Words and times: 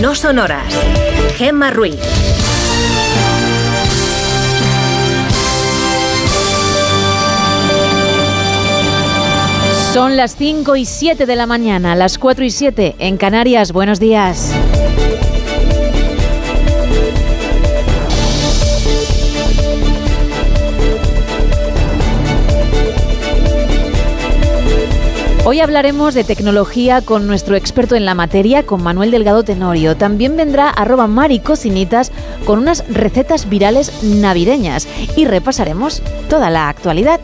no 0.00 0.14
son 0.14 0.38
horas. 0.38 0.74
Gemma 1.36 1.70
Ruiz. 1.70 1.98
Son 9.92 10.16
las 10.16 10.36
5 10.36 10.76
y 10.76 10.86
7 10.86 11.26
de 11.26 11.36
la 11.36 11.46
mañana, 11.46 11.94
las 11.96 12.16
4 12.16 12.44
y 12.44 12.50
7 12.50 12.96
en 12.98 13.16
Canarias. 13.16 13.72
Buenos 13.72 14.00
días. 14.00 14.54
Hoy 25.50 25.58
hablaremos 25.58 26.14
de 26.14 26.22
tecnología 26.22 27.02
con 27.02 27.26
nuestro 27.26 27.56
experto 27.56 27.96
en 27.96 28.04
la 28.04 28.14
materia, 28.14 28.64
con 28.64 28.84
Manuel 28.84 29.10
Delgado 29.10 29.42
Tenorio. 29.42 29.96
También 29.96 30.36
vendrá 30.36 30.70
arroba 30.70 31.08
maricocinitas 31.08 32.12
con 32.44 32.60
unas 32.60 32.84
recetas 32.88 33.48
virales 33.48 34.04
navideñas 34.04 34.86
y 35.16 35.24
repasaremos 35.24 36.02
toda 36.28 36.50
la 36.50 36.68
actualidad. 36.68 37.18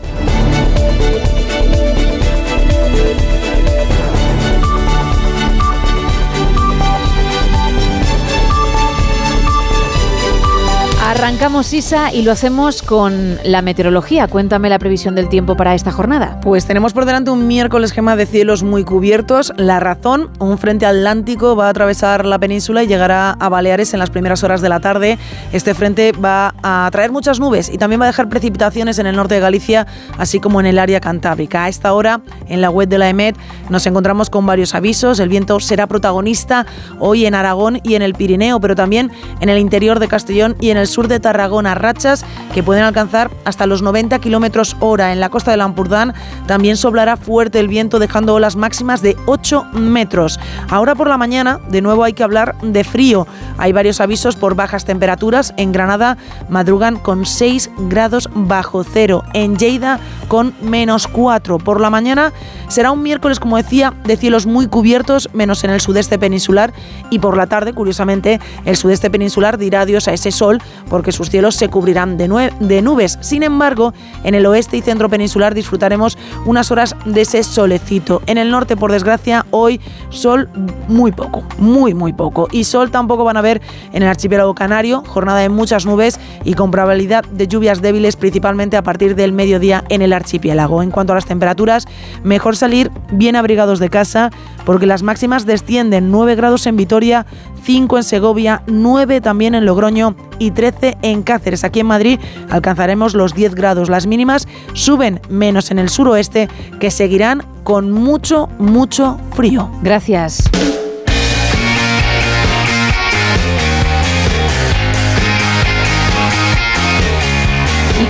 Arrancamos 11.17 11.73
Isa 11.73 12.13
y 12.13 12.21
lo 12.21 12.31
hacemos 12.31 12.83
con 12.83 13.39
la 13.43 13.63
meteorología. 13.63 14.27
Cuéntame 14.27 14.69
la 14.69 14.77
previsión 14.77 15.15
del 15.15 15.29
tiempo 15.29 15.57
para 15.57 15.73
esta 15.73 15.91
jornada. 15.91 16.39
Pues 16.41 16.67
tenemos 16.67 16.93
por 16.93 17.05
delante 17.05 17.31
un 17.31 17.47
miércoles 17.47 17.91
gema 17.91 18.15
de 18.15 18.27
cielos 18.27 18.61
muy 18.61 18.83
cubiertos. 18.83 19.51
La 19.57 19.79
razón, 19.79 20.29
un 20.37 20.59
frente 20.59 20.85
atlántico 20.85 21.55
va 21.55 21.65
a 21.65 21.69
atravesar 21.69 22.23
la 22.23 22.37
península 22.37 22.83
y 22.83 22.87
llegará 22.87 23.31
a 23.31 23.49
Baleares 23.49 23.95
en 23.95 23.99
las 23.99 24.11
primeras 24.11 24.43
horas 24.43 24.61
de 24.61 24.69
la 24.69 24.79
tarde. 24.79 25.17
Este 25.51 25.73
frente 25.73 26.11
va 26.11 26.53
a 26.61 26.87
traer 26.91 27.11
muchas 27.11 27.39
nubes 27.39 27.69
y 27.69 27.79
también 27.79 27.99
va 27.99 28.05
a 28.05 28.09
dejar 28.09 28.29
precipitaciones 28.29 28.99
en 28.99 29.07
el 29.07 29.15
norte 29.15 29.33
de 29.33 29.41
Galicia, 29.41 29.87
así 30.19 30.39
como 30.39 30.59
en 30.59 30.67
el 30.67 30.77
área 30.77 31.01
cantábrica. 31.01 31.63
A 31.63 31.67
esta 31.67 31.93
hora, 31.93 32.21
en 32.47 32.61
la 32.61 32.69
web 32.69 32.87
de 32.87 32.99
la 32.99 33.09
EMET, 33.09 33.35
nos 33.69 33.87
encontramos 33.87 34.29
con 34.29 34.45
varios 34.45 34.75
avisos. 34.75 35.19
El 35.19 35.29
viento 35.29 35.59
será 35.61 35.87
protagonista 35.87 36.67
hoy 36.99 37.25
en 37.25 37.33
Aragón 37.33 37.79
y 37.81 37.95
en 37.95 38.03
el 38.03 38.13
Pirineo, 38.13 38.59
pero 38.59 38.75
también 38.75 39.11
en 39.41 39.49
el 39.49 39.57
interior 39.57 39.99
de 39.99 40.07
Castellón 40.07 40.55
y 40.59 40.69
en 40.69 40.77
el 40.77 40.85
sur 40.85 41.06
de 41.07 41.19
Tarragona, 41.19 41.75
rachas 41.75 42.25
que 42.53 42.63
pueden 42.63 42.83
alcanzar 42.83 43.31
hasta 43.45 43.65
los 43.65 43.81
90 43.81 44.19
kilómetros 44.19 44.75
hora. 44.79 45.13
En 45.13 45.19
la 45.19 45.29
costa 45.29 45.51
de 45.51 45.57
Lampurdán 45.57 46.13
también 46.47 46.77
soplará 46.77 47.17
fuerte 47.17 47.59
el 47.59 47.67
viento, 47.67 47.99
dejando 47.99 48.33
olas 48.33 48.55
máximas 48.55 49.01
de 49.01 49.17
8 49.25 49.65
metros. 49.73 50.39
Ahora 50.69 50.95
por 50.95 51.07
la 51.07 51.17
mañana, 51.17 51.59
de 51.69 51.81
nuevo 51.81 52.03
hay 52.03 52.13
que 52.13 52.23
hablar 52.23 52.55
de 52.61 52.83
frío. 52.83 53.27
Hay 53.57 53.73
varios 53.73 54.01
avisos 54.01 54.35
por 54.35 54.55
bajas 54.55 54.85
temperaturas. 54.85 55.53
En 55.57 55.71
Granada 55.71 56.17
madrugan 56.49 56.97
con 56.97 57.25
6 57.25 57.69
grados 57.89 58.29
bajo 58.33 58.83
cero. 58.83 59.23
En 59.33 59.57
Lleida 59.57 59.99
con 60.27 60.53
menos 60.61 61.07
4. 61.07 61.57
Por 61.59 61.81
la 61.81 61.89
mañana 61.89 62.33
será 62.67 62.91
un 62.91 63.01
miércoles, 63.01 63.39
como 63.39 63.57
decía, 63.57 63.93
de 64.03 64.17
cielos 64.17 64.45
muy 64.45 64.67
cubiertos, 64.67 65.29
menos 65.33 65.63
en 65.63 65.69
el 65.69 65.81
sudeste 65.81 66.19
peninsular. 66.19 66.73
Y 67.09 67.19
por 67.19 67.37
la 67.37 67.47
tarde, 67.47 67.73
curiosamente, 67.73 68.39
el 68.65 68.75
sudeste 68.75 69.09
peninsular 69.09 69.57
dirá 69.57 69.81
adiós 69.81 70.07
a 70.07 70.13
ese 70.13 70.31
sol 70.31 70.61
porque 70.89 71.11
sus 71.11 71.29
cielos 71.29 71.55
se 71.55 71.69
cubrirán 71.69 72.17
de, 72.17 72.51
de 72.59 72.81
nubes. 72.81 73.17
Sin 73.21 73.43
embargo, 73.43 73.93
en 74.23 74.35
el 74.35 74.45
oeste 74.45 74.77
y 74.77 74.81
centro 74.81 75.09
peninsular 75.09 75.53
disfrutaremos 75.53 76.17
unas 76.45 76.71
horas 76.71 76.95
de 77.05 77.21
ese 77.21 77.43
solecito. 77.43 78.21
En 78.25 78.37
el 78.37 78.51
norte, 78.51 78.75
por 78.75 78.91
desgracia, 78.91 79.45
hoy 79.51 79.79
sol 80.09 80.49
muy 80.87 81.11
poco, 81.11 81.43
muy, 81.57 81.93
muy 81.93 82.13
poco. 82.13 82.47
Y 82.51 82.63
sol 82.63 82.91
tampoco 82.91 83.23
van 83.23 83.37
a 83.37 83.41
ver 83.41 83.61
en 83.93 84.03
el 84.03 84.09
archipiélago 84.09 84.53
canario, 84.55 85.03
jornada 85.07 85.39
de 85.39 85.49
muchas 85.49 85.85
nubes 85.85 86.19
y 86.43 86.53
con 86.53 86.71
probabilidad 86.71 87.23
de 87.25 87.47
lluvias 87.47 87.81
débiles, 87.81 88.15
principalmente 88.15 88.77
a 88.77 88.83
partir 88.83 89.15
del 89.15 89.31
mediodía 89.31 89.83
en 89.89 90.01
el 90.01 90.13
archipiélago. 90.17 90.83
En 90.83 90.91
cuanto 90.91 91.13
a 91.13 91.15
las 91.15 91.25
temperaturas, 91.25 91.85
mejor 92.23 92.55
salir 92.55 92.91
bien 93.11 93.35
abrigados 93.35 93.79
de 93.79 93.89
casa, 93.89 94.29
porque 94.65 94.85
las 94.85 95.03
máximas 95.03 95.45
descienden 95.45 96.11
9 96.11 96.35
grados 96.35 96.67
en 96.67 96.75
Vitoria, 96.75 97.25
5 97.63 97.97
en 97.97 98.03
Segovia, 98.03 98.63
9 98.67 99.21
también 99.21 99.55
en 99.55 99.65
Logroño 99.65 100.15
y 100.39 100.51
13 100.51 100.97
en 101.01 101.23
Cáceres. 101.23 101.63
Aquí 101.63 101.79
en 101.79 101.87
Madrid 101.87 102.19
alcanzaremos 102.49 103.13
los 103.13 103.33
10 103.33 103.55
grados. 103.55 103.89
Las 103.89 104.07
mínimas 104.07 104.47
suben 104.73 105.21
menos 105.29 105.71
en 105.71 105.79
el 105.79 105.89
suroeste, 105.89 106.49
que 106.79 106.91
seguirán 106.91 107.43
con 107.63 107.91
mucho, 107.91 108.49
mucho 108.59 109.19
frío. 109.33 109.69
Gracias. 109.81 110.49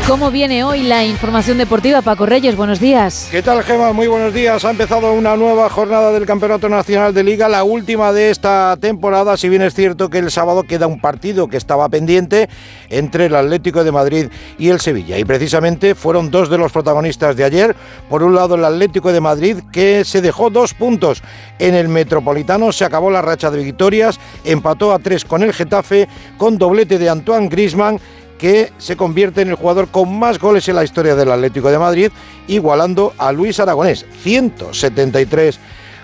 ¿Cómo 0.05 0.31
viene 0.31 0.65
hoy 0.65 0.83
la 0.83 1.05
información 1.05 1.57
deportiva? 1.57 2.01
Paco 2.01 2.25
Reyes, 2.25 2.57
buenos 2.57 2.81
días. 2.81 3.29
¿Qué 3.31 3.41
tal, 3.41 3.63
Gema? 3.63 3.93
Muy 3.93 4.07
buenos 4.07 4.33
días. 4.33 4.65
Ha 4.65 4.71
empezado 4.71 5.13
una 5.13 5.37
nueva 5.37 5.69
jornada 5.69 6.11
del 6.11 6.25
Campeonato 6.25 6.67
Nacional 6.67 7.13
de 7.13 7.23
Liga, 7.23 7.47
la 7.47 7.63
última 7.63 8.11
de 8.11 8.29
esta 8.29 8.75
temporada, 8.81 9.37
si 9.37 9.47
bien 9.47 9.61
es 9.61 9.73
cierto 9.73 10.09
que 10.09 10.17
el 10.17 10.29
sábado 10.29 10.63
queda 10.63 10.87
un 10.87 10.99
partido 10.99 11.47
que 11.47 11.55
estaba 11.55 11.87
pendiente 11.87 12.49
entre 12.89 13.27
el 13.27 13.35
Atlético 13.35 13.85
de 13.85 13.91
Madrid 13.93 14.27
y 14.57 14.69
el 14.69 14.81
Sevilla. 14.81 15.17
Y 15.17 15.23
precisamente 15.23 15.95
fueron 15.95 16.31
dos 16.31 16.49
de 16.49 16.57
los 16.57 16.73
protagonistas 16.73 17.37
de 17.37 17.45
ayer. 17.45 17.75
Por 18.09 18.23
un 18.23 18.35
lado, 18.35 18.55
el 18.55 18.65
Atlético 18.65 19.13
de 19.13 19.21
Madrid, 19.21 19.57
que 19.71 20.03
se 20.03 20.21
dejó 20.21 20.49
dos 20.49 20.73
puntos 20.73 21.21
en 21.59 21.75
el 21.75 21.87
Metropolitano, 21.87 22.73
se 22.73 22.83
acabó 22.83 23.09
la 23.09 23.21
racha 23.21 23.51
de 23.51 23.63
victorias, 23.63 24.19
empató 24.43 24.93
a 24.93 24.99
tres 24.99 25.23
con 25.23 25.43
el 25.43 25.53
Getafe, 25.53 26.09
con 26.37 26.57
doblete 26.57 26.97
de 26.97 27.09
Antoine 27.09 27.47
Grisman 27.47 27.99
que 28.37 28.71
se 28.77 28.95
convierte 28.95 29.41
en 29.41 29.49
el 29.49 29.55
jugador 29.55 29.89
con 29.89 30.17
más 30.17 30.39
goles 30.39 30.67
en 30.69 30.75
la 30.75 30.83
historia 30.83 31.15
del 31.15 31.31
Atlético 31.31 31.71
de 31.71 31.79
Madrid, 31.79 32.11
igualando 32.47 33.13
a 33.17 33.31
Luis 33.31 33.59
Aragonés, 33.59 34.05
173 34.21 35.59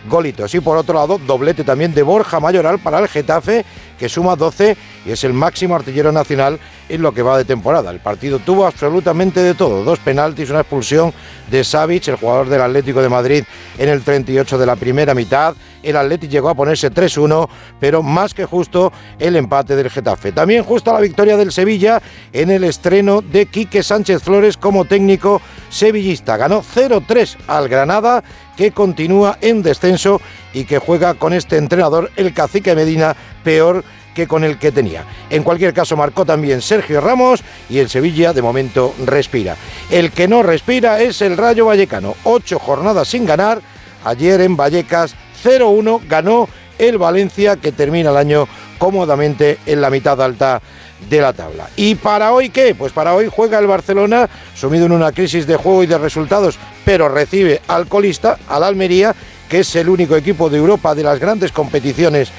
golitos. 0.09 0.53
Y 0.55 0.59
por 0.59 0.77
otro 0.77 0.95
lado, 0.95 1.19
doblete 1.25 1.63
también 1.63 1.93
de 1.93 2.03
Borja 2.03 2.39
Mayoral 2.39 2.79
para 2.79 2.99
el 2.99 3.07
Getafe, 3.07 3.65
que 3.97 4.09
suma 4.09 4.35
12 4.35 4.75
y 5.05 5.11
es 5.11 5.23
el 5.23 5.33
máximo 5.33 5.75
artillero 5.75 6.11
nacional 6.11 6.59
en 6.89 7.01
lo 7.01 7.13
que 7.13 7.21
va 7.21 7.37
de 7.37 7.45
temporada. 7.45 7.91
El 7.91 7.99
partido 7.99 8.39
tuvo 8.39 8.65
absolutamente 8.65 9.41
de 9.41 9.53
todo, 9.53 9.83
dos 9.83 9.99
penaltis, 9.99 10.49
una 10.49 10.61
expulsión 10.61 11.13
de 11.49 11.63
Savic, 11.63 12.07
el 12.07 12.15
jugador 12.15 12.49
del 12.49 12.61
Atlético 12.61 13.01
de 13.01 13.09
Madrid, 13.09 13.43
en 13.77 13.89
el 13.89 14.01
38 14.01 14.57
de 14.57 14.65
la 14.65 14.75
primera 14.75 15.13
mitad. 15.13 15.55
El 15.81 15.97
Atlético 15.97 16.31
llegó 16.31 16.49
a 16.49 16.55
ponerse 16.55 16.91
3-1, 16.91 17.49
pero 17.79 18.01
más 18.01 18.33
que 18.33 18.45
justo 18.45 18.93
el 19.19 19.35
empate 19.35 19.75
del 19.75 19.89
Getafe. 19.89 20.31
También 20.31 20.63
justa 20.63 20.93
la 20.93 21.01
victoria 21.01 21.35
del 21.35 21.51
Sevilla 21.51 22.01
en 22.31 22.51
el 22.51 22.63
estreno 22.63 23.21
de 23.21 23.47
Quique 23.47 23.83
Sánchez 23.83 24.23
Flores 24.23 24.55
como 24.55 24.85
técnico 24.85 25.41
sevillista. 25.69 26.37
Ganó 26.37 26.63
0-3 26.63 27.35
al 27.47 27.67
Granada, 27.67 28.23
que 28.55 28.71
continúa 28.71 29.37
en 29.41 29.63
descenso 29.63 30.21
y 30.53 30.65
que 30.65 30.79
juega 30.79 31.15
con 31.15 31.33
este 31.33 31.57
entrenador, 31.57 32.11
el 32.15 32.33
cacique 32.33 32.75
Medina, 32.75 33.15
peor 33.43 33.83
que 34.13 34.27
con 34.27 34.43
el 34.43 34.57
que 34.57 34.71
tenía. 34.71 35.05
En 35.29 35.43
cualquier 35.43 35.73
caso, 35.73 35.97
marcó 35.97 36.25
también 36.25 36.61
Sergio 36.61 37.01
Ramos 37.01 37.43
y 37.69 37.79
el 37.79 37.89
Sevilla 37.89 38.33
de 38.33 38.41
momento 38.41 38.93
respira. 39.05 39.55
El 39.89 40.11
que 40.11 40.27
no 40.27 40.43
respira 40.43 41.01
es 41.01 41.21
el 41.21 41.37
Rayo 41.37 41.65
Vallecano. 41.65 42.15
Ocho 42.23 42.59
jornadas 42.59 43.07
sin 43.07 43.25
ganar. 43.25 43.61
Ayer 44.03 44.41
en 44.41 44.57
Vallecas 44.57 45.15
0-1 45.43 46.01
ganó 46.07 46.49
el 46.77 46.97
Valencia 46.97 47.55
que 47.57 47.71
termina 47.71 48.09
el 48.09 48.17
año 48.17 48.47
cómodamente 48.77 49.59
en 49.65 49.81
la 49.81 49.89
mitad 49.89 50.21
alta 50.21 50.61
de 51.09 51.21
la 51.21 51.33
tabla. 51.33 51.69
¿Y 51.75 51.95
para 51.95 52.31
hoy 52.31 52.49
qué? 52.49 52.75
Pues 52.75 52.91
para 52.91 53.13
hoy 53.13 53.29
juega 53.33 53.59
el 53.59 53.67
Barcelona, 53.67 54.29
sumido 54.55 54.85
en 54.85 54.93
una 54.93 55.11
crisis 55.11 55.45
de 55.47 55.55
juego 55.55 55.83
y 55.83 55.87
de 55.87 55.97
resultados, 55.97 56.57
pero 56.85 57.09
recibe 57.09 57.61
al 57.67 57.87
colista, 57.87 58.37
al 58.47 58.63
Almería, 58.63 59.15
que 59.49 59.59
es 59.59 59.75
el 59.75 59.89
único 59.89 60.15
equipo 60.15 60.49
de 60.49 60.57
Europa 60.57 60.95
de 60.95 61.03
las 61.03 61.19
grandes 61.19 61.51
competiciones 61.51 62.31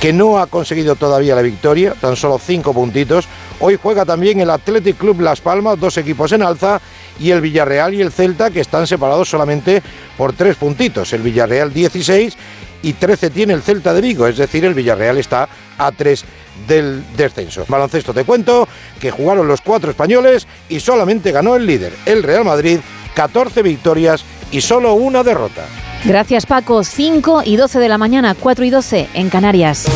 que 0.00 0.12
no 0.12 0.38
ha 0.38 0.46
conseguido 0.46 0.96
todavía 0.96 1.34
la 1.34 1.42
victoria, 1.42 1.94
tan 2.00 2.16
solo 2.16 2.38
cinco 2.38 2.72
puntitos. 2.72 3.26
Hoy 3.60 3.78
juega 3.80 4.04
también 4.04 4.40
el 4.40 4.50
Athletic 4.50 4.98
Club 4.98 5.20
Las 5.20 5.40
Palmas, 5.40 5.80
dos 5.80 5.96
equipos 5.96 6.32
en 6.32 6.42
alza, 6.42 6.80
y 7.18 7.30
el 7.30 7.40
Villarreal 7.40 7.94
y 7.94 8.02
el 8.02 8.12
Celta, 8.12 8.50
que 8.50 8.60
están 8.60 8.86
separados 8.86 9.28
solamente 9.28 9.82
por 10.18 10.34
tres 10.34 10.56
puntitos. 10.56 11.12
El 11.12 11.22
Villarreal 11.22 11.72
16 11.72 12.36
y 12.82 12.92
13 12.92 13.30
tiene 13.30 13.54
el 13.54 13.62
Celta 13.62 13.94
de 13.94 14.02
Vigo, 14.02 14.26
es 14.26 14.36
decir, 14.36 14.64
el 14.64 14.74
Villarreal 14.74 15.16
está 15.16 15.48
a 15.78 15.90
3 15.92 16.24
del 16.68 17.02
descenso. 17.16 17.64
Baloncesto 17.68 18.12
te 18.14 18.24
cuento 18.24 18.68
que 19.00 19.10
jugaron 19.10 19.48
los 19.48 19.60
cuatro 19.60 19.90
españoles 19.90 20.46
y 20.68 20.80
solamente 20.80 21.32
ganó 21.32 21.56
el 21.56 21.66
líder, 21.66 21.92
el 22.06 22.22
Real 22.22 22.44
Madrid, 22.44 22.80
14 23.14 23.62
victorias 23.62 24.24
y 24.50 24.60
solo 24.60 24.94
una 24.94 25.22
derrota. 25.22 25.66
Gracias 26.04 26.46
Paco, 26.46 26.84
5 26.84 27.42
y 27.44 27.56
12 27.56 27.78
de 27.78 27.88
la 27.88 27.98
mañana, 27.98 28.34
4 28.38 28.64
y 28.64 28.70
12 28.70 29.08
en 29.14 29.30
Canarias. 29.30 29.86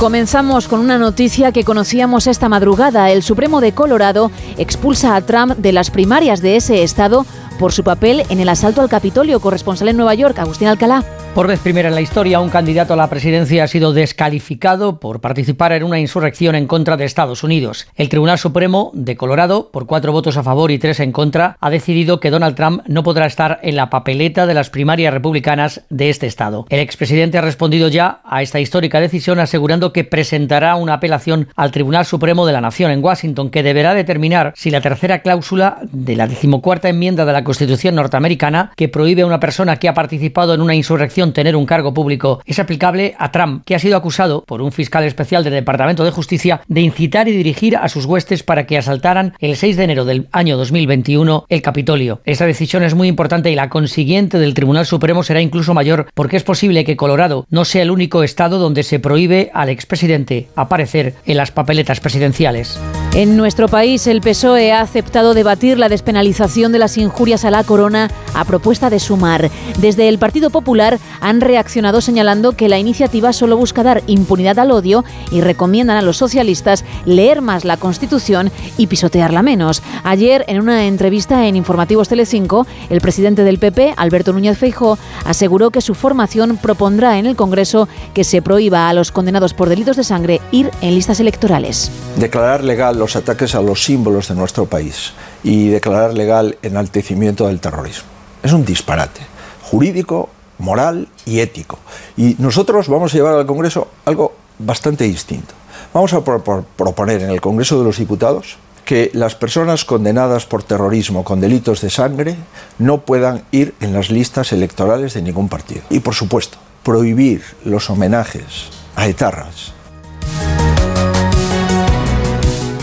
Comenzamos 0.00 0.66
con 0.66 0.80
una 0.80 0.96
noticia 0.96 1.52
que 1.52 1.62
conocíamos 1.62 2.26
esta 2.26 2.48
madrugada. 2.48 3.10
El 3.10 3.22
Supremo 3.22 3.60
de 3.60 3.72
Colorado 3.72 4.30
expulsa 4.56 5.14
a 5.14 5.20
Trump 5.20 5.58
de 5.58 5.72
las 5.74 5.90
primarias 5.90 6.40
de 6.40 6.56
ese 6.56 6.82
estado 6.82 7.26
por 7.58 7.72
su 7.72 7.84
papel 7.84 8.22
en 8.30 8.40
el 8.40 8.48
asalto 8.48 8.80
al 8.80 8.88
Capitolio. 8.88 9.40
Corresponsal 9.40 9.88
en 9.88 9.98
Nueva 9.98 10.14
York, 10.14 10.38
Agustín 10.38 10.68
Alcalá. 10.68 11.04
Por 11.34 11.46
vez 11.46 11.60
primera 11.60 11.88
en 11.88 11.94
la 11.94 12.00
historia, 12.00 12.40
un 12.40 12.50
candidato 12.50 12.92
a 12.92 12.96
la 12.96 13.08
presidencia 13.08 13.62
ha 13.62 13.68
sido 13.68 13.92
descalificado 13.92 14.98
por 14.98 15.20
participar 15.20 15.72
en 15.72 15.84
una 15.84 16.00
insurrección 16.00 16.56
en 16.56 16.66
contra 16.66 16.96
de 16.96 17.04
Estados 17.04 17.44
Unidos. 17.44 17.86
El 17.94 18.08
Tribunal 18.08 18.36
Supremo 18.36 18.90
de 18.94 19.16
Colorado, 19.16 19.70
por 19.70 19.86
cuatro 19.86 20.10
votos 20.10 20.36
a 20.36 20.42
favor 20.42 20.72
y 20.72 20.80
tres 20.80 20.98
en 20.98 21.12
contra, 21.12 21.56
ha 21.60 21.70
decidido 21.70 22.18
que 22.18 22.30
Donald 22.30 22.56
Trump 22.56 22.82
no 22.88 23.04
podrá 23.04 23.26
estar 23.26 23.60
en 23.62 23.76
la 23.76 23.90
papeleta 23.90 24.44
de 24.44 24.54
las 24.54 24.70
primarias 24.70 25.14
republicanas 25.14 25.82
de 25.88 26.10
este 26.10 26.26
estado. 26.26 26.66
El 26.68 26.80
expresidente 26.80 27.38
ha 27.38 27.42
respondido 27.42 27.86
ya 27.86 28.20
a 28.24 28.42
esta 28.42 28.58
histórica 28.58 29.00
decisión 29.00 29.38
asegurando 29.38 29.92
que 29.92 30.02
presentará 30.02 30.74
una 30.74 30.94
apelación 30.94 31.48
al 31.54 31.70
Tribunal 31.70 32.06
Supremo 32.06 32.44
de 32.44 32.54
la 32.54 32.60
Nación 32.60 32.90
en 32.90 33.04
Washington 33.04 33.50
que 33.50 33.62
deberá 33.62 33.94
determinar 33.94 34.52
si 34.56 34.70
la 34.70 34.80
tercera 34.80 35.20
cláusula 35.20 35.78
de 35.92 36.16
la 36.16 36.26
decimocuarta 36.26 36.88
enmienda 36.88 37.24
de 37.24 37.32
la 37.32 37.44
Constitución 37.44 37.94
norteamericana 37.94 38.72
que 38.74 38.88
prohíbe 38.88 39.22
a 39.22 39.26
una 39.26 39.38
persona 39.38 39.76
que 39.76 39.88
ha 39.88 39.94
participado 39.94 40.54
en 40.54 40.60
una 40.60 40.74
insurrección 40.74 41.19
tener 41.32 41.56
un 41.56 41.66
cargo 41.66 41.94
público 41.94 42.40
es 42.46 42.58
aplicable 42.58 43.14
a 43.18 43.30
Trump, 43.30 43.62
que 43.64 43.74
ha 43.74 43.78
sido 43.78 43.96
acusado 43.96 44.42
por 44.46 44.62
un 44.62 44.72
fiscal 44.72 45.04
especial 45.04 45.44
del 45.44 45.52
Departamento 45.52 46.04
de 46.04 46.10
Justicia 46.10 46.62
de 46.66 46.80
incitar 46.80 47.28
y 47.28 47.32
dirigir 47.36 47.76
a 47.76 47.88
sus 47.88 48.06
huestes 48.06 48.42
para 48.42 48.66
que 48.66 48.78
asaltaran 48.78 49.34
el 49.38 49.56
6 49.56 49.76
de 49.76 49.84
enero 49.84 50.04
del 50.04 50.28
año 50.32 50.56
2021 50.56 51.44
el 51.48 51.62
Capitolio. 51.62 52.20
Esta 52.24 52.46
decisión 52.46 52.82
es 52.82 52.94
muy 52.94 53.08
importante 53.08 53.50
y 53.50 53.54
la 53.54 53.68
consiguiente 53.68 54.38
del 54.38 54.54
Tribunal 54.54 54.86
Supremo 54.86 55.22
será 55.22 55.40
incluso 55.40 55.74
mayor 55.74 56.08
porque 56.14 56.36
es 56.36 56.42
posible 56.42 56.84
que 56.84 56.96
Colorado 56.96 57.46
no 57.50 57.64
sea 57.64 57.82
el 57.82 57.90
único 57.90 58.22
estado 58.22 58.58
donde 58.58 58.82
se 58.82 58.98
prohíbe 58.98 59.50
al 59.52 59.68
expresidente 59.68 60.48
aparecer 60.56 61.14
en 61.26 61.36
las 61.36 61.50
papeletas 61.50 62.00
presidenciales. 62.00 62.80
En 63.14 63.36
nuestro 63.36 63.66
país, 63.68 64.06
el 64.06 64.20
PSOE 64.20 64.72
ha 64.72 64.82
aceptado 64.82 65.34
debatir 65.34 65.78
la 65.78 65.88
despenalización 65.88 66.70
de 66.70 66.78
las 66.78 66.96
injurias 66.96 67.44
a 67.44 67.50
la 67.50 67.64
corona 67.64 68.08
a 68.34 68.44
propuesta 68.44 68.88
de 68.88 69.00
Sumar. 69.00 69.50
Desde 69.78 70.08
el 70.08 70.18
Partido 70.18 70.50
Popular 70.50 70.98
han 71.20 71.40
reaccionado 71.40 72.00
señalando 72.00 72.52
que 72.52 72.68
la 72.68 72.78
iniciativa 72.78 73.32
solo 73.32 73.56
busca 73.56 73.82
dar 73.82 74.02
impunidad 74.06 74.58
al 74.58 74.70
odio 74.70 75.04
y 75.30 75.40
recomiendan 75.40 75.96
a 75.96 76.02
los 76.02 76.16
socialistas 76.16 76.84
leer 77.04 77.42
más 77.42 77.64
la 77.64 77.76
Constitución 77.76 78.50
y 78.76 78.86
pisotearla 78.86 79.42
menos. 79.42 79.82
Ayer, 80.04 80.44
en 80.48 80.60
una 80.60 80.86
entrevista 80.86 81.46
en 81.46 81.56
Informativos 81.56 82.08
Telecinco, 82.08 82.66
el 82.88 83.00
presidente 83.00 83.44
del 83.44 83.58
PP, 83.58 83.94
Alberto 83.96 84.32
Núñez 84.32 84.58
Feijó, 84.58 84.98
aseguró 85.24 85.70
que 85.70 85.80
su 85.80 85.94
formación 85.94 86.56
propondrá 86.56 87.18
en 87.18 87.26
el 87.26 87.36
Congreso 87.36 87.88
que 88.14 88.24
se 88.24 88.42
prohíba 88.42 88.88
a 88.88 88.94
los 88.94 89.12
condenados 89.12 89.54
por 89.54 89.68
delitos 89.68 89.96
de 89.96 90.04
sangre 90.04 90.40
ir 90.52 90.70
en 90.80 90.94
listas 90.94 91.20
electorales. 91.20 91.90
Declarar 92.16 92.64
legal 92.64 92.98
los 92.98 93.16
ataques 93.16 93.54
a 93.54 93.62
los 93.62 93.84
símbolos 93.84 94.28
de 94.28 94.34
nuestro 94.34 94.66
país 94.66 95.12
y 95.42 95.68
declarar 95.68 96.14
legal 96.14 96.58
enaltecimiento 96.62 97.46
del 97.46 97.60
terrorismo. 97.60 98.08
Es 98.42 98.52
un 98.52 98.64
disparate 98.64 99.20
jurídico 99.62 100.30
moral 100.60 101.08
y 101.26 101.40
ético. 101.40 101.78
Y 102.16 102.36
nosotros 102.38 102.88
vamos 102.88 103.12
a 103.12 103.16
llevar 103.16 103.34
al 103.34 103.46
Congreso 103.46 103.88
algo 104.04 104.34
bastante 104.58 105.04
distinto. 105.04 105.54
Vamos 105.92 106.12
a 106.12 106.22
proponer 106.22 107.22
en 107.22 107.30
el 107.30 107.40
Congreso 107.40 107.78
de 107.78 107.84
los 107.84 107.98
Diputados 107.98 108.58
que 108.84 109.10
las 109.14 109.34
personas 109.34 109.84
condenadas 109.84 110.46
por 110.46 110.62
terrorismo 110.62 111.24
con 111.24 111.40
delitos 111.40 111.80
de 111.80 111.90
sangre 111.90 112.36
no 112.78 113.02
puedan 113.02 113.44
ir 113.52 113.74
en 113.80 113.92
las 113.92 114.10
listas 114.10 114.52
electorales 114.52 115.14
de 115.14 115.22
ningún 115.22 115.48
partido. 115.48 115.82
Y 115.90 116.00
por 116.00 116.14
supuesto, 116.14 116.58
prohibir 116.82 117.42
los 117.64 117.88
homenajes 117.90 118.68
a 118.96 119.06
etarras 119.06 119.72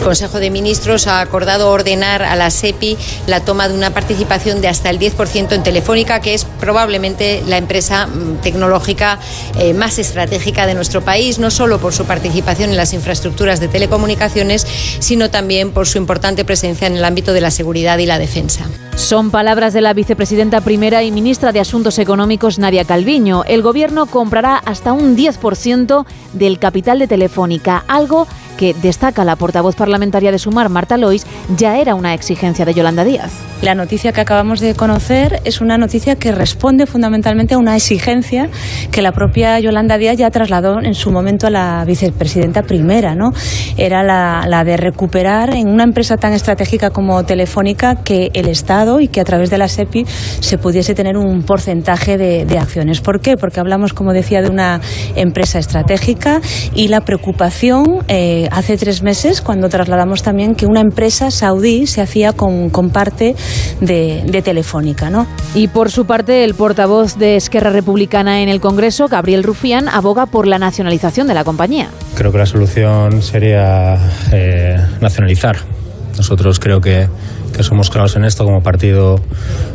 Consejo 0.08 0.40
de 0.40 0.50
Ministros 0.52 1.06
ha 1.08 1.20
acordado 1.20 1.70
ordenar 1.70 2.24
a 2.24 2.38
la 2.38 2.50
SEPI 2.50 2.98
la 3.26 3.42
toma 3.42 3.68
de 3.68 3.74
una 3.74 3.90
participación 3.90 4.62
de 4.62 4.70
hasta 4.70 4.90
el 4.90 5.00
10% 5.00 5.52
en 5.52 5.64
Telefónica, 5.64 6.22
que 6.22 6.34
es 6.34 6.46
probablemente 6.46 7.44
la 7.46 7.58
empresa 7.58 8.08
mm, 8.08 8.38
tecnológica 8.38 9.20
eh, 9.60 9.74
más 9.74 10.00
estratégica 10.00 10.66
de 10.66 10.76
nuestro 10.76 11.02
país, 11.02 11.40
no 11.40 11.52
solo 11.52 11.80
por 11.80 11.92
su 11.92 12.06
participación 12.06 12.70
en 12.70 12.78
las 12.78 12.94
infraestructuras 12.94 13.60
de 13.60 13.68
telecomunicaciones, 13.68 14.66
sino 15.00 15.30
también 15.30 15.74
por 15.74 15.88
su 15.88 15.98
importante 15.98 16.46
presencia 16.46 16.88
en 16.88 16.96
el 16.96 17.04
ámbito 17.04 17.34
de 17.34 17.42
la 17.42 17.52
seguridad 17.52 17.98
y 17.98 18.06
la 18.06 18.18
defensa. 18.18 18.66
Son 18.96 19.30
palabras 19.30 19.74
de 19.74 19.82
la 19.82 19.94
vicepresidenta 19.94 20.62
primera 20.62 21.04
y 21.04 21.12
ministra 21.12 21.52
de 21.52 21.60
Asuntos 21.60 22.00
Económicos, 22.00 22.60
Nadia 22.60 22.84
Calviño. 22.84 23.44
El 23.44 23.62
gobierno 23.62 24.06
comprará 24.06 24.58
hasta 24.58 24.94
un 24.94 25.16
10% 25.16 26.06
del 26.34 26.60
capital 26.60 26.98
de 26.98 27.08
Telefónica, 27.08 27.84
algo 27.88 28.26
que 28.26 28.38
destaca 28.82 29.24
la 29.24 29.36
portavoz 29.36 29.76
parlamentaria 29.76 30.32
de 30.32 30.40
Sumar, 30.40 30.70
Marta 30.70 30.98
Lois, 30.98 31.26
ya 31.56 31.78
era 31.78 31.96
una 31.96 32.14
exigencia 32.14 32.66
de 32.66 32.74
Yolanda 32.74 33.04
Díaz. 33.04 33.32
La 33.62 33.74
noticia 33.74 34.12
que 34.12 34.22
acabamos 34.22 34.60
de 34.60 34.76
conocer 34.76 35.42
es 35.44 35.62
una 35.62 35.78
noticia 35.78 36.16
que 36.16 36.32
responde 36.32 36.86
fundamentalmente 36.86 37.56
a 37.56 37.58
una 37.58 37.76
exigencia 37.76 38.50
que 38.92 39.02
la 39.02 39.12
propia 39.12 39.60
Yolanda 39.60 39.98
Díaz 39.98 40.18
ya 40.18 40.30
trasladó 40.30 40.80
en 40.80 40.94
su 40.94 41.12
momento 41.12 41.48
a 41.48 41.50
la 41.50 41.84
vicepresidenta 41.86 42.62
primera, 42.62 43.16
¿no? 43.16 43.32
Era 43.76 44.04
la, 44.04 44.64
de 44.64 44.78
recuperar 44.78 45.56
en 45.56 45.70
una 45.70 45.84
empresa 45.84 46.18
tan 46.18 46.34
estratégica 46.34 46.92
como 46.92 47.24
Telefónica 47.24 47.96
que 48.04 48.30
el 48.34 48.48
Estado 48.48 49.00
y 49.00 49.08
que 49.08 49.22
a 49.22 49.24
través 49.24 49.50
de 49.50 49.58
la 49.58 49.68
SEPI 49.68 50.06
se 50.40 50.58
pudiese 50.58 50.94
tener 50.94 51.18
un 51.18 51.44
porcentaje 51.44 52.18
de, 52.18 52.46
de 52.46 52.60
acciones. 52.60 53.02
¿Por 53.02 53.22
qué? 53.22 53.38
Porque 53.38 53.60
hablamos, 53.60 53.94
como 53.94 54.14
decía, 54.14 54.42
de 54.42 54.50
una 54.50 54.82
empresa 55.16 55.58
estratégica 55.58 56.42
y 56.76 56.90
la 56.90 57.02
preocupación 57.02 58.04
eh, 58.08 58.47
hace 58.52 58.78
tres 58.78 59.04
meses 59.04 59.42
cuando 59.42 59.70
trasladamos 59.70 60.24
también 60.24 60.56
que 60.56 60.66
una 60.66 60.82
empresa 60.82 61.32
saudí 61.32 61.88
se 61.88 62.02
hacía 62.02 62.34
con, 62.34 62.70
parte 62.92 63.36
de, 63.82 64.42
Telefónica. 64.44 65.10
¿no? 65.10 65.28
Y 65.56 65.68
por 65.68 65.92
su 65.92 66.06
parte, 66.06 66.44
el 66.44 66.54
portavoz 66.54 67.18
de 67.18 67.36
Esquerra 67.36 67.72
Republicana 67.72 68.42
en 68.42 68.50
el 68.50 68.62
Congreso, 68.62 69.08
Gabriel 69.08 69.44
Rufián, 69.44 69.90
aboga 69.90 70.26
por 70.28 70.48
la 70.48 70.60
nacionalización 70.60 71.28
de 71.28 71.34
la 71.34 71.44
compañía. 71.44 71.90
Creo 72.16 72.32
que 72.32 72.38
la 72.38 72.46
solución 72.46 73.22
sería 73.22 73.98
eh, 74.32 74.78
nacionalizar. 75.02 75.58
Nosotros 76.18 76.60
creo 76.60 76.82
que 76.82 77.08
que 77.58 77.64
somos 77.64 77.90
claros 77.90 78.16
en 78.16 78.24
esto 78.24 78.46
como 78.46 78.62
partido 78.62 79.20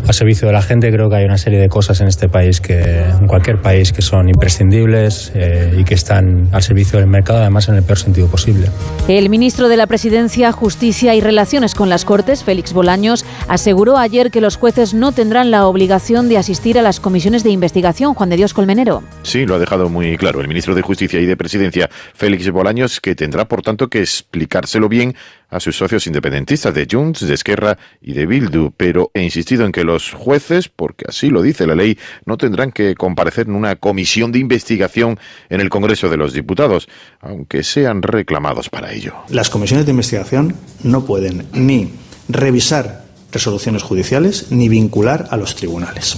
a 0.06 0.12
servicio 0.12 0.46
de 0.46 0.54
la 0.54 0.62
gente. 0.62 0.90
Creo 0.92 1.10
que 1.10 1.16
hay 1.16 1.24
una 1.24 1.36
serie 1.36 1.58
de 1.58 1.68
cosas 1.68 2.00
en 2.00 2.06
este 2.06 2.28
país, 2.28 2.60
que 2.60 2.80
en 2.80 3.26
cualquier 3.26 3.60
país, 3.60 3.92
que 3.92 4.00
son 4.02 4.28
imprescindibles 4.28 5.32
eh, 5.34 5.74
y 5.76 5.84
que 5.84 5.94
están 5.94 6.48
al 6.52 6.62
servicio 6.62 6.98
del 7.00 7.08
mercado, 7.08 7.40
además 7.40 7.68
en 7.68 7.74
el 7.74 7.82
peor 7.82 7.98
sentido 7.98 8.28
posible. 8.28 8.68
El 9.08 9.28
ministro 9.28 9.68
de 9.68 9.76
la 9.76 9.86
Presidencia, 9.86 10.52
Justicia 10.52 11.14
y 11.14 11.20
Relaciones 11.20 11.74
con 11.74 11.88
las 11.88 12.04
Cortes, 12.04 12.44
Félix 12.44 12.72
Bolaños, 12.72 13.24
aseguró 13.48 13.98
ayer 13.98 14.30
que 14.30 14.40
los 14.40 14.56
jueces 14.56 14.94
no 14.94 15.12
tendrán 15.12 15.50
la 15.50 15.66
obligación 15.66 16.28
de 16.28 16.38
asistir 16.38 16.78
a 16.78 16.82
las 16.82 17.00
comisiones 17.00 17.42
de 17.42 17.50
investigación. 17.50 18.14
Juan 18.14 18.30
de 18.30 18.36
Dios 18.36 18.54
Colmenero. 18.54 19.02
Sí, 19.24 19.44
lo 19.44 19.56
ha 19.56 19.58
dejado 19.58 19.88
muy 19.88 20.16
claro 20.16 20.40
el 20.40 20.48
ministro 20.48 20.76
de 20.76 20.82
Justicia 20.82 21.20
y 21.20 21.26
de 21.26 21.36
Presidencia, 21.36 21.90
Félix 22.14 22.48
Bolaños, 22.50 23.00
que 23.00 23.16
tendrá, 23.16 23.46
por 23.46 23.62
tanto, 23.62 23.88
que 23.88 23.98
explicárselo 23.98 24.88
bien 24.88 25.16
a 25.52 25.60
sus 25.60 25.76
socios 25.76 26.06
independentistas 26.06 26.74
de 26.74 26.88
Junts, 26.90 27.26
de 27.26 27.34
Esquerra 27.34 27.78
y 28.00 28.14
de 28.14 28.26
Bildu, 28.26 28.72
pero 28.76 29.10
he 29.14 29.22
insistido 29.22 29.66
en 29.66 29.70
que 29.70 29.84
los 29.84 30.10
jueces, 30.12 30.68
porque 30.68 31.04
así 31.08 31.28
lo 31.28 31.42
dice 31.42 31.66
la 31.66 31.74
ley, 31.74 31.98
no 32.24 32.38
tendrán 32.38 32.72
que 32.72 32.94
comparecer 32.94 33.46
en 33.46 33.54
una 33.54 33.76
comisión 33.76 34.32
de 34.32 34.38
investigación 34.38 35.20
en 35.50 35.60
el 35.60 35.68
Congreso 35.68 36.08
de 36.08 36.16
los 36.16 36.32
Diputados, 36.32 36.88
aunque 37.20 37.62
sean 37.62 38.02
reclamados 38.02 38.70
para 38.70 38.92
ello. 38.92 39.14
Las 39.28 39.50
comisiones 39.50 39.84
de 39.84 39.92
investigación 39.92 40.56
no 40.82 41.04
pueden 41.04 41.46
ni 41.52 41.90
revisar 42.28 43.04
resoluciones 43.30 43.82
judiciales 43.82 44.50
ni 44.50 44.70
vincular 44.70 45.28
a 45.30 45.36
los 45.36 45.54
tribunales. 45.54 46.16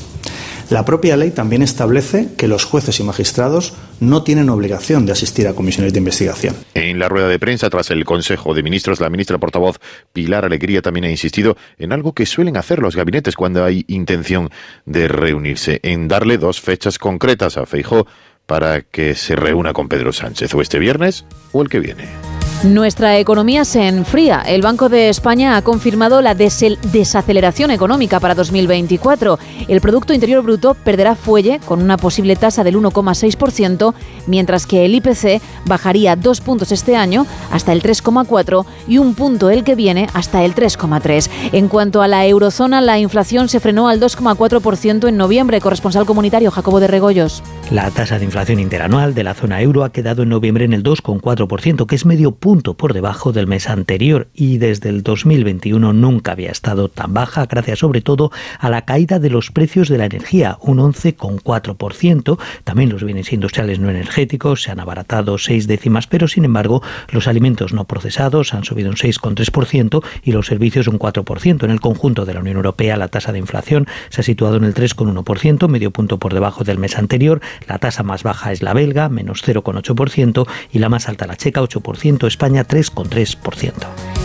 La 0.70 0.84
propia 0.84 1.16
ley 1.16 1.30
también 1.30 1.62
establece 1.62 2.28
que 2.38 2.48
los 2.48 2.64
jueces 2.64 2.98
y 2.98 3.04
magistrados 3.04 3.74
no 4.00 4.22
tienen 4.22 4.48
obligación 4.48 5.04
de 5.06 5.12
asistir 5.12 5.46
a 5.46 5.54
comisiones 5.54 5.92
de 5.92 5.98
investigación. 5.98 6.56
En 6.74 6.98
la 6.98 7.08
rueda 7.08 7.28
de 7.28 7.38
prensa 7.38 7.68
tras 7.70 7.90
el 7.90 8.04
Consejo 8.04 8.54
de 8.54 8.62
Ministros, 8.62 9.00
la 9.00 9.10
ministra 9.10 9.38
portavoz 9.38 9.78
Pilar 10.12 10.44
Alegría 10.44 10.82
también 10.82 11.04
ha 11.04 11.10
insistido 11.10 11.56
en 11.78 11.92
algo 11.92 12.12
que 12.12 12.26
suelen 12.26 12.56
hacer 12.56 12.78
los 12.78 12.96
gabinetes 12.96 13.36
cuando 13.36 13.64
hay 13.64 13.84
intención 13.88 14.50
de 14.86 15.08
reunirse, 15.08 15.80
en 15.82 16.08
darle 16.08 16.38
dos 16.38 16.60
fechas 16.60 16.98
concretas 16.98 17.56
a 17.56 17.66
Feijó 17.66 18.06
para 18.46 18.82
que 18.82 19.14
se 19.14 19.36
reúna 19.36 19.72
con 19.72 19.88
Pedro 19.88 20.12
Sánchez, 20.12 20.54
o 20.54 20.60
este 20.60 20.78
viernes 20.78 21.24
o 21.52 21.62
el 21.62 21.68
que 21.68 21.80
viene. 21.80 22.33
Nuestra 22.64 23.18
economía 23.18 23.66
se 23.66 23.86
enfría. 23.86 24.40
El 24.40 24.62
Banco 24.62 24.88
de 24.88 25.10
España 25.10 25.58
ha 25.58 25.62
confirmado 25.62 26.22
la 26.22 26.34
desaceleración 26.34 27.70
económica 27.70 28.20
para 28.20 28.34
2024. 28.34 29.38
El 29.68 29.82
Producto 29.82 30.14
Interior 30.14 30.42
Bruto 30.42 30.72
perderá 30.72 31.14
fuelle 31.14 31.60
con 31.66 31.82
una 31.82 31.98
posible 31.98 32.36
tasa 32.36 32.64
del 32.64 32.78
1,6%, 32.78 33.92
mientras 34.26 34.64
que 34.66 34.86
el 34.86 34.94
IPC 34.94 35.42
bajaría 35.66 36.16
dos 36.16 36.40
puntos 36.40 36.72
este 36.72 36.96
año 36.96 37.26
hasta 37.50 37.74
el 37.74 37.82
3,4 37.82 38.64
y 38.88 38.96
un 38.96 39.14
punto 39.14 39.50
el 39.50 39.62
que 39.62 39.74
viene 39.74 40.06
hasta 40.14 40.42
el 40.42 40.54
3,3. 40.54 41.28
En 41.52 41.68
cuanto 41.68 42.00
a 42.00 42.08
la 42.08 42.26
eurozona, 42.26 42.80
la 42.80 42.98
inflación 42.98 43.50
se 43.50 43.60
frenó 43.60 43.88
al 43.88 44.00
2,4% 44.00 45.06
en 45.06 45.18
noviembre. 45.18 45.60
Corresponsal 45.60 46.06
comunitario 46.06 46.50
Jacobo 46.50 46.80
de 46.80 46.86
Regoyos. 46.86 47.42
La 47.70 47.90
tasa 47.90 48.18
de 48.18 48.26
inflación 48.26 48.60
interanual 48.60 49.14
de 49.14 49.24
la 49.24 49.32
zona 49.32 49.62
euro 49.62 49.84
ha 49.84 49.90
quedado 49.90 50.22
en 50.22 50.28
noviembre 50.28 50.66
en 50.66 50.74
el 50.74 50.82
2,4%, 50.84 51.86
que 51.86 51.94
es 51.94 52.04
medio 52.04 52.32
punto 52.32 52.74
por 52.74 52.92
debajo 52.92 53.32
del 53.32 53.46
mes 53.46 53.70
anterior 53.70 54.28
y 54.34 54.58
desde 54.58 54.90
el 54.90 55.02
2021 55.02 55.94
nunca 55.94 56.32
había 56.32 56.50
estado 56.50 56.90
tan 56.90 57.14
baja, 57.14 57.46
gracias 57.46 57.78
sobre 57.78 58.02
todo 58.02 58.30
a 58.58 58.68
la 58.68 58.82
caída 58.82 59.18
de 59.18 59.30
los 59.30 59.50
precios 59.50 59.88
de 59.88 59.96
la 59.96 60.04
energía, 60.04 60.58
un 60.60 60.76
11,4%. 60.78 62.38
También 62.64 62.90
los 62.90 63.02
bienes 63.02 63.32
industriales 63.32 63.78
no 63.80 63.88
energéticos 63.88 64.62
se 64.62 64.70
han 64.70 64.78
abaratado 64.78 65.38
seis 65.38 65.66
décimas, 65.66 66.06
pero 66.06 66.28
sin 66.28 66.44
embargo 66.44 66.82
los 67.10 67.28
alimentos 67.28 67.72
no 67.72 67.86
procesados 67.86 68.52
han 68.52 68.64
subido 68.64 68.90
un 68.90 68.96
6,3% 68.96 70.04
y 70.22 70.32
los 70.32 70.46
servicios 70.46 70.86
un 70.86 70.98
4%. 70.98 71.64
En 71.64 71.70
el 71.70 71.80
conjunto 71.80 72.26
de 72.26 72.34
la 72.34 72.40
Unión 72.40 72.56
Europea 72.56 72.98
la 72.98 73.08
tasa 73.08 73.32
de 73.32 73.38
inflación 73.38 73.88
se 74.10 74.20
ha 74.20 74.24
situado 74.24 74.58
en 74.58 74.64
el 74.64 74.74
3,1%, 74.74 75.66
medio 75.68 75.90
punto 75.90 76.18
por 76.18 76.34
debajo 76.34 76.62
del 76.62 76.78
mes 76.78 76.98
anterior 76.98 77.40
la 77.68 77.78
tasa 77.78 78.02
más 78.02 78.22
baja 78.22 78.52
es 78.52 78.62
la 78.62 78.72
belga, 78.72 79.08
menos 79.08 79.42
0,8%, 79.44 80.46
y 80.72 80.78
la 80.78 80.88
más 80.88 81.08
alta 81.08 81.26
la 81.26 81.36
checa, 81.36 81.62
8%, 81.62 82.26
España 82.26 82.66
3,3%. 82.66 83.72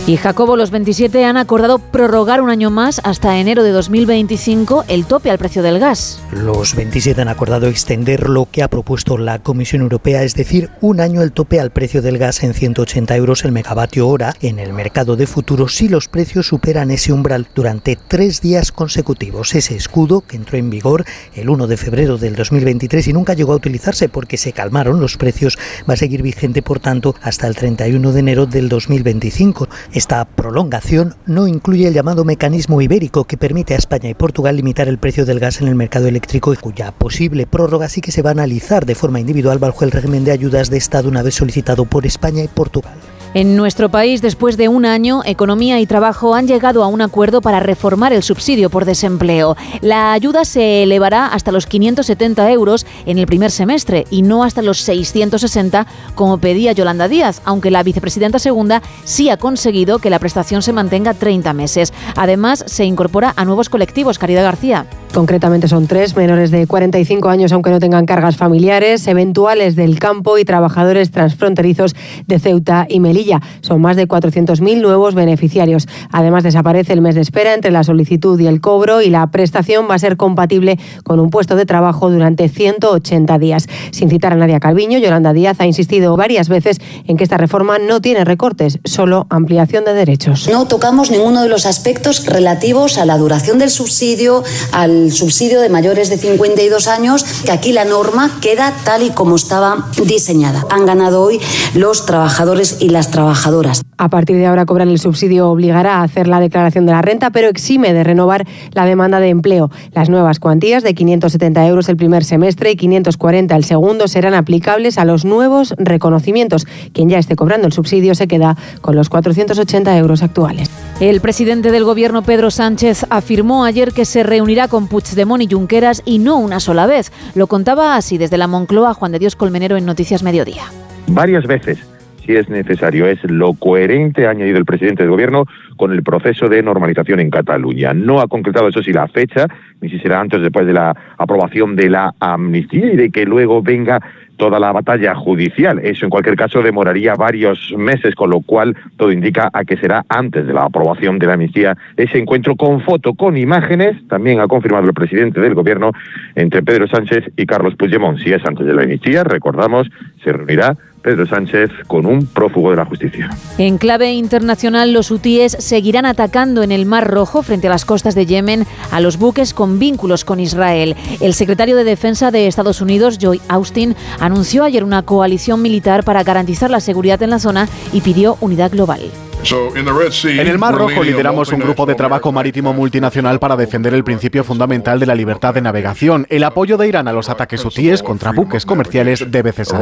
Y 0.06 0.16
Jacobo, 0.16 0.56
los 0.56 0.70
27 0.70 1.24
han 1.24 1.36
acordado 1.36 1.78
prorrogar 1.78 2.40
un 2.40 2.50
año 2.50 2.70
más 2.70 3.00
hasta 3.04 3.38
enero 3.38 3.62
de 3.62 3.70
2025 3.70 4.86
el 4.88 5.04
tope 5.04 5.30
al 5.30 5.38
precio 5.38 5.62
del 5.62 5.78
gas. 5.78 6.20
Los 6.32 6.74
27 6.74 7.20
han 7.20 7.28
acordado 7.28 7.68
extender 7.68 8.28
lo 8.28 8.48
que 8.50 8.62
ha 8.62 8.68
propuesto 8.68 9.18
la 9.18 9.40
Comisión 9.40 9.82
Europea, 9.82 10.22
es 10.22 10.34
decir, 10.34 10.70
un 10.80 11.00
año 11.00 11.22
el 11.22 11.32
tope 11.32 11.60
al 11.60 11.70
precio 11.70 12.02
del 12.02 12.18
gas 12.18 12.42
en 12.42 12.54
180 12.54 13.14
euros 13.14 13.44
el 13.44 13.52
megavatio 13.52 14.08
hora 14.08 14.34
en 14.40 14.58
el 14.58 14.72
mercado 14.72 15.16
de 15.16 15.26
futuros 15.26 15.76
si 15.76 15.88
los 15.88 16.08
precios 16.08 16.48
superan 16.48 16.90
ese 16.90 17.12
umbral 17.12 17.46
durante 17.54 17.96
tres 17.96 18.40
días 18.40 18.72
consecutivos. 18.72 19.54
Ese 19.54 19.76
escudo 19.76 20.22
que 20.22 20.36
entró 20.36 20.58
en 20.58 20.70
vigor 20.70 21.04
el 21.34 21.50
1 21.50 21.66
de 21.66 21.76
febrero 21.76 22.16
del 22.18 22.36
2023 22.36 23.08
y 23.08 23.12
nunca 23.20 23.34
llegó 23.34 23.52
a 23.52 23.56
utilizarse 23.56 24.08
porque 24.08 24.38
se 24.38 24.54
calmaron 24.54 24.98
los 24.98 25.18
precios, 25.18 25.58
va 25.88 25.92
a 25.92 25.96
seguir 25.98 26.22
vigente, 26.22 26.62
por 26.62 26.80
tanto, 26.80 27.14
hasta 27.20 27.46
el 27.46 27.54
31 27.54 28.12
de 28.12 28.20
enero 28.20 28.46
del 28.46 28.70
2025. 28.70 29.68
Esta 29.92 30.24
prolongación 30.24 31.16
no 31.26 31.46
incluye 31.46 31.86
el 31.86 31.92
llamado 31.92 32.24
mecanismo 32.24 32.80
ibérico 32.80 33.24
que 33.24 33.36
permite 33.36 33.74
a 33.74 33.76
España 33.76 34.08
y 34.08 34.14
Portugal 34.14 34.56
limitar 34.56 34.88
el 34.88 34.96
precio 34.96 35.26
del 35.26 35.38
gas 35.38 35.60
en 35.60 35.68
el 35.68 35.74
mercado 35.74 36.08
eléctrico 36.08 36.54
y 36.54 36.56
cuya 36.56 36.92
posible 36.92 37.46
prórroga 37.46 37.90
sí 37.90 38.00
que 38.00 38.10
se 38.10 38.22
va 38.22 38.30
a 38.30 38.32
analizar 38.32 38.86
de 38.86 38.94
forma 38.94 39.20
individual 39.20 39.58
bajo 39.58 39.84
el 39.84 39.90
régimen 39.90 40.24
de 40.24 40.32
ayudas 40.32 40.70
de 40.70 40.78
Estado 40.78 41.06
una 41.06 41.22
vez 41.22 41.34
solicitado 41.34 41.84
por 41.84 42.06
España 42.06 42.42
y 42.42 42.48
Portugal. 42.48 42.94
En 43.32 43.54
nuestro 43.54 43.88
país, 43.90 44.22
después 44.22 44.56
de 44.56 44.66
un 44.66 44.84
año, 44.84 45.20
Economía 45.24 45.78
y 45.78 45.86
Trabajo 45.86 46.34
han 46.34 46.48
llegado 46.48 46.82
a 46.82 46.88
un 46.88 47.00
acuerdo 47.00 47.40
para 47.40 47.60
reformar 47.60 48.12
el 48.12 48.24
subsidio 48.24 48.70
por 48.70 48.84
desempleo. 48.84 49.56
La 49.82 50.12
ayuda 50.12 50.44
se 50.44 50.82
elevará 50.82 51.26
hasta 51.26 51.52
los 51.52 51.66
570 51.66 52.50
euros 52.50 52.86
en 53.06 53.18
el 53.18 53.26
primer 53.26 53.52
semestre 53.52 54.04
y 54.10 54.22
no 54.22 54.42
hasta 54.42 54.62
los 54.62 54.78
660 54.78 55.86
como 56.16 56.38
pedía 56.38 56.72
Yolanda 56.72 57.06
Díaz, 57.06 57.40
aunque 57.44 57.70
la 57.70 57.84
vicepresidenta 57.84 58.40
segunda 58.40 58.82
sí 59.04 59.30
ha 59.30 59.36
conseguido 59.36 60.00
que 60.00 60.10
la 60.10 60.18
prestación 60.18 60.60
se 60.60 60.72
mantenga 60.72 61.14
30 61.14 61.52
meses. 61.52 61.92
Además, 62.16 62.64
se 62.66 62.84
incorpora 62.84 63.32
a 63.36 63.44
nuevos 63.44 63.68
colectivos. 63.68 64.18
Caridad 64.18 64.42
García. 64.42 64.86
Concretamente 65.12 65.66
son 65.66 65.88
tres, 65.88 66.14
menores 66.14 66.52
de 66.52 66.68
45 66.68 67.28
años 67.28 67.50
aunque 67.52 67.70
no 67.70 67.80
tengan 67.80 68.06
cargas 68.06 68.36
familiares, 68.36 69.08
eventuales 69.08 69.74
del 69.74 69.98
campo 69.98 70.38
y 70.38 70.44
trabajadores 70.44 71.10
transfronterizos 71.10 71.96
de 72.28 72.38
Ceuta 72.38 72.86
y 72.88 73.00
Melilla. 73.00 73.40
Son 73.60 73.80
más 73.80 73.96
de 73.96 74.06
400.000 74.06 74.80
nuevos 74.80 75.16
beneficiarios. 75.16 75.88
Además 76.12 76.44
desaparece 76.44 76.92
el 76.92 77.00
mes 77.00 77.16
de 77.16 77.22
espera 77.22 77.54
entre 77.54 77.72
la 77.72 77.82
solicitud 77.82 78.38
y 78.38 78.46
el 78.46 78.60
cobro 78.60 79.02
y 79.02 79.10
la 79.10 79.28
prestación 79.32 79.88
va 79.90 79.94
a 79.94 79.98
ser 79.98 80.16
compatible 80.16 80.78
con 81.02 81.18
un 81.18 81.30
puesto 81.30 81.56
de 81.56 81.66
trabajo 81.66 82.08
durante 82.08 82.48
180 82.48 83.38
días. 83.38 83.66
Sin 83.90 84.10
citar 84.10 84.32
a 84.32 84.36
Nadia 84.36 84.60
Calviño, 84.60 84.98
Yolanda 84.98 85.32
Díaz 85.32 85.60
ha 85.60 85.66
insistido 85.66 86.16
varias 86.16 86.48
veces 86.48 86.78
en 87.06 87.16
que 87.16 87.24
esta 87.24 87.36
reforma 87.36 87.78
no 87.80 88.00
tiene 88.00 88.24
recortes, 88.24 88.78
solo 88.84 89.26
ampliación 89.28 89.84
de 89.84 89.92
derechos. 89.92 90.48
No 90.48 90.66
tocamos 90.66 91.10
ninguno 91.10 91.42
de 91.42 91.48
los 91.48 91.66
aspectos 91.66 92.26
relativos 92.26 92.96
a 92.96 93.04
la 93.04 93.18
duración 93.18 93.58
del 93.58 93.70
subsidio, 93.70 94.44
al 94.72 94.99
subsidio 95.12 95.60
de 95.60 95.68
mayores 95.68 96.10
de 96.10 96.18
52 96.18 96.86
años, 96.88 97.24
que 97.44 97.52
aquí 97.52 97.72
la 97.72 97.84
norma 97.84 98.38
queda 98.40 98.72
tal 98.84 99.02
y 99.02 99.10
como 99.10 99.36
estaba 99.36 99.88
diseñada. 100.04 100.66
Han 100.70 100.86
ganado 100.86 101.22
hoy 101.22 101.40
los 101.74 102.06
trabajadores 102.06 102.76
y 102.80 102.90
las 102.90 103.10
trabajadoras. 103.10 103.82
A 103.98 104.08
partir 104.08 104.36
de 104.36 104.46
ahora 104.46 104.64
cobran 104.64 104.88
el 104.88 104.98
subsidio 104.98 105.50
obligará 105.50 105.96
a 105.96 106.02
hacer 106.02 106.26
la 106.26 106.40
declaración 106.40 106.86
de 106.86 106.92
la 106.92 107.02
renta, 107.02 107.30
pero 107.30 107.48
exime 107.48 107.92
de 107.92 108.02
renovar 108.02 108.46
la 108.72 108.86
demanda 108.86 109.20
de 109.20 109.28
empleo. 109.28 109.70
Las 109.92 110.08
nuevas 110.08 110.38
cuantías 110.38 110.82
de 110.82 110.94
570 110.94 111.66
euros 111.66 111.88
el 111.88 111.96
primer 111.96 112.24
semestre 112.24 112.70
y 112.70 112.76
540 112.76 113.54
el 113.54 113.64
segundo 113.64 114.08
serán 114.08 114.34
aplicables 114.34 114.98
a 114.98 115.04
los 115.04 115.24
nuevos 115.24 115.74
reconocimientos. 115.78 116.66
Quien 116.92 117.08
ya 117.08 117.18
esté 117.18 117.36
cobrando 117.36 117.66
el 117.66 117.72
subsidio 117.72 118.14
se 118.14 118.26
queda 118.26 118.56
con 118.80 118.96
los 118.96 119.08
480 119.08 119.96
euros 119.98 120.22
actuales. 120.22 120.70
El 121.00 121.22
presidente 121.22 121.72
del 121.72 121.84
gobierno, 121.84 122.20
Pedro 122.20 122.50
Sánchez, 122.50 123.06
afirmó 123.08 123.64
ayer 123.64 123.92
que 123.92 124.04
se 124.04 124.22
reunirá 124.22 124.68
con 124.68 124.86
Puigdemont 124.86 125.42
y 125.42 125.48
Junqueras 125.50 126.02
y 126.04 126.18
no 126.18 126.36
una 126.36 126.60
sola 126.60 126.86
vez. 126.86 127.10
Lo 127.34 127.46
contaba 127.46 127.96
así 127.96 128.18
desde 128.18 128.36
la 128.36 128.46
Moncloa 128.46 128.92
Juan 128.92 129.12
de 129.12 129.18
Dios 129.18 129.34
Colmenero 129.34 129.78
en 129.78 129.86
Noticias 129.86 130.22
Mediodía. 130.22 130.64
Varias 131.06 131.46
veces 131.46 131.78
si 132.24 132.36
es 132.36 132.48
necesario. 132.48 133.06
Es 133.06 133.22
lo 133.24 133.54
coherente, 133.54 134.26
ha 134.26 134.30
añadido 134.30 134.58
el 134.58 134.64
presidente 134.64 135.02
del 135.02 135.10
gobierno, 135.10 135.46
con 135.76 135.92
el 135.92 136.02
proceso 136.02 136.48
de 136.48 136.62
normalización 136.62 137.20
en 137.20 137.30
Cataluña. 137.30 137.94
No 137.94 138.20
ha 138.20 138.28
concretado, 138.28 138.68
eso 138.68 138.82
sí, 138.82 138.92
la 138.92 139.08
fecha, 139.08 139.46
ni 139.80 139.88
si 139.88 139.98
será 139.98 140.20
antes 140.20 140.38
o 140.38 140.42
después 140.42 140.66
de 140.66 140.72
la 140.72 140.94
aprobación 141.18 141.76
de 141.76 141.90
la 141.90 142.14
amnistía 142.20 142.92
y 142.92 142.96
de 142.96 143.10
que 143.10 143.24
luego 143.24 143.62
venga 143.62 144.00
toda 144.40 144.58
la 144.58 144.72
batalla 144.72 145.14
judicial. 145.14 145.78
Eso 145.84 146.06
en 146.06 146.10
cualquier 146.10 146.34
caso 146.34 146.62
demoraría 146.62 147.14
varios 147.14 147.74
meses, 147.76 148.14
con 148.14 148.30
lo 148.30 148.40
cual 148.40 148.74
todo 148.96 149.12
indica 149.12 149.50
a 149.52 149.64
que 149.64 149.76
será 149.76 150.06
antes 150.08 150.46
de 150.46 150.54
la 150.54 150.64
aprobación 150.64 151.18
de 151.18 151.26
la 151.26 151.34
amnistía 151.34 151.76
ese 151.98 152.16
encuentro 152.18 152.56
con 152.56 152.80
foto, 152.80 153.12
con 153.12 153.36
imágenes, 153.36 153.96
también 154.08 154.40
ha 154.40 154.48
confirmado 154.48 154.86
el 154.86 154.94
presidente 154.94 155.40
del 155.40 155.54
gobierno 155.54 155.92
entre 156.36 156.62
Pedro 156.62 156.88
Sánchez 156.88 157.30
y 157.36 157.44
Carlos 157.44 157.76
Puigdemont. 157.76 158.18
Si 158.18 158.32
es 158.32 158.42
antes 158.46 158.66
de 158.66 158.72
la 158.72 158.82
amnistía, 158.82 159.24
recordamos, 159.24 159.90
se 160.24 160.32
reunirá 160.32 160.74
Pedro 161.02 161.26
Sánchez 161.26 161.70
con 161.86 162.06
un 162.06 162.26
prófugo 162.26 162.70
de 162.70 162.76
la 162.76 162.84
justicia. 162.84 163.30
En 163.58 163.78
clave 163.78 164.12
internacional, 164.12 164.92
los 164.92 165.10
hutíes 165.10 165.56
seguirán 165.58 166.06
atacando 166.06 166.62
en 166.62 166.72
el 166.72 166.86
Mar 166.86 167.10
Rojo 167.10 167.42
frente 167.42 167.66
a 167.66 167.70
las 167.70 167.84
costas 167.84 168.14
de 168.14 168.26
Yemen 168.26 168.66
a 168.90 169.00
los 169.00 169.18
buques 169.18 169.54
con 169.54 169.78
vínculos 169.78 170.24
con 170.24 170.40
Israel. 170.40 170.96
El 171.20 171.34
secretario 171.34 171.76
de 171.76 171.84
Defensa 171.84 172.30
de 172.30 172.46
Estados 172.46 172.80
Unidos, 172.80 173.18
Joy 173.18 173.40
Austin, 173.48 173.96
anunció 174.18 174.64
ayer 174.64 174.84
una 174.84 175.02
coalición 175.02 175.62
militar 175.62 176.04
para 176.04 176.22
garantizar 176.22 176.70
la 176.70 176.80
seguridad 176.80 177.22
en 177.22 177.30
la 177.30 177.38
zona 177.38 177.68
y 177.92 178.00
pidió 178.00 178.36
unidad 178.40 178.70
global. 178.70 179.00
En 179.42 180.46
el 180.46 180.58
Mar 180.58 180.74
Rojo 180.74 181.02
lideramos 181.02 181.50
un 181.50 181.60
grupo 181.60 181.86
de 181.86 181.94
trabajo 181.94 182.30
marítimo 182.30 182.74
multinacional 182.74 183.38
para 183.38 183.56
defender 183.56 183.94
el 183.94 184.04
principio 184.04 184.44
fundamental 184.44 185.00
de 185.00 185.06
la 185.06 185.14
libertad 185.14 185.54
de 185.54 185.62
navegación. 185.62 186.26
El 186.28 186.44
apoyo 186.44 186.76
de 186.76 186.88
Irán 186.88 187.08
a 187.08 187.12
los 187.12 187.30
ataques 187.30 187.64
hutíes 187.64 188.02
contra 188.02 188.32
buques 188.32 188.66
comerciales 188.66 189.24
debe 189.30 189.52
cesar. 189.52 189.80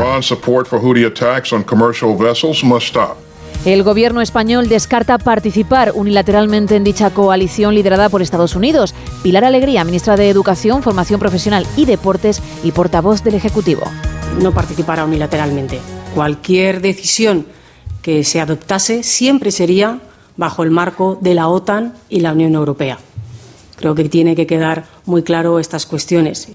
El 3.64 3.82
gobierno 3.82 4.20
español 4.20 4.68
descarta 4.68 5.18
participar 5.18 5.90
unilateralmente 5.94 6.76
en 6.76 6.84
dicha 6.84 7.10
coalición 7.10 7.74
liderada 7.74 8.08
por 8.08 8.22
Estados 8.22 8.54
Unidos. 8.54 8.94
Pilar 9.24 9.44
Alegría, 9.44 9.82
ministra 9.82 10.16
de 10.16 10.30
Educación, 10.30 10.84
Formación 10.84 11.18
Profesional 11.18 11.66
y 11.76 11.84
Deportes 11.84 12.40
y 12.62 12.70
portavoz 12.70 13.24
del 13.24 13.34
Ejecutivo. 13.34 13.82
No 14.40 14.52
participará 14.52 15.04
unilateralmente. 15.04 15.80
Cualquier 16.14 16.80
decisión 16.80 17.46
que 18.02 18.24
se 18.24 18.40
adoptase 18.40 19.02
siempre 19.02 19.50
sería 19.50 20.00
bajo 20.36 20.62
el 20.62 20.70
marco 20.70 21.18
de 21.20 21.34
la 21.34 21.48
OTAN 21.48 21.94
y 22.08 22.20
la 22.20 22.32
Unión 22.32 22.54
Europea. 22.54 22.98
Creo 23.76 23.94
que 23.94 24.08
tiene 24.08 24.34
que 24.34 24.46
quedar 24.46 24.86
muy 25.04 25.22
claro 25.22 25.58
estas 25.58 25.86
cuestiones. 25.86 26.48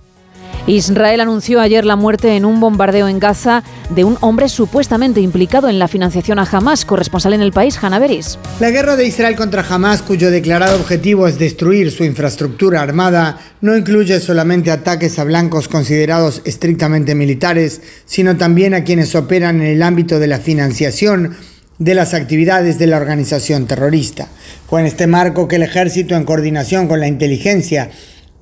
Israel 0.67 1.19
anunció 1.19 1.59
ayer 1.59 1.83
la 1.83 1.95
muerte 1.95 2.35
en 2.35 2.45
un 2.45 2.59
bombardeo 2.59 3.07
en 3.07 3.19
Gaza 3.19 3.63
de 3.89 4.03
un 4.03 4.17
hombre 4.21 4.47
supuestamente 4.47 5.19
implicado 5.19 5.67
en 5.67 5.77
la 5.77 5.87
financiación 5.87 6.39
a 6.39 6.47
Hamas, 6.49 6.85
corresponsal 6.85 7.33
en 7.33 7.41
el 7.41 7.51
país, 7.51 7.77
Hanna 7.81 7.99
Beris. 7.99 8.39
La 8.59 8.71
guerra 8.71 8.95
de 8.95 9.05
Israel 9.05 9.35
contra 9.35 9.65
Hamas, 9.67 10.01
cuyo 10.01 10.31
declarado 10.31 10.77
objetivo 10.77 11.27
es 11.27 11.37
destruir 11.37 11.91
su 11.91 12.03
infraestructura 12.03 12.81
armada, 12.81 13.39
no 13.61 13.75
incluye 13.75 14.19
solamente 14.19 14.71
ataques 14.71 15.19
a 15.19 15.25
blancos 15.25 15.67
considerados 15.67 16.41
estrictamente 16.45 17.13
militares, 17.13 17.81
sino 18.05 18.37
también 18.37 18.73
a 18.73 18.83
quienes 18.83 19.15
operan 19.15 19.61
en 19.61 19.67
el 19.67 19.83
ámbito 19.83 20.19
de 20.19 20.27
la 20.27 20.39
financiación 20.39 21.35
de 21.77 21.95
las 21.95 22.13
actividades 22.13 22.79
de 22.79 22.87
la 22.87 22.97
organización 22.97 23.67
terrorista. 23.67 24.27
Fue 24.69 24.79
en 24.79 24.87
este 24.87 25.07
marco 25.07 25.47
que 25.47 25.57
el 25.57 25.63
ejército, 25.63 26.15
en 26.15 26.23
coordinación 26.23 26.87
con 26.87 26.99
la 26.99 27.07
inteligencia, 27.07 27.89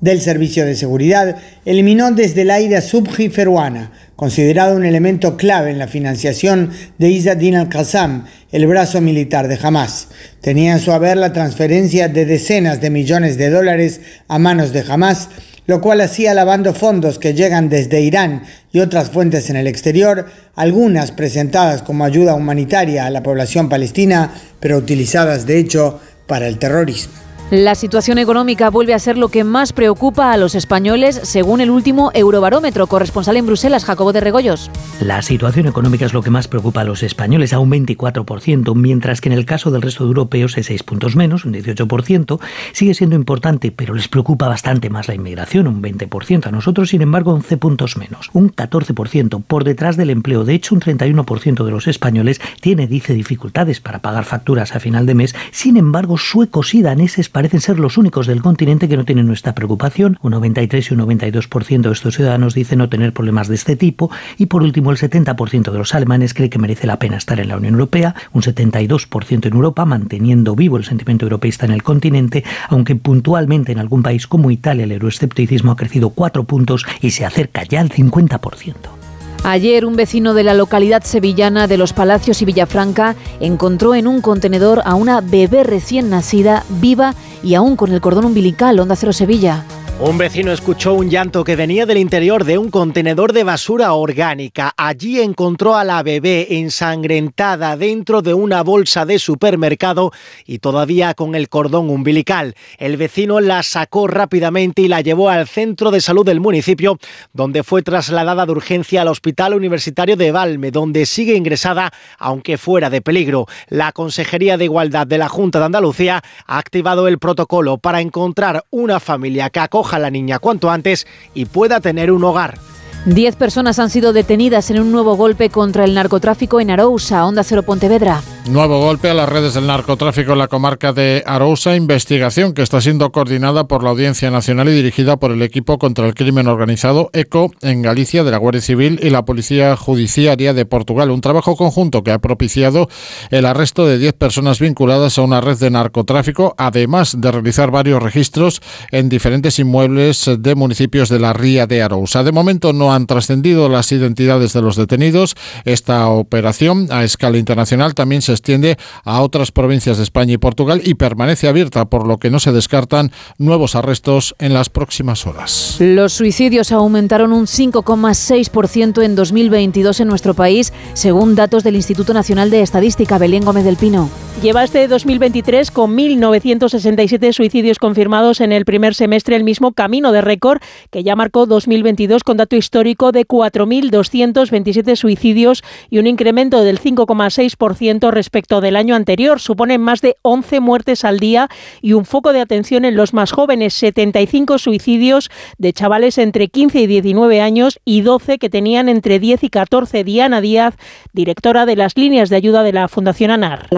del 0.02 0.20
Servicio 0.20 0.66
de 0.66 0.74
Seguridad, 0.74 1.36
eliminó 1.64 2.10
desde 2.10 2.42
el 2.42 2.50
aire 2.50 2.76
a 2.76 2.82
Subhi 2.82 3.30
Feruana, 3.30 3.92
considerado 4.16 4.76
un 4.76 4.84
elemento 4.84 5.38
clave 5.38 5.70
en 5.70 5.78
la 5.78 5.88
financiación 5.88 6.70
de 6.98 7.08
Izzadin 7.08 7.54
al-Qassam, 7.54 8.26
el 8.50 8.66
brazo 8.66 9.00
militar 9.00 9.48
de 9.48 9.58
Hamas. 9.62 10.08
Tenía 10.42 10.72
en 10.72 10.80
su 10.80 10.92
haber 10.92 11.16
la 11.16 11.32
transferencia 11.32 12.08
de 12.08 12.26
decenas 12.26 12.80
de 12.80 12.90
millones 12.90 13.38
de 13.38 13.48
dólares 13.48 14.02
a 14.28 14.38
manos 14.38 14.72
de 14.74 14.84
Hamas 14.86 15.30
lo 15.66 15.80
cual 15.80 16.00
hacía 16.00 16.34
lavando 16.34 16.74
fondos 16.74 17.20
que 17.20 17.34
llegan 17.34 17.68
desde 17.68 18.00
Irán 18.00 18.42
y 18.72 18.80
otras 18.80 19.10
fuentes 19.10 19.48
en 19.48 19.56
el 19.56 19.68
exterior, 19.68 20.26
algunas 20.56 21.12
presentadas 21.12 21.82
como 21.82 22.04
ayuda 22.04 22.34
humanitaria 22.34 23.06
a 23.06 23.10
la 23.10 23.22
población 23.22 23.68
palestina, 23.68 24.32
pero 24.58 24.76
utilizadas 24.76 25.46
de 25.46 25.58
hecho 25.58 26.00
para 26.26 26.48
el 26.48 26.58
terrorismo. 26.58 27.31
La 27.52 27.74
situación 27.74 28.16
económica 28.16 28.70
vuelve 28.70 28.94
a 28.94 28.98
ser 28.98 29.18
lo 29.18 29.28
que 29.28 29.44
más 29.44 29.74
preocupa 29.74 30.32
a 30.32 30.38
los 30.38 30.54
españoles, 30.54 31.20
según 31.22 31.60
el 31.60 31.68
último 31.68 32.10
Eurobarómetro. 32.14 32.86
Corresponsal 32.86 33.36
en 33.36 33.44
Bruselas, 33.44 33.84
Jacobo 33.84 34.14
de 34.14 34.20
Regoyos. 34.22 34.70
La 35.02 35.20
situación 35.20 35.66
económica 35.66 36.06
es 36.06 36.14
lo 36.14 36.22
que 36.22 36.30
más 36.30 36.48
preocupa 36.48 36.80
a 36.80 36.84
los 36.84 37.02
españoles, 37.02 37.52
a 37.52 37.58
un 37.58 37.70
24%, 37.70 38.74
mientras 38.74 39.20
que 39.20 39.28
en 39.28 39.34
el 39.34 39.44
caso 39.44 39.70
del 39.70 39.82
resto 39.82 40.04
de 40.04 40.08
europeos 40.08 40.56
es 40.56 40.64
6 40.64 40.82
puntos 40.82 41.14
menos, 41.14 41.44
un 41.44 41.52
18%. 41.52 42.40
Sigue 42.72 42.94
siendo 42.94 43.16
importante, 43.16 43.70
pero 43.70 43.92
les 43.92 44.08
preocupa 44.08 44.48
bastante 44.48 44.88
más 44.88 45.08
la 45.08 45.14
inmigración, 45.14 45.66
un 45.66 45.82
20%. 45.82 46.46
A 46.46 46.52
nosotros, 46.52 46.88
sin 46.88 47.02
embargo, 47.02 47.34
11 47.34 47.58
puntos 47.58 47.98
menos, 47.98 48.30
un 48.32 48.50
14%, 48.50 49.42
por 49.46 49.64
detrás 49.64 49.98
del 49.98 50.08
empleo. 50.08 50.46
De 50.46 50.54
hecho, 50.54 50.74
un 50.74 50.80
31% 50.80 51.66
de 51.66 51.70
los 51.70 51.86
españoles 51.86 52.40
tiene, 52.62 52.86
dice, 52.86 53.12
dificultades 53.12 53.80
para 53.80 53.98
pagar 53.98 54.24
facturas 54.24 54.74
a 54.74 54.80
final 54.80 55.04
de 55.04 55.16
mes. 55.16 55.34
Sin 55.50 55.76
embargo, 55.76 56.16
suecos 56.16 56.72
y 56.72 56.80
daneses 56.80 57.28
parecen 57.42 57.60
ser 57.60 57.80
los 57.80 57.98
únicos 57.98 58.28
del 58.28 58.40
continente 58.40 58.88
que 58.88 58.96
no 58.96 59.04
tienen 59.04 59.26
nuestra 59.26 59.52
preocupación. 59.52 60.16
Un 60.22 60.30
93 60.30 60.88
y 60.88 60.94
un 60.94 61.00
92% 61.00 61.80
de 61.80 61.90
estos 61.90 62.14
ciudadanos 62.14 62.54
dicen 62.54 62.78
no 62.78 62.88
tener 62.88 63.12
problemas 63.12 63.48
de 63.48 63.56
este 63.56 63.74
tipo. 63.74 64.12
Y 64.38 64.46
por 64.46 64.62
último, 64.62 64.92
el 64.92 64.96
70% 64.96 65.72
de 65.72 65.78
los 65.78 65.92
alemanes 65.92 66.34
cree 66.34 66.50
que 66.50 66.60
merece 66.60 66.86
la 66.86 67.00
pena 67.00 67.16
estar 67.16 67.40
en 67.40 67.48
la 67.48 67.56
Unión 67.56 67.72
Europea. 67.72 68.14
Un 68.32 68.42
72% 68.42 69.46
en 69.46 69.54
Europa, 69.54 69.84
manteniendo 69.84 70.54
vivo 70.54 70.76
el 70.76 70.84
sentimiento 70.84 71.26
europeísta 71.26 71.66
en 71.66 71.72
el 71.72 71.82
continente, 71.82 72.44
aunque 72.68 72.94
puntualmente 72.94 73.72
en 73.72 73.80
algún 73.80 74.04
país 74.04 74.28
como 74.28 74.52
Italia 74.52 74.84
el 74.84 74.92
euroescepticismo 74.92 75.72
ha 75.72 75.76
crecido 75.76 76.10
4 76.10 76.44
puntos 76.44 76.86
y 77.00 77.10
se 77.10 77.24
acerca 77.24 77.64
ya 77.64 77.80
al 77.80 77.90
50%. 77.90 79.01
Ayer 79.44 79.84
un 79.84 79.96
vecino 79.96 80.34
de 80.34 80.44
la 80.44 80.54
localidad 80.54 81.02
sevillana 81.02 81.66
de 81.66 81.76
Los 81.76 81.92
Palacios 81.92 82.40
y 82.40 82.44
Villafranca 82.44 83.16
encontró 83.40 83.96
en 83.96 84.06
un 84.06 84.20
contenedor 84.20 84.82
a 84.84 84.94
una 84.94 85.20
bebé 85.20 85.64
recién 85.64 86.10
nacida, 86.10 86.64
viva 86.68 87.16
y 87.42 87.56
aún 87.56 87.74
con 87.74 87.92
el 87.92 88.00
cordón 88.00 88.26
umbilical. 88.26 88.78
Onda 88.78 88.94
Cero 88.94 89.12
Sevilla. 89.12 89.64
Un 90.00 90.18
vecino 90.18 90.50
escuchó 90.50 90.94
un 90.94 91.10
llanto 91.10 91.44
que 91.44 91.54
venía 91.54 91.86
del 91.86 91.98
interior 91.98 92.44
de 92.44 92.58
un 92.58 92.70
contenedor 92.70 93.32
de 93.32 93.44
basura 93.44 93.92
orgánica. 93.92 94.72
Allí 94.76 95.20
encontró 95.20 95.76
a 95.76 95.84
la 95.84 96.02
bebé 96.02 96.58
ensangrentada 96.58 97.76
dentro 97.76 98.20
de 98.20 98.34
una 98.34 98.62
bolsa 98.62 99.06
de 99.06 99.20
supermercado 99.20 100.10
y 100.44 100.58
todavía 100.58 101.14
con 101.14 101.36
el 101.36 101.48
cordón 101.48 101.88
umbilical. 101.88 102.56
El 102.78 102.96
vecino 102.96 103.38
la 103.40 103.62
sacó 103.62 104.08
rápidamente 104.08 104.82
y 104.82 104.88
la 104.88 105.02
llevó 105.02 105.28
al 105.28 105.46
centro 105.46 105.92
de 105.92 106.00
salud 106.00 106.26
del 106.26 106.40
municipio, 106.40 106.98
donde 107.32 107.62
fue 107.62 107.82
trasladada 107.82 108.44
de 108.44 108.52
urgencia 108.52 109.02
al 109.02 109.08
Hospital 109.08 109.54
Universitario 109.54 110.16
de 110.16 110.32
Valme, 110.32 110.72
donde 110.72 111.06
sigue 111.06 111.36
ingresada, 111.36 111.92
aunque 112.18 112.58
fuera 112.58 112.90
de 112.90 113.02
peligro. 113.02 113.46
La 113.68 113.92
Consejería 113.92 114.56
de 114.56 114.64
Igualdad 114.64 115.06
de 115.06 115.18
la 115.18 115.28
Junta 115.28 115.60
de 115.60 115.66
Andalucía 115.66 116.24
ha 116.46 116.58
activado 116.58 117.06
el 117.06 117.20
protocolo 117.20 117.78
para 117.78 118.00
encontrar 118.00 118.64
una 118.70 118.98
familia 118.98 119.48
que 119.50 119.60
acoja 119.60 119.91
a 119.92 119.98
la 119.98 120.10
niña 120.10 120.38
cuanto 120.38 120.70
antes 120.70 121.06
y 121.34 121.44
pueda 121.46 121.80
tener 121.80 122.12
un 122.12 122.24
hogar. 122.24 122.71
Diez 123.04 123.34
personas 123.34 123.80
han 123.80 123.90
sido 123.90 124.12
detenidas 124.12 124.70
en 124.70 124.78
un 124.78 124.92
nuevo 124.92 125.16
golpe 125.16 125.50
contra 125.50 125.84
el 125.84 125.92
narcotráfico 125.92 126.60
en 126.60 126.70
Arousa, 126.70 127.26
Onda 127.26 127.42
Cero 127.42 127.64
Pontevedra. 127.64 128.22
Nuevo 128.48 128.80
golpe 128.80 129.08
a 129.08 129.14
las 129.14 129.28
redes 129.28 129.54
del 129.54 129.66
narcotráfico 129.66 130.32
en 130.32 130.38
la 130.38 130.48
comarca 130.48 130.92
de 130.92 131.22
Arousa, 131.26 131.74
investigación 131.76 132.54
que 132.54 132.62
está 132.62 132.80
siendo 132.80 133.10
coordinada 133.10 133.68
por 133.68 133.82
la 133.82 133.90
Audiencia 133.90 134.30
Nacional 134.30 134.68
y 134.68 134.72
dirigida 134.72 135.16
por 135.16 135.32
el 135.32 135.42
equipo 135.42 135.78
contra 135.78 136.06
el 136.06 136.14
crimen 136.14 136.46
organizado 136.46 137.10
ECO 137.12 137.52
en 137.60 137.82
Galicia 137.82 138.22
de 138.22 138.30
la 138.30 138.38
Guardia 138.38 138.60
Civil 138.60 139.00
y 139.02 139.10
la 139.10 139.24
Policía 139.24 139.76
Judiciaria 139.76 140.54
de 140.54 140.64
Portugal. 140.64 141.10
Un 141.10 141.20
trabajo 141.20 141.56
conjunto 141.56 142.02
que 142.02 142.12
ha 142.12 142.20
propiciado 142.20 142.88
el 143.30 143.46
arresto 143.46 143.86
de 143.86 143.98
diez 143.98 144.12
personas 144.12 144.60
vinculadas 144.60 145.18
a 145.18 145.22
una 145.22 145.40
red 145.40 145.58
de 145.58 145.70
narcotráfico, 145.70 146.54
además 146.56 147.20
de 147.20 147.32
realizar 147.32 147.72
varios 147.72 148.02
registros 148.02 148.60
en 148.90 149.08
diferentes 149.08 149.58
inmuebles 149.58 150.30
de 150.38 150.54
municipios 150.54 151.08
de 151.08 151.20
la 151.20 151.32
Ría 151.32 151.66
de 151.66 151.82
Arousa. 151.82 152.24
De 152.24 152.32
momento 152.32 152.72
no 152.72 152.91
han 152.94 153.06
trascendido 153.06 153.68
las 153.68 153.90
identidades 153.92 154.52
de 154.52 154.62
los 154.62 154.76
detenidos. 154.76 155.34
Esta 155.64 156.08
operación 156.08 156.88
a 156.90 157.04
escala 157.04 157.38
internacional 157.38 157.94
también 157.94 158.22
se 158.22 158.32
extiende 158.32 158.78
a 159.04 159.20
otras 159.20 159.52
provincias 159.52 159.96
de 159.96 160.02
España 160.02 160.34
y 160.34 160.38
Portugal 160.38 160.80
y 160.84 160.94
permanece 160.94 161.48
abierta, 161.48 161.84
por 161.86 162.06
lo 162.06 162.18
que 162.18 162.30
no 162.30 162.40
se 162.40 162.52
descartan 162.52 163.12
nuevos 163.38 163.74
arrestos 163.74 164.34
en 164.38 164.54
las 164.54 164.68
próximas 164.68 165.26
horas. 165.26 165.76
Los 165.78 166.12
suicidios 166.12 166.72
aumentaron 166.72 167.32
un 167.32 167.46
5,6% 167.46 169.02
en 169.02 169.14
2022 169.14 170.00
en 170.00 170.08
nuestro 170.08 170.34
país, 170.34 170.72
según 170.94 171.34
datos 171.34 171.64
del 171.64 171.76
Instituto 171.76 172.14
Nacional 172.14 172.50
de 172.50 172.62
Estadística. 172.62 173.18
Belén 173.18 173.44
Gómez 173.44 173.64
del 173.64 173.76
Pino. 173.76 174.10
Lleva 174.40 174.64
este 174.64 174.88
2023 174.88 175.70
con 175.70 175.96
1.967 175.96 177.32
suicidios 177.32 177.78
confirmados 177.78 178.40
en 178.40 178.50
el 178.50 178.64
primer 178.64 178.92
semestre, 178.92 179.36
el 179.36 179.44
mismo 179.44 179.70
camino 179.70 180.10
de 180.10 180.20
récord 180.20 180.60
que 180.90 181.04
ya 181.04 181.14
marcó 181.14 181.46
2022 181.46 182.24
con 182.24 182.38
dato 182.38 182.56
histórico 182.56 183.12
de 183.12 183.24
4.227 183.24 184.96
suicidios 184.96 185.62
y 185.90 185.98
un 185.98 186.08
incremento 186.08 186.64
del 186.64 186.80
5,6% 186.80 188.10
respecto 188.10 188.60
del 188.60 188.74
año 188.74 188.96
anterior. 188.96 189.38
Suponen 189.38 189.80
más 189.80 190.00
de 190.00 190.16
11 190.22 190.58
muertes 190.58 191.04
al 191.04 191.20
día 191.20 191.48
y 191.80 191.92
un 191.92 192.04
foco 192.04 192.32
de 192.32 192.40
atención 192.40 192.84
en 192.84 192.96
los 192.96 193.14
más 193.14 193.30
jóvenes, 193.30 193.74
75 193.74 194.58
suicidios 194.58 195.30
de 195.58 195.72
chavales 195.72 196.18
entre 196.18 196.48
15 196.48 196.80
y 196.80 196.86
19 196.88 197.40
años 197.40 197.78
y 197.84 198.00
12 198.00 198.38
que 198.38 198.50
tenían 198.50 198.88
entre 198.88 199.20
10 199.20 199.44
y 199.44 199.50
14. 199.50 200.02
Diana 200.02 200.40
Díaz, 200.40 200.74
directora 201.12 201.64
de 201.64 201.76
las 201.76 201.96
líneas 201.96 202.28
de 202.28 202.36
ayuda 202.36 202.64
de 202.64 202.72
la 202.72 202.88
Fundación 202.88 203.30
ANAR. 203.30 203.68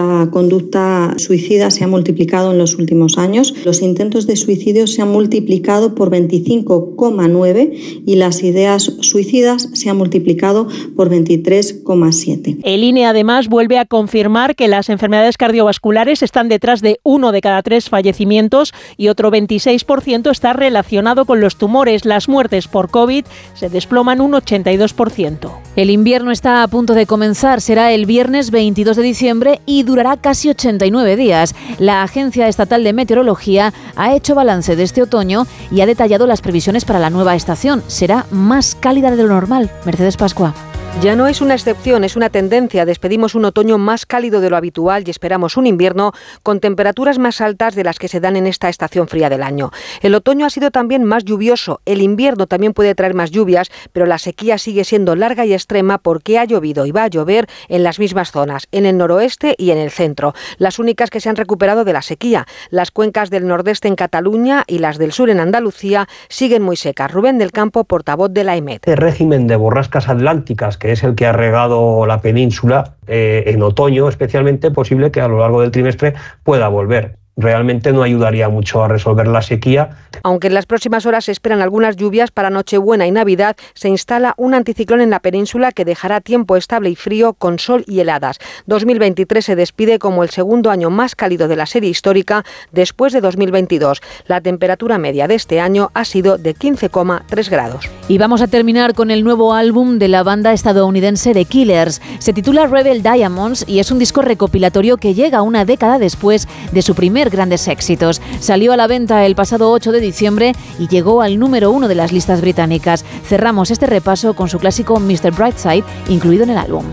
Conducta 0.45 1.15
suicida 1.17 1.71
se 1.71 1.83
ha 1.83 1.87
multiplicado 1.87 2.51
en 2.51 2.59
los 2.59 2.75
últimos 2.75 3.17
años. 3.17 3.55
Los 3.65 3.81
intentos 3.81 4.27
de 4.27 4.35
suicidio 4.35 4.85
se 4.85 5.01
han 5.01 5.09
multiplicado 5.09 5.95
por 5.95 6.11
25,9 6.11 8.03
y 8.05 8.15
las 8.15 8.43
ideas 8.43 8.91
suicidas 9.01 9.69
se 9.73 9.89
han 9.89 9.97
multiplicado 9.97 10.67
por 10.95 11.09
23,7. 11.09 12.59
El 12.61 12.83
INE 12.83 13.07
además 13.07 13.47
vuelve 13.47 13.79
a 13.79 13.85
confirmar 13.85 14.55
que 14.55 14.67
las 14.67 14.89
enfermedades 14.89 15.35
cardiovasculares 15.37 16.21
están 16.21 16.47
detrás 16.47 16.81
de 16.81 16.99
uno 17.01 17.31
de 17.31 17.41
cada 17.41 17.63
tres 17.63 17.89
fallecimientos 17.89 18.71
y 18.97 19.07
otro 19.07 19.31
26% 19.31 20.29
está 20.29 20.53
relacionado 20.53 21.25
con 21.25 21.41
los 21.41 21.55
tumores. 21.55 22.05
Las 22.05 22.29
muertes 22.29 22.67
por 22.67 22.91
COVID 22.91 23.25
se 23.55 23.69
desploman 23.69 24.21
un 24.21 24.33
82%. 24.33 25.49
El 25.75 25.89
invierno 25.89 26.29
está 26.29 26.61
a 26.61 26.67
punto 26.67 26.93
de 26.93 27.07
comenzar. 27.07 27.61
Será 27.61 27.93
el 27.93 28.05
viernes 28.05 28.51
22 28.51 28.95
de 28.95 29.03
diciembre 29.03 29.61
y 29.65 29.81
durará 29.81 30.17
casi 30.17 30.34
89 30.43 31.15
días. 31.15 31.55
La 31.79 32.03
Agencia 32.03 32.47
Estatal 32.47 32.83
de 32.83 32.93
Meteorología 32.93 33.73
ha 33.95 34.13
hecho 34.13 34.35
balance 34.35 34.75
de 34.75 34.83
este 34.83 35.01
otoño 35.01 35.47
y 35.71 35.81
ha 35.81 35.85
detallado 35.85 36.27
las 36.27 36.41
previsiones 36.41 36.85
para 36.85 36.99
la 36.99 37.09
nueva 37.09 37.35
estación. 37.35 37.83
Será 37.87 38.25
más 38.31 38.75
cálida 38.75 39.11
de 39.11 39.23
lo 39.23 39.29
normal. 39.29 39.71
Mercedes 39.85 40.17
Pascua. 40.17 40.53
Ya 41.01 41.15
no 41.15 41.27
es 41.27 41.41
una 41.41 41.53
excepción, 41.53 42.03
es 42.03 42.15
una 42.15 42.29
tendencia. 42.29 42.85
Despedimos 42.85 43.35
un 43.35 43.45
otoño 43.45 43.77
más 43.77 44.07
cálido 44.07 44.41
de 44.41 44.49
lo 44.49 44.57
habitual 44.57 45.03
y 45.05 45.11
esperamos 45.11 45.55
un 45.55 45.67
invierno 45.67 46.13
con 46.41 46.59
temperaturas 46.59 47.19
más 47.19 47.41
altas 47.41 47.75
de 47.75 47.83
las 47.83 47.99
que 47.99 48.07
se 48.07 48.19
dan 48.19 48.35
en 48.37 48.47
esta 48.47 48.69
estación 48.69 49.07
fría 49.07 49.29
del 49.29 49.43
año. 49.43 49.71
El 50.01 50.15
otoño 50.15 50.47
ha 50.47 50.49
sido 50.49 50.71
también 50.71 51.03
más 51.03 51.23
lluvioso. 51.23 51.79
El 51.85 52.01
invierno 52.01 52.47
también 52.47 52.73
puede 52.73 52.95
traer 52.95 53.13
más 53.13 53.29
lluvias, 53.29 53.69
pero 53.91 54.07
la 54.07 54.17
sequía 54.17 54.57
sigue 54.57 54.83
siendo 54.83 55.15
larga 55.15 55.45
y 55.45 55.53
extrema 55.53 55.99
porque 55.99 56.39
ha 56.39 56.45
llovido 56.45 56.87
y 56.87 56.91
va 56.91 57.03
a 57.03 57.07
llover 57.07 57.47
en 57.67 57.83
las 57.83 57.99
mismas 57.99 58.31
zonas, 58.31 58.67
en 58.71 58.87
el 58.87 58.97
noroeste 58.97 59.53
y 59.59 59.71
en 59.71 59.77
el 59.77 59.91
centro. 59.91 60.33
Las 60.57 60.79
únicas 60.79 61.11
que 61.11 61.19
se 61.19 61.29
han 61.29 61.35
recuperado 61.35 61.83
de 61.83 61.93
la 61.93 62.01
sequía. 62.01 62.47
Las 62.71 62.89
cuencas 62.89 63.29
del 63.29 63.47
nordeste 63.47 63.87
en 63.87 63.95
Cataluña 63.95 64.63
y 64.65 64.79
las 64.79 64.97
del 64.97 65.11
sur 65.11 65.29
en 65.29 65.39
Andalucía 65.39 66.07
siguen 66.29 66.63
muy 66.63 66.77
secas. 66.77 67.11
Rubén 67.11 67.37
del 67.37 67.51
Campo, 67.51 67.83
portavoz 67.83 68.31
de 68.31 68.43
la 68.43 68.55
EMET. 68.55 68.87
Este 68.87 68.95
régimen 68.95 69.45
de 69.45 69.55
borrascas 69.55 70.09
atlánticas 70.09 70.77
que 70.77 70.84
es 70.91 71.03
el 71.03 71.15
que 71.15 71.25
ha 71.25 71.31
regado 71.31 72.05
la 72.05 72.21
península 72.21 72.95
eh, 73.07 73.43
en 73.47 73.61
otoño, 73.61 74.09
especialmente 74.09 74.71
posible 74.71 75.11
que 75.11 75.21
a 75.21 75.27
lo 75.27 75.39
largo 75.39 75.61
del 75.61 75.71
trimestre 75.71 76.13
pueda 76.43 76.67
volver 76.67 77.17
realmente 77.37 77.91
no 77.91 78.03
ayudaría 78.03 78.49
mucho 78.49 78.83
a 78.83 78.87
resolver 78.87 79.27
la 79.27 79.41
sequía. 79.41 79.97
Aunque 80.23 80.47
en 80.47 80.53
las 80.53 80.65
próximas 80.65 81.05
horas 81.05 81.25
se 81.25 81.31
esperan 81.31 81.61
algunas 81.61 81.97
lluvias 81.97 82.31
para 82.31 82.49
Nochebuena 82.49 83.05
y 83.05 83.11
Navidad, 83.11 83.55
se 83.73 83.89
instala 83.89 84.33
un 84.37 84.53
anticiclón 84.53 85.01
en 85.01 85.09
la 85.09 85.19
península 85.19 85.71
que 85.71 85.85
dejará 85.85 86.21
tiempo 86.21 86.55
estable 86.55 86.89
y 86.89 86.95
frío 86.95 87.33
con 87.33 87.59
sol 87.59 87.83
y 87.87 87.99
heladas. 87.99 88.39
2023 88.67 89.43
se 89.43 89.55
despide 89.55 89.99
como 89.99 90.23
el 90.23 90.29
segundo 90.29 90.71
año 90.71 90.89
más 90.89 91.15
cálido 91.15 91.47
de 91.47 91.55
la 91.55 91.65
serie 91.65 91.89
histórica 91.89 92.45
después 92.71 93.13
de 93.13 93.21
2022. 93.21 94.01
La 94.27 94.41
temperatura 94.41 94.97
media 94.97 95.27
de 95.27 95.35
este 95.35 95.59
año 95.59 95.91
ha 95.93 96.05
sido 96.05 96.37
de 96.37 96.55
15,3 96.55 97.49
grados. 97.49 97.89
Y 98.07 98.17
vamos 98.17 98.41
a 98.41 98.47
terminar 98.47 98.93
con 98.93 99.11
el 99.11 99.23
nuevo 99.23 99.53
álbum 99.53 99.99
de 99.99 100.07
la 100.07 100.23
banda 100.23 100.53
estadounidense 100.53 101.33
The 101.33 101.45
Killers. 101.45 102.01
Se 102.19 102.33
titula 102.33 102.67
Rebel 102.67 103.03
Diamonds 103.03 103.65
y 103.67 103.79
es 103.79 103.91
un 103.91 103.99
disco 103.99 104.21
recopilatorio 104.21 104.97
que 104.97 105.13
llega 105.13 105.41
una 105.41 105.65
década 105.65 105.99
después 105.99 106.47
de 106.71 106.81
su 106.81 106.95
primer 106.95 107.24
grandes 107.29 107.67
éxitos. 107.67 108.21
Salió 108.39 108.73
a 108.73 108.77
la 108.77 108.87
venta 108.87 109.25
el 109.25 109.35
pasado 109.35 109.71
8 109.71 109.91
de 109.91 109.99
diciembre 109.99 110.53
y 110.79 110.87
llegó 110.87 111.21
al 111.21 111.39
número 111.39 111.71
uno 111.71 111.87
de 111.87 111.95
las 111.95 112.11
listas 112.11 112.41
británicas. 112.41 113.05
Cerramos 113.27 113.71
este 113.71 113.85
repaso 113.85 114.33
con 114.33 114.49
su 114.49 114.59
clásico 114.59 114.99
Mr. 114.99 115.31
Brightside, 115.31 115.83
incluido 116.09 116.43
en 116.43 116.49
el 116.51 116.57
álbum. 116.57 116.85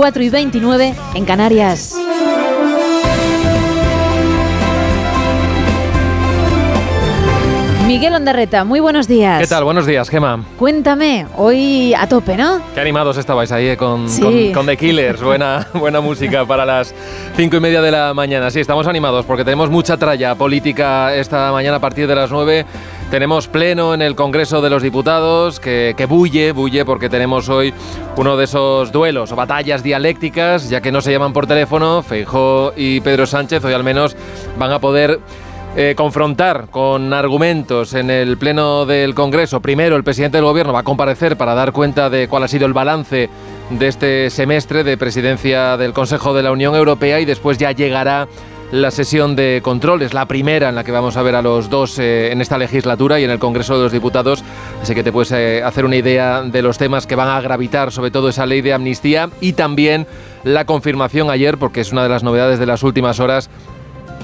4 0.00 0.22
y 0.22 0.30
29 0.30 0.94
en 1.14 1.24
Canarias. 1.26 1.94
Miguel 7.86 8.14
Ondarreta, 8.14 8.64
muy 8.64 8.78
buenos 8.78 9.08
días. 9.08 9.40
¿Qué 9.40 9.48
tal? 9.48 9.64
Buenos 9.64 9.84
días, 9.84 10.08
Gema. 10.08 10.44
Cuéntame, 10.56 11.26
hoy 11.36 11.92
a 11.92 12.06
tope, 12.06 12.36
¿no? 12.36 12.60
Qué 12.72 12.80
animados 12.80 13.16
estabais 13.16 13.50
ahí 13.50 13.66
eh, 13.66 13.76
con, 13.76 14.08
Sí. 14.08 14.22
con, 14.22 14.52
con 14.52 14.66
The 14.66 14.76
Killers. 14.76 15.20
Buena, 15.20 15.66
buena 15.74 16.00
música 16.00 16.46
para 16.46 16.64
las 16.64 16.94
cinco 17.36 17.56
y 17.56 17.60
media 17.60 17.82
de 17.82 17.90
la 17.90 18.14
mañana. 18.14 18.48
Sí, 18.52 18.60
estamos 18.60 18.86
animados 18.86 19.26
porque 19.26 19.44
tenemos 19.44 19.70
mucha 19.70 19.96
tralla 19.96 20.36
política 20.36 21.12
esta 21.14 21.50
mañana 21.50 21.78
a 21.78 21.80
partir 21.80 22.06
de 22.06 22.14
las 22.14 22.30
9. 22.30 22.64
Tenemos 23.10 23.48
pleno 23.48 23.92
en 23.92 24.02
el 24.02 24.14
Congreso 24.14 24.62
de 24.62 24.70
los 24.70 24.84
Diputados 24.84 25.58
que, 25.58 25.94
que 25.96 26.06
bulle, 26.06 26.52
bulle 26.52 26.84
porque 26.84 27.08
tenemos 27.08 27.48
hoy 27.48 27.74
uno 28.16 28.36
de 28.36 28.44
esos 28.44 28.92
duelos 28.92 29.32
o 29.32 29.36
batallas 29.36 29.82
dialécticas, 29.82 30.70
ya 30.70 30.80
que 30.80 30.92
no 30.92 31.00
se 31.00 31.10
llaman 31.10 31.32
por 31.32 31.48
teléfono, 31.48 32.02
Feijó 32.02 32.72
y 32.76 33.00
Pedro 33.00 33.26
Sánchez 33.26 33.64
hoy 33.64 33.72
al 33.72 33.82
menos 33.82 34.14
van 34.56 34.70
a 34.70 34.78
poder 34.78 35.18
eh, 35.76 35.94
confrontar 35.96 36.68
con 36.70 37.12
argumentos 37.12 37.94
en 37.94 38.10
el 38.10 38.36
Pleno 38.38 38.86
del 38.86 39.14
Congreso. 39.14 39.60
Primero, 39.60 39.96
el 39.96 40.04
presidente 40.04 40.36
del 40.36 40.44
Gobierno 40.44 40.72
va 40.72 40.80
a 40.80 40.84
comparecer 40.84 41.36
para 41.36 41.54
dar 41.54 41.72
cuenta 41.72 42.10
de 42.10 42.28
cuál 42.28 42.44
ha 42.44 42.48
sido 42.48 42.66
el 42.66 42.72
balance 42.72 43.28
de 43.70 43.86
este 43.88 44.30
semestre 44.30 44.84
de 44.84 44.96
presidencia 44.96 45.76
del 45.76 45.92
Consejo 45.92 46.32
de 46.32 46.44
la 46.44 46.52
Unión 46.52 46.76
Europea 46.76 47.18
y 47.18 47.24
después 47.24 47.58
ya 47.58 47.72
llegará 47.72 48.28
la 48.72 48.90
sesión 48.90 49.36
de 49.36 49.60
control. 49.62 50.02
Es 50.02 50.14
la 50.14 50.26
primera 50.26 50.68
en 50.68 50.74
la 50.74 50.84
que 50.84 50.92
vamos 50.92 51.16
a 51.16 51.22
ver 51.22 51.34
a 51.34 51.42
los 51.42 51.70
dos 51.70 51.98
eh, 51.98 52.30
en 52.32 52.40
esta 52.40 52.58
legislatura 52.58 53.20
y 53.20 53.24
en 53.24 53.30
el 53.30 53.38
Congreso 53.38 53.76
de 53.76 53.84
los 53.84 53.92
Diputados. 53.92 54.44
Así 54.82 54.94
que 54.94 55.02
te 55.02 55.12
puedes 55.12 55.32
eh, 55.32 55.62
hacer 55.62 55.84
una 55.84 55.96
idea 55.96 56.42
de 56.42 56.62
los 56.62 56.78
temas 56.78 57.06
que 57.06 57.16
van 57.16 57.28
a 57.28 57.40
gravitar, 57.40 57.92
sobre 57.92 58.10
todo 58.10 58.28
esa 58.28 58.46
ley 58.46 58.60
de 58.60 58.72
amnistía 58.72 59.30
y 59.40 59.54
también 59.54 60.06
la 60.44 60.64
confirmación 60.64 61.30
ayer, 61.30 61.58
porque 61.58 61.80
es 61.80 61.92
una 61.92 62.02
de 62.02 62.08
las 62.08 62.22
novedades 62.22 62.58
de 62.58 62.66
las 62.66 62.82
últimas 62.82 63.20
horas, 63.20 63.50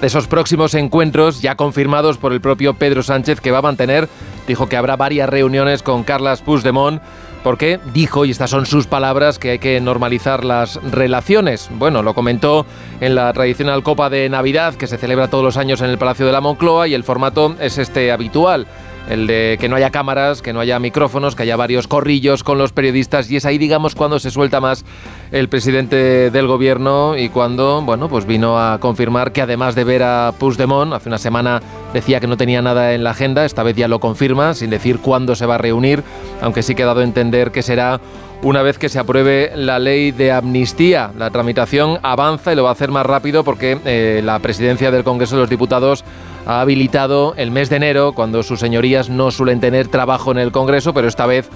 de 0.00 0.06
esos 0.06 0.26
próximos 0.26 0.74
encuentros 0.74 1.40
ya 1.40 1.54
confirmados 1.54 2.18
por 2.18 2.32
el 2.32 2.40
propio 2.40 2.74
Pedro 2.74 3.02
Sánchez 3.02 3.40
que 3.40 3.50
va 3.50 3.58
a 3.58 3.62
mantener. 3.62 4.08
Dijo 4.46 4.68
que 4.68 4.76
habrá 4.76 4.96
varias 4.96 5.28
reuniones 5.28 5.82
con 5.82 6.04
Carlas 6.04 6.42
Puigdemont 6.42 7.00
porque 7.46 7.78
dijo, 7.94 8.24
y 8.24 8.32
estas 8.32 8.50
son 8.50 8.66
sus 8.66 8.88
palabras, 8.88 9.38
que 9.38 9.50
hay 9.50 9.58
que 9.60 9.80
normalizar 9.80 10.44
las 10.44 10.80
relaciones. 10.90 11.68
Bueno, 11.70 12.02
lo 12.02 12.12
comentó 12.12 12.66
en 13.00 13.14
la 13.14 13.32
tradicional 13.32 13.84
Copa 13.84 14.10
de 14.10 14.28
Navidad 14.28 14.74
que 14.74 14.88
se 14.88 14.98
celebra 14.98 15.30
todos 15.30 15.44
los 15.44 15.56
años 15.56 15.80
en 15.80 15.90
el 15.90 15.96
Palacio 15.96 16.26
de 16.26 16.32
la 16.32 16.40
Moncloa 16.40 16.88
y 16.88 16.94
el 16.94 17.04
formato 17.04 17.54
es 17.60 17.78
este 17.78 18.10
habitual. 18.10 18.66
El 19.08 19.26
de 19.26 19.56
que 19.60 19.68
no 19.68 19.76
haya 19.76 19.90
cámaras, 19.90 20.42
que 20.42 20.52
no 20.52 20.60
haya 20.60 20.78
micrófonos, 20.78 21.36
que 21.36 21.44
haya 21.44 21.56
varios 21.56 21.86
corrillos 21.86 22.42
con 22.42 22.58
los 22.58 22.72
periodistas 22.72 23.30
y 23.30 23.36
es 23.36 23.46
ahí, 23.46 23.58
digamos, 23.58 23.94
cuando 23.94 24.18
se 24.18 24.30
suelta 24.30 24.60
más 24.60 24.84
el 25.30 25.48
presidente 25.48 26.30
del 26.30 26.46
gobierno 26.46 27.16
y 27.16 27.28
cuando, 27.28 27.82
bueno, 27.82 28.08
pues 28.08 28.26
vino 28.26 28.58
a 28.58 28.78
confirmar 28.80 29.32
que 29.32 29.42
además 29.42 29.74
de 29.74 29.84
ver 29.84 30.02
a 30.02 30.32
Puigdemont, 30.38 30.92
hace 30.92 31.08
una 31.08 31.18
semana 31.18 31.62
decía 31.94 32.20
que 32.20 32.26
no 32.26 32.36
tenía 32.36 32.62
nada 32.62 32.94
en 32.94 33.04
la 33.04 33.10
agenda, 33.10 33.44
esta 33.44 33.62
vez 33.62 33.76
ya 33.76 33.88
lo 33.88 34.00
confirma, 34.00 34.54
sin 34.54 34.70
decir 34.70 34.98
cuándo 34.98 35.36
se 35.36 35.46
va 35.46 35.54
a 35.54 35.58
reunir, 35.58 36.02
aunque 36.40 36.62
sí 36.62 36.74
que 36.74 36.82
ha 36.82 36.96
a 36.96 37.02
entender 37.02 37.52
que 37.52 37.62
será 37.62 38.00
una 38.42 38.62
vez 38.62 38.78
que 38.78 38.88
se 38.88 38.98
apruebe 38.98 39.52
la 39.54 39.78
ley 39.78 40.12
de 40.12 40.32
amnistía. 40.32 41.10
La 41.18 41.30
tramitación 41.30 41.98
avanza 42.02 42.52
y 42.52 42.56
lo 42.56 42.64
va 42.64 42.70
a 42.70 42.72
hacer 42.72 42.90
más 42.90 43.06
rápido 43.06 43.44
porque 43.44 43.78
eh, 43.84 44.20
la 44.24 44.38
presidencia 44.38 44.90
del 44.90 45.04
Congreso 45.04 45.36
de 45.36 45.42
los 45.42 45.50
Diputados 45.50 46.04
ha 46.46 46.60
habilitado 46.60 47.34
el 47.36 47.50
mes 47.50 47.68
de 47.68 47.76
enero, 47.76 48.12
cuando 48.12 48.42
sus 48.42 48.60
señorías 48.60 49.10
no 49.10 49.30
suelen 49.30 49.60
tener 49.60 49.88
trabajo 49.88 50.30
en 50.30 50.38
el 50.38 50.52
Congreso, 50.52 50.94
pero 50.94 51.08
esta 51.08 51.26
vez 51.26 51.48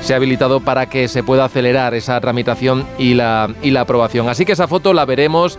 se 0.00 0.14
ha 0.14 0.16
habilitado 0.16 0.60
para 0.60 0.86
que 0.88 1.06
se 1.08 1.22
pueda 1.22 1.44
acelerar 1.44 1.94
esa 1.94 2.20
tramitación 2.20 2.86
y 2.98 3.14
la, 3.14 3.50
y 3.62 3.70
la 3.70 3.82
aprobación. 3.82 4.28
Así 4.28 4.44
que 4.44 4.52
esa 4.52 4.66
foto 4.66 4.94
la 4.94 5.04
veremos 5.04 5.58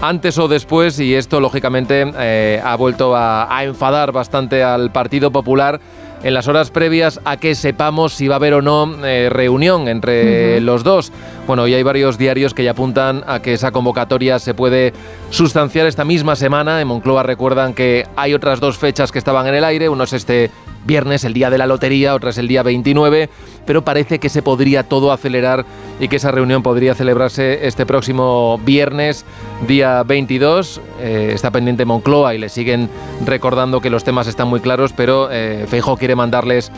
antes 0.00 0.38
o 0.38 0.46
después 0.46 1.00
y 1.00 1.14
esto 1.14 1.40
lógicamente 1.40 2.10
eh, 2.18 2.62
ha 2.64 2.76
vuelto 2.76 3.16
a, 3.16 3.54
a 3.56 3.64
enfadar 3.64 4.12
bastante 4.12 4.62
al 4.62 4.92
Partido 4.92 5.32
Popular 5.32 5.80
en 6.22 6.34
las 6.34 6.48
horas 6.48 6.70
previas 6.70 7.20
a 7.24 7.36
que 7.36 7.54
sepamos 7.54 8.14
si 8.14 8.28
va 8.28 8.34
a 8.34 8.36
haber 8.36 8.54
o 8.54 8.62
no 8.62 9.04
eh, 9.04 9.28
reunión 9.30 9.88
entre 9.88 10.60
los 10.60 10.84
dos. 10.84 11.12
Bueno, 11.46 11.66
y 11.66 11.74
hay 11.74 11.82
varios 11.82 12.18
diarios 12.18 12.54
que 12.54 12.64
ya 12.64 12.72
apuntan 12.72 13.24
a 13.26 13.40
que 13.40 13.54
esa 13.54 13.70
convocatoria 13.70 14.38
se 14.38 14.54
puede 14.54 14.92
sustanciar 15.30 15.86
esta 15.86 16.04
misma 16.04 16.36
semana. 16.36 16.80
En 16.80 16.88
Moncloa 16.88 17.22
recuerdan 17.22 17.74
que 17.74 18.06
hay 18.16 18.34
otras 18.34 18.60
dos 18.60 18.78
fechas 18.78 19.12
que 19.12 19.18
estaban 19.18 19.46
en 19.46 19.54
el 19.54 19.64
aire. 19.64 19.88
Uno 19.88 20.04
es 20.04 20.12
este 20.12 20.50
viernes, 20.84 21.24
el 21.24 21.34
día 21.34 21.50
de 21.50 21.58
la 21.58 21.66
lotería, 21.66 22.14
otra 22.14 22.30
es 22.30 22.38
el 22.38 22.48
día 22.48 22.62
29, 22.62 23.28
pero 23.66 23.84
parece 23.84 24.18
que 24.18 24.28
se 24.28 24.42
podría 24.42 24.82
todo 24.82 25.12
acelerar 25.12 25.64
y 26.00 26.08
que 26.08 26.16
esa 26.16 26.30
reunión 26.30 26.62
podría 26.62 26.94
celebrarse 26.94 27.66
este 27.66 27.86
próximo 27.86 28.60
viernes, 28.64 29.24
día 29.66 30.02
22. 30.02 30.80
Eh, 31.00 31.32
está 31.34 31.50
pendiente 31.50 31.84
Moncloa 31.84 32.34
y 32.34 32.38
le 32.38 32.48
siguen 32.48 32.88
recordando 33.24 33.80
que 33.80 33.90
los 33.90 34.04
temas 34.04 34.26
están 34.26 34.48
muy 34.48 34.60
claros, 34.60 34.92
pero 34.92 35.28
eh, 35.30 35.66
Feijóo 35.68 35.96
quiere 35.96 36.16
mandarles 36.16 36.72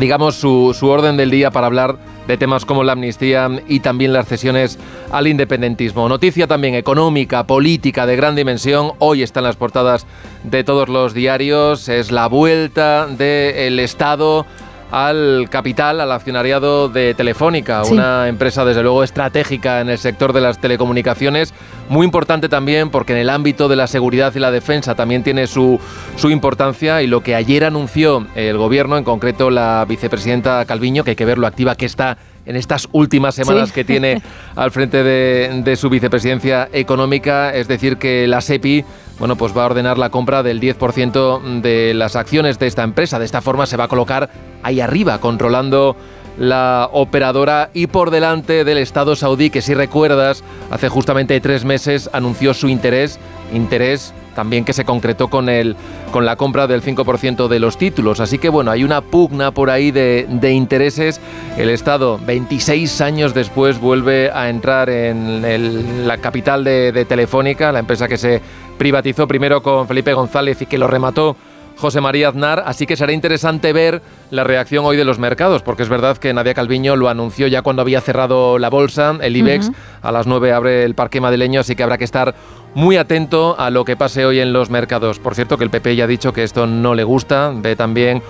digamos, 0.00 0.34
su, 0.34 0.74
su 0.78 0.88
orden 0.88 1.16
del 1.16 1.30
día 1.30 1.50
para 1.50 1.66
hablar 1.66 1.96
de 2.26 2.36
temas 2.36 2.64
como 2.64 2.84
la 2.84 2.92
amnistía 2.92 3.48
y 3.68 3.80
también 3.80 4.12
las 4.12 4.28
cesiones 4.28 4.78
al 5.10 5.26
independentismo. 5.26 6.08
Noticia 6.08 6.46
también 6.46 6.74
económica, 6.74 7.46
política 7.46 8.06
de 8.06 8.16
gran 8.16 8.34
dimensión. 8.34 8.92
Hoy 8.98 9.22
están 9.22 9.44
las 9.44 9.56
portadas 9.56 10.06
de 10.44 10.64
todos 10.64 10.88
los 10.88 11.14
diarios. 11.14 11.88
Es 11.88 12.10
la 12.10 12.26
vuelta 12.26 13.06
del 13.06 13.78
Estado 13.80 14.46
al 14.90 15.48
capital, 15.50 16.00
al 16.00 16.12
accionariado 16.12 16.88
de 16.88 17.14
Telefónica, 17.14 17.84
Sí. 17.84 17.92
una 17.92 18.28
empresa 18.28 18.64
desde 18.64 18.82
luego 18.82 19.02
estratégica 19.02 19.80
en 19.80 19.88
el 19.90 19.98
sector 19.98 20.32
de 20.32 20.40
las 20.40 20.58
telecomunicaciones, 20.60 21.52
muy 21.88 22.04
importante 22.04 22.48
también 22.48 22.90
porque 22.90 23.12
en 23.12 23.18
el 23.18 23.30
ámbito 23.30 23.68
de 23.68 23.76
la 23.76 23.86
seguridad 23.88 24.32
y 24.34 24.38
la 24.38 24.50
defensa 24.50 24.94
también 24.94 25.22
tiene 25.22 25.46
su, 25.46 25.80
su 26.16 26.30
importancia 26.30 27.02
y 27.02 27.06
lo 27.06 27.20
que 27.22 27.34
ayer 27.34 27.64
anunció 27.64 28.26
el 28.36 28.56
gobierno, 28.58 28.96
en 28.96 29.04
concreto 29.04 29.50
la 29.50 29.84
vicepresidenta 29.88 30.64
Calviño, 30.64 31.02
que 31.04 31.10
hay 31.10 31.16
que 31.16 31.24
ver 31.24 31.38
lo 31.38 31.46
activa 31.46 31.74
que 31.74 31.86
está 31.86 32.16
en 32.46 32.54
estas 32.54 32.88
últimas 32.92 33.34
semanas 33.34 33.70
Sí. 33.70 33.74
que 33.74 33.84
tiene 33.84 34.22
al 34.54 34.70
frente 34.70 35.02
de, 35.02 35.62
de 35.64 35.74
su 35.76 35.90
vicepresidencia 35.90 36.68
económica, 36.72 37.52
es 37.52 37.66
decir, 37.66 37.96
que 37.96 38.28
la 38.28 38.40
SEPI 38.40 38.84
bueno, 39.18 39.36
pues 39.36 39.56
va 39.56 39.62
a 39.62 39.66
ordenar 39.66 39.98
la 39.98 40.10
compra 40.10 40.42
del 40.42 40.60
10% 40.60 41.60
de 41.62 41.94
las 41.94 42.16
acciones 42.16 42.58
de 42.58 42.66
esta 42.66 42.82
empresa. 42.82 43.18
De 43.18 43.24
esta 43.24 43.40
forma 43.40 43.66
se 43.66 43.76
va 43.76 43.84
a 43.84 43.88
colocar 43.88 44.28
ahí 44.62 44.80
arriba, 44.80 45.18
controlando 45.18 45.96
la 46.38 46.90
operadora 46.92 47.70
y 47.72 47.86
por 47.86 48.10
delante 48.10 48.64
del 48.64 48.76
Estado 48.76 49.16
saudí, 49.16 49.48
que 49.48 49.62
si 49.62 49.72
recuerdas, 49.72 50.44
hace 50.70 50.90
justamente 50.90 51.40
tres 51.40 51.64
meses 51.64 52.10
anunció 52.12 52.52
su 52.52 52.68
interés, 52.68 53.18
interés 53.54 54.12
también 54.34 54.66
que 54.66 54.74
se 54.74 54.84
concretó 54.84 55.28
con, 55.28 55.48
el, 55.48 55.76
con 56.12 56.26
la 56.26 56.36
compra 56.36 56.66
del 56.66 56.82
5% 56.82 57.48
de 57.48 57.58
los 57.58 57.78
títulos. 57.78 58.20
Así 58.20 58.36
que 58.36 58.50
bueno, 58.50 58.70
hay 58.70 58.84
una 58.84 59.00
pugna 59.00 59.50
por 59.50 59.70
ahí 59.70 59.90
de, 59.92 60.26
intereses. 60.52 61.22
El 61.56 61.70
Estado, 61.70 62.20
26 62.26 63.00
años 63.00 63.32
después, 63.32 63.80
vuelve 63.80 64.30
a 64.30 64.50
entrar 64.50 64.90
en 64.90 65.42
el- 65.42 66.06
la 66.06 66.18
capital 66.18 66.64
de 66.64 67.06
Telefónica, 67.08 67.72
la 67.72 67.78
empresa 67.78 68.08
que 68.08 68.18
se 68.18 68.42
privatizó 68.78 69.26
primero 69.26 69.62
con 69.62 69.86
Felipe 69.88 70.12
González 70.12 70.62
y 70.62 70.66
que 70.66 70.78
lo 70.78 70.86
remató 70.86 71.36
José 71.76 72.00
María 72.00 72.28
Aznar, 72.28 72.62
así 72.66 72.86
que 72.86 72.96
será 72.96 73.12
interesante 73.12 73.72
ver 73.72 74.00
la 74.30 74.44
reacción 74.44 74.86
hoy 74.86 74.96
de 74.96 75.04
los 75.04 75.18
mercados, 75.18 75.62
porque 75.62 75.82
es 75.82 75.90
verdad 75.90 76.16
que 76.16 76.32
Nadia 76.32 76.54
Calviño 76.54 76.96
lo 76.96 77.08
anunció 77.08 77.46
ya 77.48 77.60
cuando 77.60 77.82
había 77.82 78.00
cerrado 78.00 78.58
la 78.58 78.70
bolsa, 78.70 79.18
el 79.20 79.36
IBEX, 79.36 79.70
a 80.00 80.10
las 80.10 80.26
9 80.26 80.52
abre 80.52 80.84
el 80.84 80.94
parque 80.94 81.20
madrileño, 81.20 81.60
así 81.60 81.76
que 81.76 81.82
habrá 81.82 81.98
que 81.98 82.04
estar 82.04 82.34
muy 82.74 82.96
atento 82.96 83.56
a 83.58 83.70
lo 83.70 83.84
que 83.84 83.96
pase 83.96 84.24
hoy 84.24 84.40
en 84.40 84.52
los 84.54 84.70
mercados. 84.70 85.18
Por 85.18 85.34
cierto, 85.34 85.58
que 85.58 85.64
el 85.64 85.70
PP 85.70 85.96
ya 85.96 86.04
ha 86.04 86.06
dicho 86.06 86.32
que 86.32 86.44
esto 86.44 86.66
no 86.66 86.94
le 86.94 87.04
gusta, 87.04 87.52
ve 87.54 87.76
también 87.76 88.22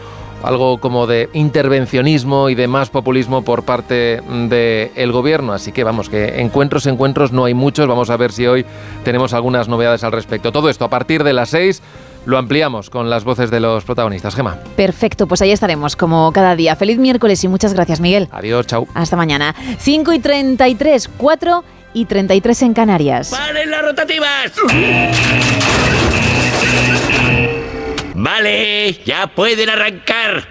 algo 0.47 0.79
como 0.79 1.09
de 1.09 1.29
intervencionismo 1.33 2.49
y 2.49 2.55
de 2.55 2.69
más 2.69 2.89
populismo 2.89 3.43
por 3.43 3.65
parte 3.65 4.23
del 4.49 5.11
gobierno. 5.11 5.53
Así 5.53 5.73
que 5.73 5.83
vamos, 5.83 6.09
que 6.09 6.41
encuentros, 6.41 6.87
encuentros 6.87 7.33
no 7.33 7.47
hay 7.47 7.55
muchos. 7.55 7.89
Vamos 7.89 8.11
a 8.11 8.17
ver 8.17 8.31
si 8.31 8.47
hoy 8.47 8.65
tenemos 9.05 9.35
algunas 9.35 9.67
novedades 9.69 10.05
al 10.05 10.13
respecto. 10.13 10.53
Todo 10.53 10.71
esto 10.71 10.85
a 10.85 10.89
partir 10.89 11.25
de 11.25 11.33
las 11.33 11.49
6 11.49 11.83
lo 12.27 12.39
ampliamos 12.39 12.91
con 12.91 13.11
las 13.11 13.25
voces 13.25 13.51
de 13.51 13.59
los 13.59 13.85
protagonistas. 13.85 14.37
Gema. 14.37 14.57
Perfecto, 14.77 15.27
pues 15.27 15.43
ahí 15.43 15.51
estaremos 15.51 15.97
como 15.97 16.31
cada 16.33 16.55
día. 16.55 16.77
Feliz 16.77 16.99
miércoles 16.99 17.43
y 17.43 17.49
muchas 17.49 17.75
gracias, 17.75 17.99
Miguel. 17.99 18.29
Adiós, 18.31 18.69
chao. 18.69 18.87
Hasta 18.95 19.17
mañana. 19.17 19.53
5 19.79 20.13
y 20.13 20.21
33, 20.21 21.11
4 21.17 21.65
y 21.93 22.05
33 22.05 22.63
en 22.63 22.73
Canarias. 22.73 23.31
¡Paren 23.31 23.69
las 23.69 23.83
rotativas! 23.83 24.53
Vale, 28.19 28.95
ya 29.05 29.27
pueden 29.27 29.69
arrancar. 29.69 30.49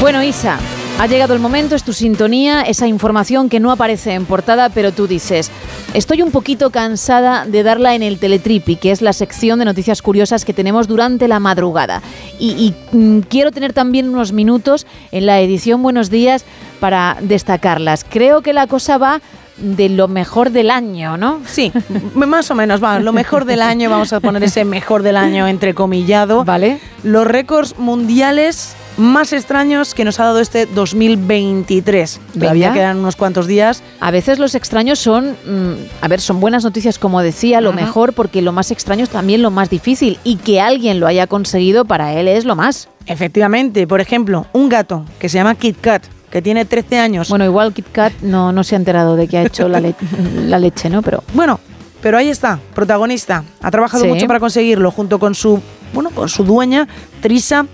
Bueno, 0.00 0.22
Isa, 0.22 0.60
ha 1.00 1.06
llegado 1.08 1.34
el 1.34 1.40
momento, 1.40 1.74
es 1.74 1.82
tu 1.82 1.92
sintonía, 1.92 2.62
esa 2.62 2.86
información 2.86 3.48
que 3.48 3.58
no 3.58 3.72
aparece 3.72 4.14
en 4.14 4.24
portada, 4.24 4.68
pero 4.68 4.92
tú 4.92 5.08
dices, 5.08 5.50
estoy 5.92 6.22
un 6.22 6.30
poquito 6.30 6.70
cansada 6.70 7.44
de 7.44 7.64
darla 7.64 7.96
en 7.96 8.04
el 8.04 8.18
Teletripi, 8.18 8.76
que 8.76 8.92
es 8.92 9.02
la 9.02 9.12
sección 9.12 9.58
de 9.58 9.64
noticias 9.64 10.00
curiosas 10.00 10.44
que 10.44 10.54
tenemos 10.54 10.86
durante 10.86 11.26
la 11.26 11.40
madrugada. 11.40 12.02
Y, 12.38 12.72
mm, 12.92 13.20
quiero 13.28 13.50
tener 13.50 13.72
también 13.72 14.08
unos 14.08 14.32
minutos 14.32 14.86
en 15.10 15.26
la 15.26 15.40
edición 15.40 15.82
Buenos 15.82 16.08
Días 16.08 16.44
para 16.82 17.16
destacarlas. 17.20 18.04
Creo 18.04 18.42
que 18.42 18.52
la 18.52 18.66
cosa 18.66 18.98
va 18.98 19.20
de 19.56 19.88
lo 19.88 20.08
mejor 20.08 20.50
del 20.50 20.68
año, 20.68 21.16
¿no? 21.16 21.38
Sí, 21.46 21.70
más 22.16 22.50
o 22.50 22.56
menos, 22.56 22.82
va, 22.82 22.98
lo 22.98 23.12
mejor 23.12 23.44
del 23.44 23.62
año, 23.62 23.88
vamos 23.88 24.12
a 24.12 24.18
poner 24.18 24.42
ese 24.42 24.64
mejor 24.64 25.04
del 25.04 25.16
año 25.16 25.46
entrecomillado. 25.46 26.44
Vale. 26.44 26.80
Los 27.04 27.24
récords 27.24 27.78
mundiales 27.78 28.74
más 28.96 29.32
extraños 29.32 29.94
que 29.94 30.04
nos 30.04 30.18
ha 30.18 30.24
dado 30.24 30.40
este 30.40 30.66
2023. 30.66 32.20
Todavía 32.34 32.72
quedan 32.72 32.98
unos 32.98 33.14
cuantos 33.14 33.46
días. 33.46 33.80
A 34.00 34.10
veces 34.10 34.40
los 34.40 34.56
extraños 34.56 34.98
son, 34.98 35.36
mm, 35.46 35.74
a 36.00 36.08
ver, 36.08 36.20
son 36.20 36.40
buenas 36.40 36.64
noticias, 36.64 36.98
como 36.98 37.22
decía, 37.22 37.60
lo 37.60 37.70
Ajá. 37.70 37.80
mejor, 37.80 38.12
porque 38.12 38.42
lo 38.42 38.50
más 38.50 38.72
extraño 38.72 39.04
es 39.04 39.10
también 39.10 39.40
lo 39.40 39.52
más 39.52 39.70
difícil. 39.70 40.18
Y 40.24 40.34
que 40.34 40.60
alguien 40.60 40.98
lo 40.98 41.06
haya 41.06 41.28
conseguido 41.28 41.84
para 41.84 42.12
él 42.14 42.26
es 42.26 42.44
lo 42.44 42.56
más. 42.56 42.88
Efectivamente, 43.06 43.86
por 43.86 44.00
ejemplo, 44.00 44.46
un 44.52 44.68
gato 44.68 45.04
que 45.18 45.28
se 45.28 45.38
llama 45.38 45.54
Kit 45.54 45.80
Kat, 45.80 46.04
que 46.32 46.42
tiene 46.42 46.64
13 46.64 46.98
años. 46.98 47.28
Bueno, 47.28 47.44
igual 47.44 47.72
Kit 47.72 47.86
Kat 47.92 48.12
no, 48.22 48.50
no 48.52 48.64
se 48.64 48.74
ha 48.74 48.78
enterado 48.78 49.14
de 49.14 49.28
que 49.28 49.38
ha 49.38 49.42
hecho 49.42 49.68
la, 49.68 49.80
le- 49.80 49.94
la 50.46 50.58
leche, 50.58 50.88
¿no? 50.90 51.02
Pero 51.02 51.22
Bueno, 51.34 51.60
pero 52.00 52.18
ahí 52.18 52.30
está, 52.30 52.58
protagonista. 52.74 53.44
Ha 53.60 53.70
trabajado 53.70 54.02
Sí. 54.04 54.08
mucho 54.08 54.26
para 54.26 54.40
conseguirlo 54.40 54.90
junto 54.90 55.18
con 55.20 55.34
su, 55.36 55.60
bueno, 55.92 56.10
con 56.10 56.28
su 56.28 56.42
dueña, 56.42 56.88
Trisa. 57.20 57.66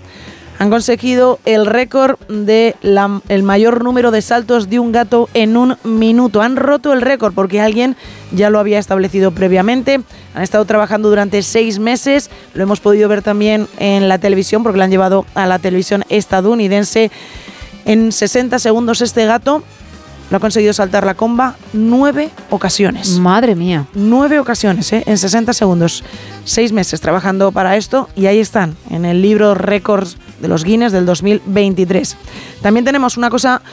Han 0.61 0.69
conseguido 0.69 1.39
el 1.45 1.65
récord 1.65 2.19
de 2.27 2.75
la- 2.81 3.21
el 3.29 3.43
mayor 3.43 3.81
número 3.81 4.11
de 4.11 4.21
saltos 4.21 4.69
de 4.69 4.77
un 4.77 4.91
gato 4.91 5.29
en 5.33 5.55
un 5.55 5.77
minuto. 5.85 6.41
Han 6.41 6.57
roto 6.57 6.91
el 6.91 7.01
récord 7.01 7.33
porque 7.33 7.61
alguien 7.61 7.95
ya 8.33 8.49
lo 8.49 8.59
había 8.59 8.77
establecido 8.77 9.31
previamente. 9.31 10.01
Han 10.35 10.43
estado 10.43 10.65
trabajando 10.65 11.07
durante 11.07 11.41
seis 11.43 11.79
meses. 11.79 12.29
Lo 12.55 12.63
hemos 12.63 12.81
podido 12.81 13.07
ver 13.07 13.21
también 13.21 13.67
en 13.79 14.09
la 14.09 14.17
televisión 14.17 14.61
porque 14.61 14.77
lo 14.79 14.83
han 14.83 14.91
llevado 14.91 15.25
a 15.33 15.47
la 15.47 15.59
televisión 15.59 16.03
estadounidense. 16.09 17.09
En 17.89 18.11
60 18.11 18.59
segundos 18.59 19.01
este 19.01 19.25
gato 19.25 19.63
lo 20.29 20.37
ha 20.37 20.39
conseguido 20.39 20.73
saltar 20.73 21.07
la 21.07 21.15
comba 21.15 21.55
nueve 21.73 22.29
ocasiones. 22.51 23.17
madre 23.17 23.55
mía. 23.55 23.87
Nueve 23.95 24.39
ocasiones, 24.39 24.93
¿eh? 24.93 25.01
en 25.07 25.17
60 25.17 25.53
segundos. 25.53 26.03
Seis 26.45 26.71
meses 26.71 27.01
trabajando 27.01 27.51
para 27.51 27.77
esto 27.77 28.07
y 28.15 28.27
ahí 28.27 28.37
están, 28.37 28.77
en 28.91 29.05
el 29.05 29.23
libro 29.23 29.55
Récords 29.55 30.17
de 30.39 30.47
los 30.47 30.63
Guinness 30.65 30.91
del 30.91 31.07
2023. 31.07 32.15
También 32.61 32.85
tenemos 32.85 33.17
una 33.17 33.31
cosa 33.31 33.63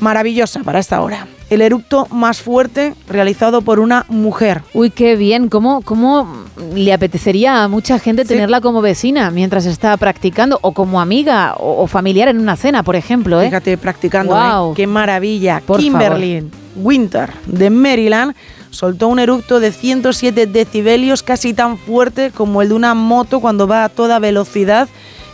maravillosa 0.00 0.62
para 0.62 0.78
esta 0.78 1.00
hora. 1.00 1.26
El 1.48 1.62
eructo 1.62 2.08
más 2.10 2.42
fuerte 2.42 2.94
realizado 3.08 3.62
por 3.62 3.78
una 3.78 4.04
mujer. 4.08 4.62
Uy, 4.74 4.90
qué 4.90 5.14
bien. 5.14 5.48
¿Cómo, 5.48 5.80
cómo 5.82 6.26
le 6.74 6.92
apetecería 6.92 7.62
a 7.62 7.68
mucha 7.68 8.00
gente 8.00 8.24
tenerla 8.24 8.60
como 8.60 8.82
vecina 8.82 9.30
mientras 9.30 9.64
está 9.64 9.96
practicando? 9.96 10.58
O 10.62 10.72
como 10.72 11.00
amiga 11.00 11.54
o, 11.58 11.82
o 11.82 11.86
familiar 11.86 12.28
en 12.28 12.40
una 12.40 12.56
cena, 12.56 12.82
por 12.82 12.96
ejemplo, 12.96 13.40
¿eh? 13.40 13.46
Fíjate, 13.46 13.78
practicando. 13.78 14.32
Guau. 14.32 14.72
¿eh? 14.72 14.74
Qué 14.74 14.86
maravilla. 14.88 15.62
Por 15.64 15.78
Kimberly 15.78 16.50
Winter 16.74 17.30
de 17.46 17.70
Maryland 17.70 18.34
soltó 18.70 19.08
un 19.08 19.18
eructo 19.18 19.60
de 19.60 19.72
107 19.72 20.46
decibelios, 20.46 21.22
casi 21.22 21.54
tan 21.54 21.78
fuerte 21.78 22.30
como 22.30 22.60
el 22.60 22.68
de 22.68 22.74
una 22.74 22.94
moto 22.94 23.40
cuando 23.40 23.66
va 23.66 23.84
a 23.84 23.88
toda 23.88 24.18
velocidad. 24.18 24.88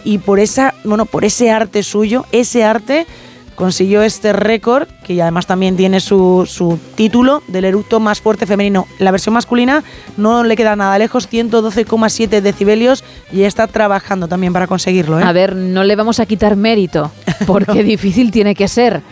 Y 0.04 0.18
por 0.18 0.40
esa, 0.40 0.74
bueno, 0.84 1.06
por 1.06 1.24
ese 1.24 1.50
arte 1.50 1.82
suyo, 1.82 2.26
ese 2.32 2.64
arte 2.64 3.06
consiguió 3.54 4.02
este 4.02 4.32
récord, 4.32 4.88
que 5.04 5.20
además 5.20 5.46
también 5.46 5.76
tiene 5.76 6.00
su, 6.00 6.46
su 6.46 6.78
título 6.94 7.42
del 7.48 7.64
eructo 7.64 8.00
más 8.00 8.20
fuerte 8.20 8.46
femenino. 8.46 8.86
La 8.98 9.10
versión 9.10 9.34
masculina 9.34 9.82
no 10.16 10.44
le 10.44 10.56
queda 10.56 10.76
nada 10.76 10.98
lejos, 10.98 11.30
112,7 11.30 12.40
decibelios, 12.40 13.04
y 13.32 13.42
está 13.42 13.66
trabajando 13.66 14.28
también 14.28 14.52
para 14.52 14.66
conseguirlo. 14.66 15.20
¿eh? 15.20 15.24
A 15.24 15.32
ver, 15.32 15.54
no 15.56 15.84
le 15.84 15.96
vamos 15.96 16.20
a 16.20 16.26
quitar 16.26 16.56
mérito, 16.56 17.10
porque 17.46 17.82
difícil 17.82 18.30
tiene 18.30 18.54
que 18.54 18.68
ser. 18.68 19.02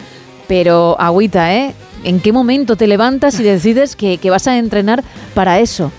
Pero 0.49 0.97
agüita, 0.99 1.55
¿eh? 1.55 1.75
¿En 2.03 2.21
qué 2.21 2.33
momento 2.33 2.77
te 2.77 2.87
levantas 2.87 3.39
y 3.39 3.43
decides 3.43 3.95
que, 3.95 4.19
que 4.19 4.31
vas 4.31 4.47
a 4.47 4.57
entrenar 4.59 5.05
para 5.35 5.61
eso? 5.61 5.93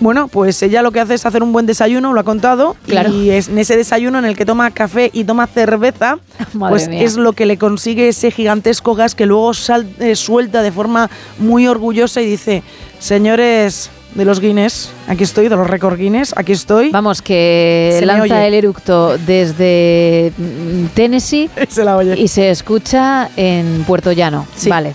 Bueno, 0.00 0.28
pues 0.28 0.60
ella 0.62 0.82
lo 0.82 0.90
que 0.92 1.00
hace 1.00 1.14
es 1.14 1.24
hacer 1.24 1.42
un 1.42 1.52
buen 1.52 1.66
desayuno, 1.66 2.12
lo 2.12 2.20
ha 2.20 2.24
contado, 2.24 2.76
Claro. 2.86 3.10
y 3.10 3.30
es 3.30 3.48
en 3.48 3.58
ese 3.58 3.76
desayuno 3.76 4.18
en 4.18 4.24
el 4.24 4.36
que 4.36 4.44
toma 4.44 4.70
café 4.72 5.08
y 5.12 5.24
toma 5.24 5.46
cerveza, 5.46 6.18
Madre 6.52 6.70
pues 6.72 6.88
mía. 6.88 7.02
es 7.02 7.16
lo 7.16 7.32
que 7.32 7.46
le 7.46 7.56
consigue 7.58 8.08
ese 8.08 8.30
gigantesco 8.30 8.94
gas 8.94 9.14
que 9.14 9.24
luego 9.26 9.54
sal- 9.54 9.86
eh, 10.00 10.16
suelta 10.16 10.62
de 10.62 10.72
forma 10.72 11.08
muy 11.38 11.66
orgullosa 11.68 12.20
y 12.20 12.26
dice, 12.26 12.62
señores 12.98 13.90
de 14.14 14.24
los 14.24 14.40
Guinness, 14.40 14.90
aquí 15.08 15.24
estoy, 15.24 15.48
de 15.48 15.56
los 15.56 15.66
récord 15.68 15.96
Guinness, 15.98 16.34
aquí 16.36 16.52
estoy. 16.52 16.90
Vamos, 16.90 17.20
que 17.22 17.96
Se 17.98 18.06
lanza 18.06 18.46
el 18.46 18.54
eructo 18.54 19.16
desde 19.18 20.32
mm, 20.36 20.86
Tennessee 20.94 21.50
se 21.68 21.84
la 21.84 21.96
oye. 21.96 22.14
y 22.18 22.28
se 22.28 22.50
escucha 22.50 23.30
en 23.36 23.84
Puerto 23.86 24.12
Llano. 24.12 24.46
Vale. 24.68 24.92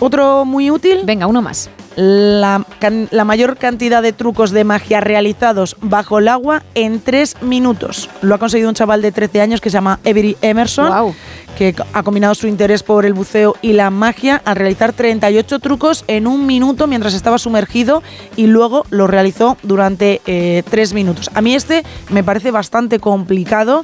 Otro 0.00 0.44
muy 0.44 0.70
útil. 0.70 1.00
Venga, 1.04 1.26
uno 1.26 1.40
más. 1.42 1.70
La, 1.96 2.64
can- 2.80 3.08
la 3.10 3.24
mayor 3.24 3.56
cantidad 3.56 4.02
de 4.02 4.12
trucos 4.12 4.50
de 4.50 4.64
magia 4.64 5.00
realizados 5.00 5.76
bajo 5.80 6.18
el 6.18 6.28
agua 6.28 6.62
en 6.74 7.00
tres 7.00 7.36
minutos. 7.42 8.08
Lo 8.22 8.34
ha 8.34 8.38
conseguido 8.38 8.68
un 8.68 8.74
chaval 8.74 9.02
de 9.02 9.12
13 9.12 9.40
años 9.40 9.60
que 9.60 9.70
se 9.70 9.74
llama 9.74 10.00
Avery 10.04 10.36
Emerson, 10.42 10.86
que 11.56 11.74
ha 11.92 12.02
combinado 12.02 12.34
su 12.34 12.48
interés 12.48 12.82
por 12.82 13.06
el 13.06 13.12
buceo 13.12 13.54
y 13.62 13.74
la 13.74 13.90
magia 13.90 14.42
al 14.44 14.56
realizar 14.56 14.92
38 14.92 15.58
trucos 15.60 16.04
en 16.08 16.26
un 16.26 16.46
minuto 16.46 16.86
mientras 16.88 17.14
estaba 17.14 17.38
sumergido 17.38 18.02
y 18.36 18.46
luego 18.48 18.84
lo 18.90 19.06
realizó 19.06 19.56
durante 19.62 20.20
eh, 20.26 20.62
tres 20.68 20.92
minutos. 20.94 21.30
A 21.34 21.40
mí 21.42 21.54
este 21.54 21.84
me 22.10 22.24
parece 22.24 22.50
bastante 22.50 22.98
complicado, 22.98 23.82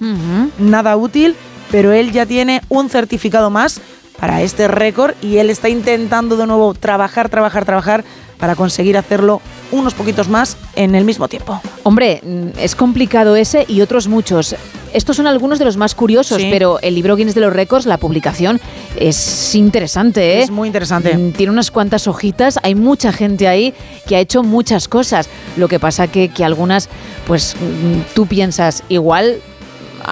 nada 0.58 0.96
útil, 0.96 1.36
pero 1.70 1.92
él 1.92 2.10
ya 2.10 2.26
tiene 2.26 2.60
un 2.68 2.88
certificado 2.90 3.50
más 3.50 3.80
para 4.20 4.42
este 4.42 4.68
récord 4.68 5.14
y 5.22 5.38
él 5.38 5.50
está 5.50 5.68
intentando 5.68 6.36
de 6.36 6.46
nuevo 6.46 6.74
trabajar, 6.74 7.28
trabajar, 7.28 7.64
trabajar 7.64 8.04
para 8.38 8.54
conseguir 8.54 8.96
hacerlo 8.96 9.40
unos 9.72 9.94
poquitos 9.94 10.28
más 10.28 10.56
en 10.74 10.94
el 10.94 11.04
mismo 11.04 11.28
tiempo. 11.28 11.60
Hombre, 11.82 12.20
mm, 12.22 12.58
es 12.58 12.74
complicado 12.74 13.36
ese 13.36 13.64
y 13.68 13.80
otros 13.80 14.08
muchos. 14.08 14.54
Estos 14.92 15.16
son 15.16 15.26
algunos 15.28 15.58
de 15.60 15.64
los 15.64 15.76
más 15.76 15.94
curiosos, 15.94 16.42
Sí. 16.42 16.48
pero 16.50 16.80
el 16.80 16.96
libro 16.96 17.14
Guinness 17.14 17.34
de 17.36 17.42
los 17.42 17.52
Récords, 17.52 17.86
la 17.86 17.96
publicación, 17.98 18.60
es 18.98 19.54
interesante, 19.54 20.38
¿eh? 20.38 20.42
Es 20.42 20.50
muy 20.50 20.66
interesante. 20.66 21.16
Mm, 21.16 21.32
Tiene 21.32 21.52
unas 21.52 21.70
cuantas 21.70 22.08
hojitas, 22.08 22.58
hay 22.62 22.74
mucha 22.74 23.12
gente 23.12 23.46
ahí 23.46 23.72
que 24.08 24.16
ha 24.16 24.20
hecho 24.20 24.42
muchas 24.42 24.88
cosas. 24.88 25.28
Lo 25.56 25.68
que 25.68 25.78
pasa 25.78 26.08
que, 26.08 26.28
que 26.30 26.44
algunas, 26.44 26.88
pues 27.26 27.54
mm, 27.54 28.14
tú 28.14 28.26
piensas, 28.26 28.82
igual 28.88 29.36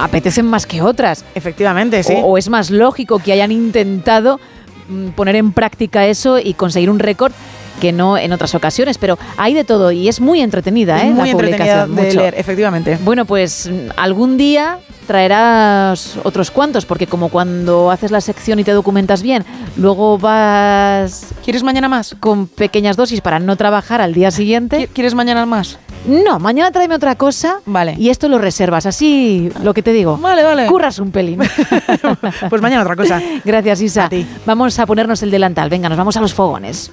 apetecen 0.04 0.46
más 0.46 0.66
que 0.66 0.82
otras. 0.82 1.24
Efectivamente, 1.34 2.02
sí. 2.02 2.14
O, 2.16 2.32
o 2.32 2.38
es 2.38 2.48
más 2.48 2.70
lógico 2.70 3.18
que 3.18 3.32
hayan 3.32 3.52
intentado 3.52 4.40
mm, 4.88 5.08
poner 5.10 5.36
en 5.36 5.52
práctica 5.52 6.06
eso 6.06 6.38
y 6.38 6.54
conseguir 6.54 6.90
un 6.90 6.98
récord 6.98 7.32
que 7.80 7.92
no 7.92 8.18
en 8.18 8.32
otras 8.32 8.54
ocasiones, 8.54 8.98
pero 8.98 9.18
hay 9.36 9.54
de 9.54 9.64
todo 9.64 9.92
y 9.92 10.08
es 10.08 10.20
muy 10.20 10.40
entretenida, 10.40 11.02
¿eh? 11.02 11.10
muy 11.10 11.26
la 11.26 11.30
entretenida 11.30 11.84
publicación, 11.84 11.96
de 11.96 12.02
mucho. 12.02 12.20
leer, 12.20 12.34
efectivamente. 12.36 12.98
Bueno, 13.02 13.24
pues 13.24 13.70
algún 13.96 14.36
día 14.36 14.78
traerás 15.08 16.18
otros 16.22 16.50
cuantos, 16.50 16.84
porque 16.84 17.06
como 17.06 17.30
cuando 17.30 17.90
haces 17.90 18.10
la 18.10 18.20
sección 18.20 18.58
y 18.58 18.64
te 18.64 18.72
documentas 18.72 19.22
bien, 19.22 19.44
luego 19.76 20.18
vas... 20.18 21.28
¿Quieres 21.42 21.62
mañana 21.62 21.88
más? 21.88 22.14
Con 22.20 22.46
pequeñas 22.46 22.96
dosis 22.96 23.22
para 23.22 23.40
no 23.40 23.56
trabajar 23.56 24.02
al 24.02 24.12
día 24.12 24.30
siguiente. 24.30 24.88
¿Quieres 24.92 25.14
mañana 25.14 25.46
más? 25.46 25.78
No, 26.06 26.38
mañana 26.38 26.70
tráeme 26.70 26.94
otra 26.94 27.16
cosa. 27.16 27.60
Vale. 27.64 27.94
Y 27.98 28.10
esto 28.10 28.28
lo 28.28 28.38
reservas, 28.38 28.86
así 28.86 29.50
lo 29.62 29.74
que 29.74 29.82
te 29.82 29.92
digo. 29.92 30.18
Vale, 30.18 30.44
vale. 30.44 30.66
Curras 30.66 30.98
un 30.98 31.10
pelín. 31.10 31.40
pues 32.50 32.62
mañana 32.62 32.82
otra 32.82 32.94
cosa. 32.94 33.20
Gracias, 33.44 33.80
Isa. 33.80 34.10
Vamos 34.44 34.78
a 34.78 34.86
ponernos 34.86 35.22
el 35.22 35.30
delantal. 35.30 35.70
Venga, 35.70 35.88
nos 35.88 35.98
vamos 35.98 36.16
a 36.18 36.20
los 36.20 36.34
fogones. 36.34 36.92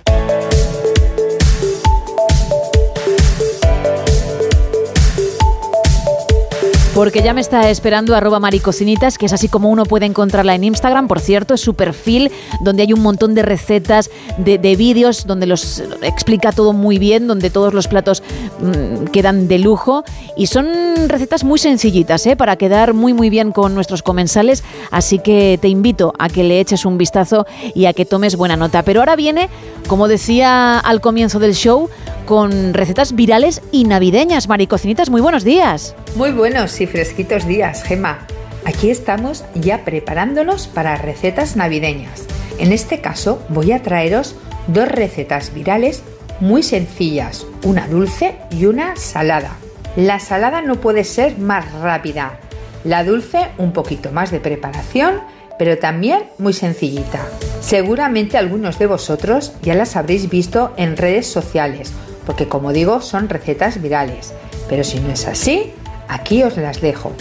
Porque 6.95 7.21
ya 7.21 7.33
me 7.33 7.41
está 7.41 7.69
esperando 7.69 8.15
arroba 8.15 8.39
maricocinitas, 8.39 9.17
que 9.17 9.25
es 9.25 9.33
así 9.33 9.49
como 9.49 9.69
uno 9.69 9.83
puede 9.83 10.05
encontrarla 10.05 10.55
en 10.55 10.63
Instagram. 10.63 11.09
Por 11.09 11.19
cierto, 11.19 11.53
es 11.53 11.59
su 11.59 11.73
perfil, 11.73 12.31
donde 12.61 12.83
hay 12.83 12.93
un 12.93 13.01
montón 13.01 13.35
de 13.35 13.41
recetas, 13.41 14.09
de, 14.37 14.57
de 14.57 14.77
vídeos, 14.77 15.27
donde 15.27 15.45
los 15.45 15.83
explica 16.01 16.53
todo 16.53 16.71
muy 16.71 16.97
bien, 16.97 17.27
donde 17.27 17.49
todos 17.49 17.73
los 17.73 17.89
platos 17.89 18.23
mm, 18.59 19.07
quedan 19.07 19.49
de 19.49 19.59
lujo. 19.59 20.05
Y 20.37 20.47
son 20.47 20.67
recetas 21.09 21.43
muy 21.43 21.59
sencillitas, 21.59 22.25
¿eh? 22.27 22.37
para 22.37 22.55
quedar 22.55 22.93
muy 22.93 23.11
muy 23.11 23.29
bien 23.29 23.51
con 23.51 23.75
nuestros 23.75 24.01
comensales. 24.01 24.63
Así 24.89 25.19
que 25.19 25.59
te 25.61 25.67
invito 25.67 26.13
a 26.17 26.29
que 26.29 26.45
le 26.45 26.61
eches 26.61 26.85
un 26.85 26.97
vistazo 26.97 27.45
y 27.73 27.87
a 27.87 27.93
que 27.93 28.05
tomes 28.05 28.37
buena 28.37 28.55
nota. 28.55 28.83
Pero 28.83 29.01
ahora 29.01 29.17
viene, 29.17 29.49
como 29.87 30.07
decía 30.07 30.79
al 30.79 31.01
comienzo 31.01 31.39
del 31.39 31.55
show, 31.55 31.89
con 32.25 32.73
recetas 32.73 33.15
virales 33.15 33.61
y 33.71 33.85
navideñas. 33.85 34.47
Maricocinitas, 34.47 35.09
muy 35.09 35.21
buenos 35.21 35.43
días. 35.43 35.95
Muy 36.15 36.31
buenos 36.31 36.79
y 36.81 36.87
fresquitos 36.87 37.47
días, 37.47 37.83
Gema. 37.83 38.27
Aquí 38.65 38.89
estamos 38.89 39.45
ya 39.53 39.85
preparándonos 39.85 40.67
para 40.67 40.95
recetas 40.97 41.55
navideñas. 41.55 42.25
En 42.57 42.71
este 42.71 42.99
caso 42.99 43.41
voy 43.49 43.71
a 43.71 43.83
traeros 43.83 44.35
dos 44.67 44.87
recetas 44.87 45.53
virales 45.53 46.03
muy 46.39 46.63
sencillas, 46.63 47.45
una 47.63 47.87
dulce 47.87 48.35
y 48.49 48.65
una 48.65 48.95
salada. 48.95 49.55
La 49.95 50.19
salada 50.19 50.61
no 50.61 50.81
puede 50.81 51.03
ser 51.03 51.37
más 51.37 51.71
rápida, 51.73 52.39
la 52.83 53.03
dulce 53.03 53.47
un 53.57 53.71
poquito 53.71 54.11
más 54.11 54.31
de 54.31 54.39
preparación, 54.39 55.21
pero 55.57 55.77
también 55.77 56.23
muy 56.37 56.53
sencillita. 56.53 57.25
Seguramente 57.61 58.37
algunos 58.37 58.77
de 58.77 58.87
vosotros 58.87 59.53
ya 59.61 59.73
las 59.73 59.95
habréis 59.95 60.29
visto 60.29 60.73
en 60.77 60.97
redes 60.97 61.27
sociales, 61.27 61.93
porque 62.25 62.47
como 62.47 62.73
digo 62.73 63.01
son 63.01 63.29
recetas 63.29 63.81
virales, 63.81 64.33
pero 64.67 64.83
si 64.83 64.99
no 64.99 65.11
es 65.11 65.27
así, 65.27 65.73
aquí 66.07 66.43
os 66.43 66.57
las 66.57 66.81
dejo. 66.81 67.13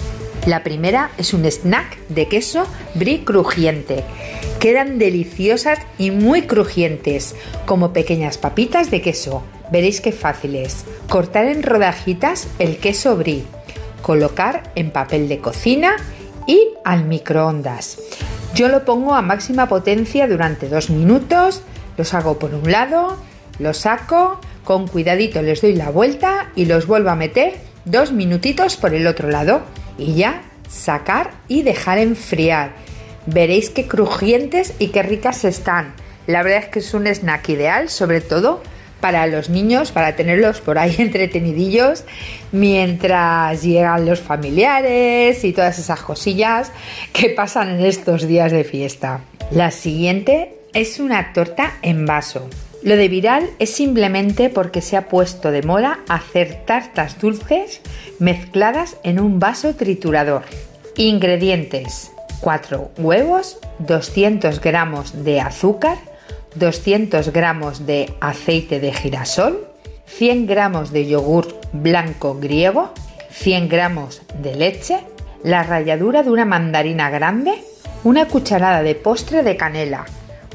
La 0.47 0.63
primera 0.63 1.11
es 1.17 1.33
un 1.33 1.47
snack 1.47 1.99
de 2.09 2.29
queso 2.29 2.67
brie 2.95 3.25
crujiente. 3.25 4.05
Quedan 4.61 4.99
deliciosas 4.99 5.79
y 5.97 6.11
muy 6.11 6.43
crujientes, 6.43 7.35
como 7.65 7.93
pequeñas 7.95 8.37
papitas 8.37 8.91
de 8.91 9.01
queso. 9.01 9.43
Veréis 9.73 10.03
qué 10.03 10.13
fácil 10.13 10.57
es. 10.57 10.85
Cortar 11.09 11.47
en 11.47 11.63
rodajitas 11.63 12.49
el 12.59 12.77
queso 12.77 13.17
brie, 13.17 13.45
colocar 14.03 14.65
en 14.75 14.91
papel 14.91 15.29
de 15.29 15.39
cocina 15.39 15.97
y 16.47 16.69
al 16.85 17.05
microondas. 17.05 17.99
Yo 18.55 18.69
lo 18.69 18.85
pongo 18.85 19.15
a 19.15 19.23
máxima 19.23 19.67
potencia 19.67 20.29
durante 20.29 20.69
dos 20.69 20.91
minutos, 20.91 21.63
los 21.97 22.13
hago 22.13 22.39
por 22.39 22.55
un 22.55 22.71
lado, 22.71 23.17
los 23.59 23.79
saco, 23.79 24.41
con 24.65 24.89
cuidadito 24.89 25.43
les 25.43 25.61
doy 25.61 25.75
la 25.75 25.91
vuelta 25.91 26.51
y 26.57 26.65
los 26.65 26.87
vuelvo 26.87 27.11
a 27.11 27.17
meter 27.17 27.55
dos 27.85 28.13
minutitos 28.13 28.77
por 28.77 28.95
el 28.95 29.07
otro 29.07 29.31
lado 29.31 29.63
y 29.99 30.15
ya 30.15 30.43
sacar 30.69 31.33
y 31.49 31.63
dejar 31.63 31.99
enfriar. 31.99 32.73
Veréis 33.27 33.71
qué 33.71 33.87
crujientes 33.87 34.75
y 34.79 34.89
qué 34.89 35.03
ricas 35.03 35.45
están. 35.45 35.95
La 36.27 36.43
verdad 36.43 36.65
es 36.65 36.69
que 36.69 36.79
es 36.79 36.95
un 36.95 37.07
snack 37.07 37.49
ideal, 37.51 37.89
sobre 37.89 38.21
todo 38.21 38.63
para 39.01 39.27
los 39.27 39.51
niños, 39.51 39.93
para 39.93 40.17
tenerlos 40.17 40.63
por 40.63 40.79
ahí 40.79 40.97
entretenidillos 40.99 42.05
mientras 42.53 43.63
llegan 43.63 44.07
los 44.07 44.21
familiares 44.21 45.45
y 45.45 45.53
todas 45.53 45.79
esas 45.79 46.01
cosillas 46.01 46.73
que 47.13 47.31
pasan 47.31 47.69
en 47.69 47.85
estos 47.85 48.27
días 48.27 48.51
de 48.51 48.65
fiesta. 48.65 49.21
La 49.51 49.71
siguiente 49.71 50.57
es 50.73 51.01
una 51.01 51.33
torta 51.35 51.75
en 51.83 52.07
vaso. 52.07 52.49
Lo 52.85 52.99
de 52.99 53.09
viral 53.09 53.49
es 53.59 53.75
simplemente 53.75 54.51
porque 54.51 54.83
se 54.83 54.99
ha 54.99 55.09
puesto 55.09 55.51
de 55.51 55.63
moda 55.63 56.01
hacer 56.07 56.67
tartas 56.67 57.19
dulces 57.19 57.81
mezcladas 58.19 58.99
en 59.03 59.19
un 59.19 59.41
vaso 59.41 59.75
triturador. 59.75 60.43
Ingredientes: 60.95 62.13
4 62.41 62.91
huevos, 62.99 63.59
200 63.79 64.61
gramos 64.61 65.25
de 65.25 65.41
azúcar, 65.41 65.97
200 66.57 67.33
gramos 67.33 67.87
de 67.87 68.13
aceite 68.21 68.81
de 68.81 68.93
girasol, 68.93 69.67
100 70.05 70.47
gramos 70.47 70.93
de 70.93 71.07
yogur 71.07 71.59
blanco 71.73 72.39
griego, 72.39 72.93
100 73.31 73.71
gramos 73.71 74.21
de 74.43 74.57
leche, 74.57 75.01
la 75.43 75.63
ralladura 75.63 76.23
de 76.23 76.31
una 76.31 76.45
mandarina 76.45 77.09
grande, 77.09 77.65
una 78.05 78.29
cucharada 78.29 78.83
de 78.83 78.95
postre 78.95 79.43
de 79.43 79.57
canela, 79.57 80.05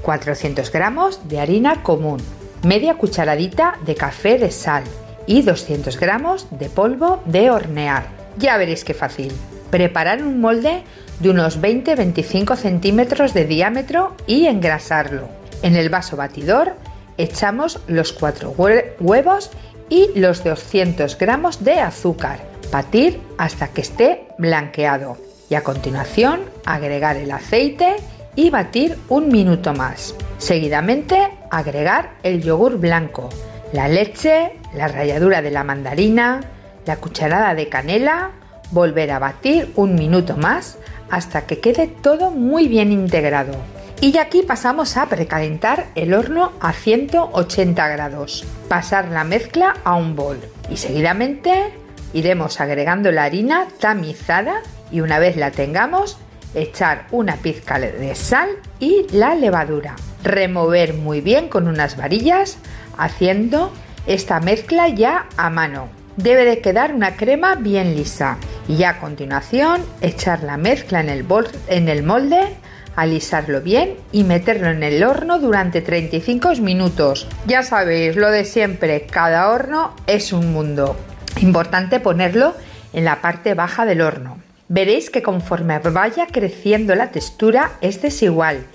400 0.02 0.72
gramos 0.72 1.28
de 1.28 1.40
harina 1.40 1.84
común, 1.84 2.20
media 2.64 2.96
cucharadita 2.96 3.78
de 3.86 3.96
café 3.96 4.38
de 4.38 4.52
sal 4.52 4.84
y 5.26 5.42
200 5.42 6.00
gramos 6.00 6.48
de 6.52 6.70
polvo 6.70 7.22
de 7.26 7.52
hornear. 7.52 8.08
Ya 8.38 8.58
veréis 8.58 8.84
qué 8.84 8.94
fácil. 8.94 9.32
Preparar 9.70 10.24
un 10.24 10.42
molde 10.42 10.84
de 11.20 11.30
unos 11.30 11.62
20-25 11.62 12.56
centímetros 12.56 13.34
de 13.34 13.46
diámetro 13.46 14.16
y 14.26 14.48
engrasarlo. 14.48 15.30
En 15.62 15.76
el 15.76 15.90
vaso 15.90 16.16
batidor 16.16 16.74
echamos 17.18 17.80
los 17.88 18.14
4 18.14 18.56
huevos 19.00 19.52
y 19.90 20.10
los 20.16 20.44
200 20.44 21.18
gramos 21.18 21.64
de 21.64 21.80
azúcar. 21.80 22.40
Batir 22.72 23.20
hasta 23.38 23.68
que 23.68 23.82
esté 23.82 24.28
blanqueado. 24.38 25.18
Y 25.50 25.56
a 25.56 25.64
continuación 25.64 26.42
agregar 26.66 27.18
el 27.18 27.32
aceite 27.32 27.96
y 28.36 28.50
batir 28.50 28.98
un 29.10 29.30
minuto 29.30 29.74
más. 29.74 30.16
Seguidamente 30.38 31.30
agregar 31.52 32.12
el 32.24 32.42
yogur 32.42 32.78
blanco, 32.78 33.30
la 33.74 33.88
leche, 33.88 34.54
la 34.74 34.88
ralladura 34.88 35.42
de 35.42 35.52
la 35.52 35.64
mandarina, 35.64 36.42
la 36.86 36.98
cucharada 36.98 37.54
de 37.56 37.70
canela, 37.70 38.32
volver 38.72 39.12
a 39.12 39.20
batir 39.20 39.72
un 39.76 39.96
minuto 39.96 40.38
más 40.38 40.78
hasta 41.10 41.46
que 41.46 41.60
quede 41.60 41.88
todo 41.88 42.32
muy 42.32 42.68
bien 42.68 42.92
integrado. 42.92 43.54
Y 44.02 44.18
aquí 44.18 44.44
pasamos 44.44 44.96
a 44.96 45.08
precalentar 45.08 45.88
el 45.96 46.14
horno 46.14 46.54
a 46.62 46.72
180 46.72 47.88
grados. 47.90 48.46
Pasar 48.70 49.10
la 49.10 49.26
mezcla 49.26 49.76
a 49.84 49.96
un 49.96 50.16
bol 50.16 50.40
y 50.70 50.78
seguidamente 50.78 51.74
iremos 52.14 52.62
agregando 52.62 53.12
la 53.12 53.26
harina 53.26 53.68
tamizada 53.80 54.62
y 54.90 55.02
una 55.02 55.20
vez 55.20 55.36
la 55.36 55.52
tengamos 55.52 56.18
echar 56.54 57.08
una 57.12 57.36
pizca 57.38 57.80
de 57.80 58.16
sal 58.16 58.50
y 58.80 59.06
la 59.12 59.36
levadura. 59.36 59.96
Remover 60.24 60.94
muy 60.94 61.22
bien 61.22 61.50
con 61.50 61.68
unas 61.68 61.98
varillas 61.98 62.58
haciendo 62.98 63.72
esta 64.08 64.40
mezcla 64.40 64.88
ya 64.90 65.28
a 65.38 65.50
mano. 65.50 65.90
Debe 66.18 66.44
de 66.44 66.60
quedar 66.60 66.94
una 66.94 67.16
crema 67.16 67.56
bien 67.56 67.96
lisa 67.96 68.38
y 68.68 68.84
a 68.84 69.00
continuación 69.00 69.82
echar 70.02 70.44
la 70.44 70.58
mezcla 70.58 71.00
en 71.00 71.10
el, 71.10 71.24
bol 71.24 71.48
en 71.68 71.88
el 71.88 72.04
molde, 72.04 72.58
alisarlo 72.96 73.62
bien 73.62 73.96
y 74.12 74.26
meterlo 74.26 74.68
en 74.68 74.84
el 74.84 75.04
horno 75.04 75.40
durante 75.40 75.82
35 75.82 76.56
minutos. 76.56 77.28
Ya 77.46 77.64
sabéis, 77.64 78.18
lo 78.18 78.30
de 78.32 78.44
siempre, 78.44 79.06
cada 79.06 79.50
horno 79.50 79.96
es 80.08 80.34
un 80.34 80.52
mundo. 80.52 80.98
Importante 81.40 82.02
ponerlo 82.02 82.54
en 82.92 83.06
la 83.06 83.22
parte 83.22 83.54
baja 83.54 83.86
del 83.86 84.02
horno. 84.02 84.38
Veréis 84.70 85.10
que 85.10 85.24
conforme 85.24 85.80
vaya 85.80 86.28
creciendo 86.28 86.94
la 86.94 87.10
textura 87.10 87.72
es 87.82 88.04
desigual, 88.04 88.68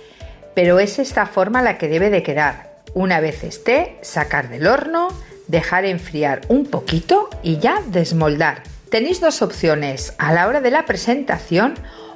pero 0.52 0.80
es 0.80 0.98
esta 0.98 1.24
forma 1.24 1.62
la 1.62 1.78
que 1.78 1.86
debe 1.86 2.10
de 2.10 2.24
quedar. 2.24 2.74
Una 2.94 3.20
vez 3.20 3.44
esté, 3.44 3.96
sacar 4.02 4.48
del 4.48 4.66
horno, 4.66 5.08
dejar 5.46 5.84
enfriar 5.84 6.40
un 6.48 6.66
poquito 6.66 7.30
y 7.44 7.58
ya 7.58 7.80
desmoldar. 7.86 8.64
Tenéis 8.90 9.20
dos 9.20 9.40
opciones 9.40 10.14
a 10.18 10.32
la 10.32 10.48
hora 10.48 10.60
de 10.60 10.72
la 10.72 10.84
presentación, 10.84 11.74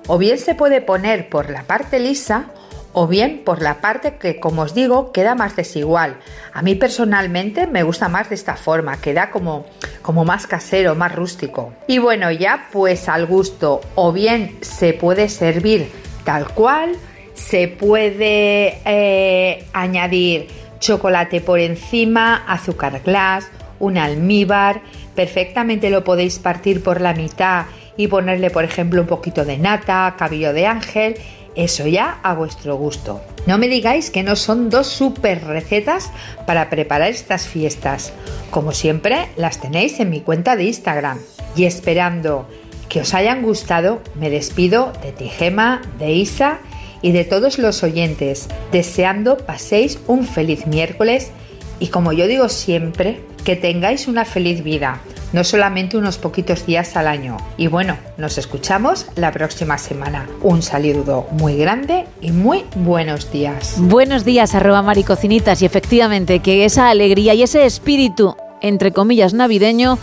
o 0.09 0.18
bien 0.18 0.39
se 0.39 0.57
puede 0.57 0.81
poner 0.81 1.29
por 1.29 1.49
la 1.49 1.62
parte 1.62 2.01
lisa 2.01 2.47
o 2.93 3.07
bien 3.07 3.43
por 3.45 3.62
la 3.62 3.80
parte 3.80 4.16
que, 4.16 4.41
como 4.41 4.62
os 4.62 4.74
digo, 4.74 5.12
queda 5.12 5.34
más 5.34 5.57
desigual. 5.57 6.18
A 6.53 6.62
mí 6.62 6.74
personalmente 6.74 7.66
me 7.66 7.82
gusta 7.82 8.09
más 8.09 8.28
de 8.28 8.34
esta 8.34 8.57
forma, 8.57 9.01
queda 9.01 9.30
como, 9.30 9.66
como 10.03 10.24
más 10.24 10.47
casero, 10.47 10.95
más 10.95 11.14
rústico. 11.14 11.72
Y 11.86 11.99
bueno, 11.99 12.30
ya 12.30 12.68
pues 12.72 13.09
al 13.09 13.26
gusto, 13.26 13.80
o 13.95 14.12
bien 14.12 14.59
se 14.61 14.93
puede 14.95 15.28
servir 15.28 15.91
tal 16.24 16.49
cual, 16.49 16.97
se 17.34 17.68
puede 17.68 18.80
eh, 18.84 19.64
añadir 19.72 20.49
chocolate 20.80 21.41
por 21.41 21.61
encima, 21.61 22.45
azúcar 22.47 23.01
glass, 23.05 23.49
un 23.78 23.97
almíbar, 23.97 24.80
perfectamente 25.14 25.91
lo 25.91 26.05
podéis 26.05 26.39
partir 26.39 26.82
por 26.82 27.01
la 27.01 27.14
mitad 27.14 27.66
y 27.97 28.09
ponerle 28.09 28.51
por 28.51 28.64
ejemplo 28.64 29.01
un 29.03 29.07
poquito 29.07 29.45
de 29.45 29.59
nata, 29.59 30.14
cabello 30.18 30.53
de 30.53 30.66
ángel, 30.66 31.16
eso 31.59 31.87
ya 31.87 32.21
a 32.23 32.35
vuestro 32.35 32.77
gusto. 32.77 33.21
No 33.47 33.59
me 33.59 33.69
digáis 33.69 34.11
que 34.11 34.23
no 34.23 34.37
son 34.37 34.71
dos 34.71 34.87
super 34.87 35.45
recetas 35.45 36.11
para 36.47 36.71
preparar 36.71 37.11
estas 37.11 37.49
fiestas. 37.49 38.13
Como 38.51 38.73
siempre, 38.73 39.29
las 39.37 39.61
tenéis 39.61 39.99
en 40.01 40.11
mi 40.11 40.21
cuenta 40.21 40.55
de 40.55 40.65
Instagram. 40.65 41.19
Y 41.57 41.65
esperando 41.65 42.49
que 42.89 43.01
os 43.01 43.13
hayan 43.13 43.43
gustado, 43.43 44.01
me 44.15 44.31
despido 44.31 44.93
de 45.03 45.13
Tijema, 45.13 45.83
de 45.99 46.13
Isa 46.13 46.61
y 47.03 47.13
de 47.13 47.25
todos 47.25 47.59
los 47.59 47.83
oyentes, 47.83 48.49
deseando 48.73 49.37
paséis 49.37 49.99
un 50.07 50.25
feliz 50.25 50.67
miércoles 50.67 51.33
y 51.81 51.89
como 51.89 52.13
yo 52.13 52.27
digo 52.27 52.49
siempre, 52.49 53.21
que 53.45 53.57
tengáis 53.57 54.09
una 54.09 54.25
feliz 54.25 54.63
vida, 54.63 55.01
no 55.33 55.45
solamente 55.45 55.97
unos 55.97 56.18
poquitos 56.18 56.66
días 56.66 56.97
al 56.97 57.07
año. 57.07 57.37
Y 57.57 57.66
bueno, 57.66 57.97
nos 58.16 58.39
escuchamos 58.39 59.07
la 59.14 59.33
próxima 59.33 59.79
semana. 59.79 60.26
Un 60.43 60.62
saludo 60.62 61.26
muy 61.33 61.57
grande 61.57 62.07
y 62.20 62.33
muy 62.33 62.64
buenos 62.74 63.31
días. 63.31 63.74
Buenos 63.79 64.24
días, 64.24 64.55
arroba 64.55 64.83
maricocinitas, 64.83 65.62
y 65.62 65.66
efectivamente 65.66 66.41
que 66.41 66.64
esa 66.64 66.89
alegría 66.89 67.35
y 67.35 67.43
ese 67.43 67.66
espíritu, 67.66 68.37
entre 68.61 68.93
comillas, 68.93 69.35
navideño, 69.35 69.99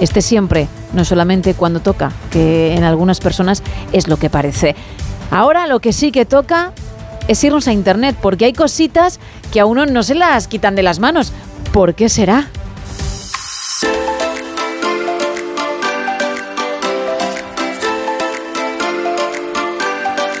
esté 0.00 0.20
siempre, 0.20 0.68
no 0.92 1.04
solamente 1.04 1.54
cuando 1.54 1.80
toca, 1.80 2.12
que 2.30 2.74
en 2.74 2.84
algunas 2.84 3.20
personas 3.20 3.62
es 3.92 4.08
lo 4.08 4.18
que 4.18 4.30
parece. 4.30 4.74
Ahora 5.30 5.66
lo 5.66 5.80
que 5.80 5.92
sí 5.92 6.12
que 6.12 6.24
toca 6.24 6.72
es 7.28 7.42
irnos 7.42 7.66
a 7.68 7.72
internet, 7.72 8.16
porque 8.20 8.44
hay 8.44 8.52
cositas 8.52 9.18
que 9.52 9.60
a 9.60 9.66
uno 9.66 9.86
no 9.86 10.02
se 10.02 10.14
las 10.14 10.48
quitan 10.48 10.74
de 10.74 10.82
las 10.82 10.98
manos. 11.00 11.32
¿Por 11.72 11.94
qué 11.94 12.08
será? 12.08 12.48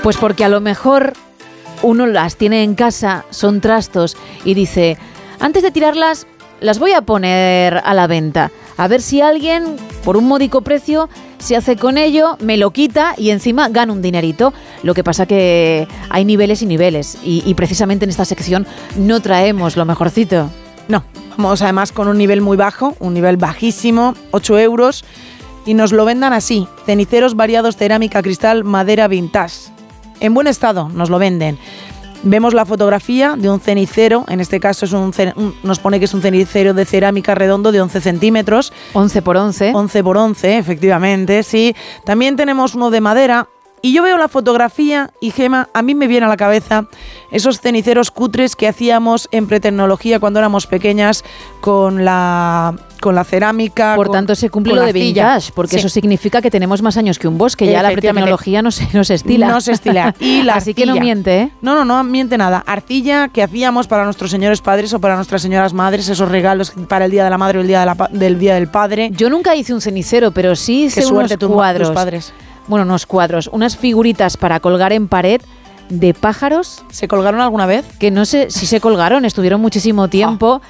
Pues 0.06 0.18
porque 0.18 0.44
a 0.44 0.48
lo 0.48 0.60
mejor 0.60 1.14
uno 1.82 2.06
las 2.06 2.36
tiene 2.36 2.62
en 2.62 2.76
casa, 2.76 3.24
son 3.30 3.60
trastos, 3.60 4.16
y 4.44 4.54
dice, 4.54 4.98
antes 5.40 5.64
de 5.64 5.72
tirarlas, 5.72 6.28
las 6.60 6.78
voy 6.78 6.92
a 6.92 7.02
poner 7.02 7.78
a 7.84 7.92
la 7.92 8.06
venta. 8.06 8.52
A 8.76 8.86
ver 8.86 9.02
si 9.02 9.20
alguien, 9.20 9.64
por 10.04 10.16
un 10.16 10.28
módico 10.28 10.60
precio, 10.60 11.08
se 11.38 11.56
hace 11.56 11.74
con 11.74 11.98
ello, 11.98 12.36
me 12.38 12.56
lo 12.56 12.70
quita 12.70 13.14
y 13.18 13.30
encima 13.30 13.68
gana 13.68 13.92
un 13.92 14.00
dinerito. 14.00 14.54
Lo 14.84 14.94
que 14.94 15.02
pasa 15.02 15.26
que 15.26 15.88
hay 16.08 16.24
niveles 16.24 16.62
y 16.62 16.66
niveles. 16.66 17.18
Y, 17.24 17.42
y 17.44 17.54
precisamente 17.54 18.04
en 18.04 18.10
esta 18.10 18.24
sección 18.24 18.64
no 18.94 19.18
traemos 19.18 19.76
lo 19.76 19.84
mejorcito. 19.86 20.50
No, 20.86 21.02
vamos 21.36 21.62
además 21.62 21.90
con 21.90 22.06
un 22.06 22.16
nivel 22.16 22.42
muy 22.42 22.56
bajo, 22.56 22.94
un 23.00 23.12
nivel 23.12 23.38
bajísimo, 23.38 24.14
8 24.30 24.60
euros. 24.60 25.04
Y 25.64 25.74
nos 25.74 25.90
lo 25.90 26.04
vendan 26.04 26.32
así, 26.32 26.68
ceniceros 26.84 27.34
variados 27.34 27.76
cerámica, 27.76 28.22
cristal, 28.22 28.62
madera, 28.62 29.08
vintage. 29.08 29.74
En 30.20 30.34
buen 30.34 30.46
estado 30.46 30.88
nos 30.88 31.10
lo 31.10 31.18
venden. 31.18 31.58
Vemos 32.22 32.54
la 32.54 32.64
fotografía 32.64 33.36
de 33.36 33.50
un 33.50 33.60
cenicero, 33.60 34.24
en 34.28 34.40
este 34.40 34.58
caso 34.58 34.86
es 34.86 34.92
un, 34.92 35.12
nos 35.62 35.78
pone 35.78 35.98
que 35.98 36.06
es 36.06 36.14
un 36.14 36.22
cenicero 36.22 36.74
de 36.74 36.84
cerámica 36.84 37.34
redondo 37.34 37.72
de 37.72 37.80
11 37.80 38.00
centímetros. 38.00 38.72
11 38.94 39.22
por 39.22 39.36
11. 39.36 39.72
11 39.74 40.02
por 40.02 40.16
11, 40.16 40.58
efectivamente, 40.58 41.42
sí. 41.42 41.76
También 42.04 42.36
tenemos 42.36 42.74
uno 42.74 42.90
de 42.90 43.00
madera. 43.00 43.48
Y 43.82 43.92
yo 43.92 44.02
veo 44.02 44.16
la 44.18 44.26
fotografía 44.28 45.10
y 45.20 45.30
Gema, 45.30 45.68
a 45.72 45.82
mí 45.82 45.94
me 45.94 46.08
viene 46.08 46.26
a 46.26 46.28
la 46.28 46.36
cabeza 46.36 46.86
esos 47.30 47.60
ceniceros 47.60 48.10
cutres 48.10 48.56
que 48.56 48.66
hacíamos 48.66 49.28
en 49.30 49.46
pretecnología 49.46 50.18
cuando 50.18 50.38
éramos 50.40 50.66
pequeñas 50.66 51.22
con 51.60 52.04
la, 52.04 52.74
con 53.00 53.14
la 53.14 53.22
cerámica. 53.22 53.94
Por 53.94 54.06
con- 54.06 54.14
tanto, 54.14 54.34
se 54.34 54.50
cumple 54.50 54.74
lo 54.74 54.80
de 54.82 54.88
arcilla. 54.88 55.24
vintage, 55.34 55.52
porque 55.54 55.72
Sí. 55.74 55.80
eso 55.80 55.88
significa 55.88 56.40
que 56.42 56.50
tenemos 56.50 56.82
más 56.82 56.96
años 56.96 57.18
que 57.18 57.28
un 57.28 57.38
bosque. 57.38 57.66
Ya 57.70 57.82
la 57.82 57.90
pretecnología 57.92 58.60
no 58.62 58.70
se, 58.72 58.88
no 58.92 59.04
se 59.04 59.14
estila. 59.14 59.48
No 59.48 59.60
se 59.60 59.72
estila. 59.72 60.14
Y 60.18 60.42
la 60.42 60.54
Así 60.54 60.74
que 60.74 60.84
no 60.86 60.92
arcilla. 60.92 61.04
miente, 61.04 61.40
¿eh? 61.42 61.50
No, 61.62 61.74
no, 61.76 61.84
no 61.84 62.02
miente 62.02 62.38
nada. 62.38 62.64
Arcilla 62.66 63.28
que 63.28 63.42
hacíamos 63.42 63.86
para 63.86 64.04
nuestros 64.04 64.30
señores 64.32 64.60
padres 64.62 64.92
o 64.94 65.00
para 65.00 65.14
nuestras 65.16 65.42
señoras 65.42 65.74
madres, 65.74 66.08
esos 66.08 66.28
regalos 66.28 66.72
para 66.88 67.04
el 67.04 67.10
Día 67.12 67.22
de 67.24 67.30
la 67.30 67.38
Madre 67.38 67.58
o 67.58 67.60
el 67.60 67.68
Día 67.68 67.80
de 67.80 67.86
la 67.86 67.94
pa- 67.94 68.08
del 68.10 68.38
Día 68.38 68.54
del 68.54 68.68
Padre. 68.68 69.10
Yo 69.12 69.30
nunca 69.30 69.54
hice 69.54 69.72
un 69.74 69.80
cenicero, 69.80 70.32
pero 70.32 70.56
sí 70.56 70.84
hice 70.84 71.02
Qué 71.02 71.06
suerte 71.06 71.34
unos 71.34 71.38
tu- 71.38 71.46
tus 71.46 71.54
cuadros. 71.54 71.90
padres. 71.90 72.32
Bueno, 72.68 72.84
unos 72.84 73.06
cuadros, 73.06 73.48
unas 73.52 73.76
figuritas 73.76 74.36
para 74.36 74.60
colgar 74.60 74.92
en 74.92 75.08
pared 75.08 75.40
de 75.88 76.14
pájaros. 76.14 76.82
¿Se 76.90 77.06
colgaron 77.08 77.40
alguna 77.40 77.66
vez? 77.66 77.84
Que 77.98 78.10
no 78.10 78.24
sé 78.24 78.50
si 78.50 78.66
se 78.66 78.80
colgaron, 78.80 79.24
estuvieron 79.24 79.60
muchísimo 79.60 80.08
tiempo. 80.08 80.60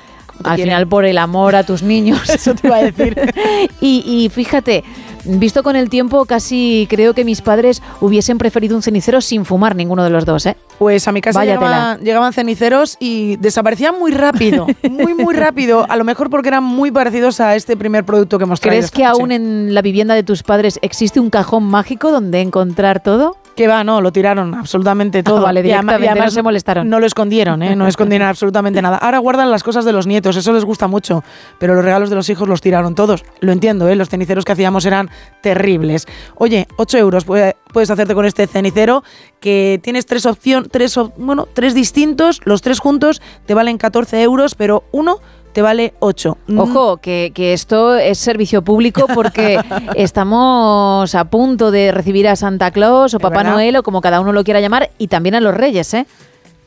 te 0.43 0.49
al 0.51 0.57
quieren. 0.57 0.65
final 0.75 0.87
por 0.89 1.05
el 1.07 1.17
amor 1.19 1.57
a 1.57 1.65
tus 1.65 1.83
niños. 1.83 2.29
Eso 2.31 2.55
te 2.55 2.67
iba 2.67 2.77
a 2.77 2.83
decir. 2.83 3.17
y, 3.81 4.03
y 4.25 4.29
fíjate, 4.29 4.85
visto 5.27 5.63
con 5.63 5.77
el 5.77 5.89
tiempo, 5.89 6.25
casi 6.25 6.87
creo 6.89 7.15
que 7.15 7.25
mis 7.25 7.43
padres 7.43 7.83
hubiesen 8.01 8.39
preferido 8.39 8.77
un 8.77 8.83
cenicero 8.83 9.21
sin 9.21 9.45
fumar 9.45 9.77
ninguno 9.77 10.05
de 10.05 10.11
los 10.11 10.25
dos, 10.25 10.47
¿eh? 10.47 10.57
Pues 10.79 11.07
a 11.09 11.13
mi 11.13 11.21
casa 11.21 11.45
llegaban, 11.45 12.01
llegaban 12.01 12.33
ceniceros 12.33 12.97
y 13.01 13.37
desaparecían 13.37 13.99
muy 13.99 14.13
rápido, 14.13 14.67
muy, 14.91 15.15
muy 15.15 15.35
rápido. 15.35 15.87
A 15.89 15.97
lo 15.97 16.05
mejor 16.05 16.31
porque 16.31 16.49
eran 16.49 16.65
muy 16.65 16.91
parecidos 16.91 17.41
a 17.41 17.57
este 17.57 17.77
primer 17.77 18.05
producto 18.05 18.39
que 18.39 18.45
hemos 18.45 18.61
traído. 18.61 18.81
¿Crees 18.81 18.91
que 18.91 19.05
aún 19.05 19.33
en 19.33 19.75
la 19.75 19.83
vivienda 19.83 20.15
de 20.15 20.23
tus 20.23 20.43
padres 20.43 20.79
existe 20.83 21.21
un 21.21 21.31
cajón 21.31 21.65
mágico 21.65 22.11
donde 22.11 22.41
encontrar 22.41 23.03
todo? 23.03 23.37
Que 23.57 23.67
va, 23.67 23.83
no, 23.83 24.03
lo 24.03 24.13
tiraron 24.13 24.55
absolutamente 24.55 25.23
todo. 25.23 25.39
Ah, 25.39 25.53
vale, 25.53 25.67
Y 25.67 25.73
no 26.21 26.31
se 26.31 26.43
molestaron. 26.43 26.89
No 26.91 27.01
lo 27.01 27.07
escondieron, 27.07 27.63
¿eh? 27.63 27.75
No 27.75 27.87
escondieron 27.89 28.29
absolutamente 28.29 28.83
nada. 28.83 28.99
Ahora 28.99 29.19
guardan 29.19 29.51
las 29.51 29.63
cosas 29.63 29.87
de 29.87 29.93
los 29.93 30.07
nietos, 30.07 30.37
eso 30.37 30.53
les 30.53 30.65
gusta 30.65 30.87
mucho. 30.89 31.25
Pero 31.59 31.75
los 31.75 31.83
regalos 31.85 32.11
de 32.11 32.17
los 32.17 32.29
hijos 32.29 32.49
los 32.49 32.61
tiraron 32.61 32.95
todos. 32.95 33.25
Lo 33.41 33.53
entiendo, 33.53 33.89
¿eh? 33.89 33.97
Los 33.97 34.11
ceniceros 34.11 34.45
que 34.45 34.53
hacíamos 34.53 34.85
eran 34.85 35.09
terribles. 35.41 36.07
Oye, 36.35 36.67
8 36.77 36.99
euros 36.99 37.25
puede- 37.25 37.57
puedes 37.73 37.91
hacerte 37.91 38.15
con 38.15 38.27
este 38.27 38.47
cenicero 38.47 39.03
que 39.41 39.81
tienes 39.83 40.07
tres 40.07 40.27
opciones, 40.27 40.69
tres, 40.71 40.99
bueno, 41.17 41.47
tres 41.53 41.75
distintos, 41.75 42.41
los 42.45 42.61
tres 42.63 42.79
juntos 42.79 43.23
te 43.47 43.55
valen 43.55 43.79
14 43.79 44.23
euros, 44.23 44.55
pero 44.55 44.85
uno 44.93 45.19
te 45.57 45.63
vale 45.63 45.95
8. 46.01 46.37
Ojo, 46.59 46.99
que, 46.99 47.33
que 47.35 47.55
esto 47.55 47.97
es 47.97 48.19
servicio 48.19 48.61
público 48.61 49.07
porque 49.15 49.59
estamos 49.95 51.15
a 51.15 51.25
punto 51.25 51.71
de 51.71 51.93
recibir 51.93 52.29
a 52.29 52.37
Santa 52.37 52.71
Claus 52.71 53.15
o 53.15 53.19
Papá 53.19 53.39
verdad. 53.39 53.53
Noel 53.53 53.77
o 53.77 53.83
como 53.83 54.03
cada 54.03 54.21
uno 54.21 54.35
lo 54.35 54.45
quiera 54.45 54.61
llamar 54.61 54.91
y 54.99 55.09
también 55.09 55.35
a 55.35 55.41
los 55.41 55.55
Reyes, 55.55 55.95
¿eh? 55.95 56.07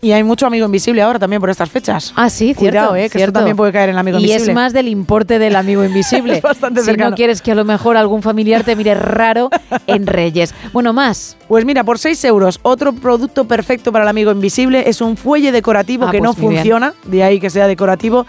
Y 0.01 0.13
hay 0.13 0.23
mucho 0.23 0.47
amigo 0.47 0.65
invisible 0.65 1.03
ahora 1.03 1.19
también 1.19 1.39
por 1.39 1.51
estas 1.51 1.69
fechas. 1.69 2.13
Ah, 2.15 2.31
sí, 2.31 2.55
cierto. 2.55 2.79
Cuidado, 2.79 2.95
¿eh? 2.95 3.01
Que 3.01 3.05
esto 3.05 3.17
cierto. 3.19 3.33
también 3.33 3.55
puede 3.55 3.71
caer 3.71 3.89
en 3.89 3.93
el 3.93 3.99
amigo 3.99 4.17
y 4.17 4.21
invisible. 4.21 4.51
es 4.51 4.55
más 4.55 4.73
del 4.73 4.87
importe 4.87 5.37
del 5.37 5.55
amigo 5.55 5.83
invisible. 5.83 6.37
Es 6.37 6.41
bastante 6.41 6.79
si 6.79 6.87
cercano. 6.87 7.11
no 7.11 7.15
quieres 7.15 7.43
que 7.43 7.51
a 7.51 7.55
lo 7.55 7.65
mejor 7.65 7.95
algún 7.95 8.23
familiar 8.23 8.63
te 8.63 8.75
mire 8.75 8.95
raro 8.95 9.51
en 9.85 10.07
Reyes. 10.07 10.55
Bueno, 10.73 10.93
más. 10.93 11.37
Pues 11.49 11.65
mira, 11.65 11.83
por 11.83 11.97
6 11.99 12.23
euros, 12.25 12.59
otro 12.61 12.93
producto 12.93 13.45
perfecto 13.45 13.91
para 13.91 14.05
el 14.05 14.09
amigo 14.09 14.31
invisible 14.31 14.87
es 14.87 15.01
un 15.01 15.17
fuelle 15.17 15.51
decorativo 15.51 16.05
Ah, 16.05 16.11
que 16.11 16.19
pues 16.19 16.29
no 16.29 16.33
bien. 16.39 16.53
funciona, 16.57 16.93
de 17.05 17.23
ahí 17.23 17.39
que 17.39 17.49
sea 17.49 17.65
decorativo. 17.67 18.27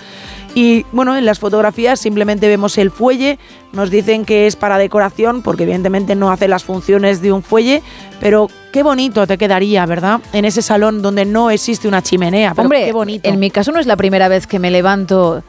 Y 0.54 0.84
bueno, 0.90 1.14
en 1.16 1.26
las 1.26 1.38
fotografías 1.38 2.00
simplemente 2.00 2.48
vemos 2.48 2.78
el 2.78 2.90
fuelle, 2.90 3.38
nos 3.72 3.90
dicen 3.90 4.24
que 4.24 4.46
es 4.46 4.56
para 4.56 4.78
decoración, 4.78 5.42
porque 5.42 5.64
evidentemente 5.64 6.16
no 6.16 6.32
hace 6.32 6.48
las 6.48 6.64
funciones 6.64 7.20
de 7.20 7.30
un 7.30 7.42
fuelle, 7.42 7.82
pero 8.20 8.48
qué 8.72 8.82
bonito 8.82 9.26
te 9.26 9.36
quedaría, 9.36 9.84
¿verdad? 9.84 10.20
En 10.32 10.46
ese 10.46 10.62
salón 10.62 11.02
donde 11.02 11.26
no 11.26 11.50
existe 11.50 11.86
una 11.88 12.02
chimenea. 12.02 12.52
Pero 12.54 12.62
Hombre, 12.64 12.86
qué 12.86 12.92
bonito. 12.92 13.28
en 13.28 13.38
mi 13.38 13.50
caso 13.50 13.70
no 13.70 13.78
es 13.80 13.86
la 13.86 13.96
primera 13.96 14.28
vez 14.28 14.46
que 14.46 14.58
me 14.58 14.70
levanto 14.70 15.44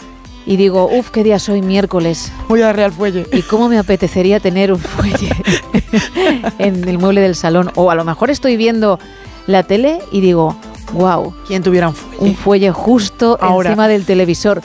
y 0.46 0.58
digo, 0.58 0.90
uff, 0.92 1.10
qué 1.10 1.24
día 1.24 1.40
soy 1.40 1.62
miércoles. 1.62 2.32
Voy 2.48 2.62
a 2.62 2.68
darle 2.68 2.84
al 2.84 2.92
fuelle. 2.92 3.28
Y 3.32 3.42
cómo 3.44 3.70
me 3.70 3.78
apetecería 3.78 4.40
tener 4.40 4.72
un 4.74 4.80
fuelle 4.80 5.30
en 6.58 6.88
el 6.88 6.98
mueble 6.98 7.22
del 7.22 7.36
salón. 7.36 7.72
O 7.76 7.92
a 7.92 7.96
lo 7.96 8.04
mejor 8.04 8.30
estoy 8.32 8.58
viendo 8.58 9.00
la 9.48 9.64
tele 9.64 10.00
y 10.12 10.22
digo, 10.22 10.56
wow. 10.94 11.34
¿Quién 11.48 11.64
tuviera 11.64 11.90
un 11.90 11.96
fuelle? 11.96 12.24
Un 12.24 12.36
fuelle 12.36 12.72
justo 12.72 13.38
Ahora. 13.40 13.70
encima 13.70 13.88
del 13.88 14.06
televisor. 14.06 14.62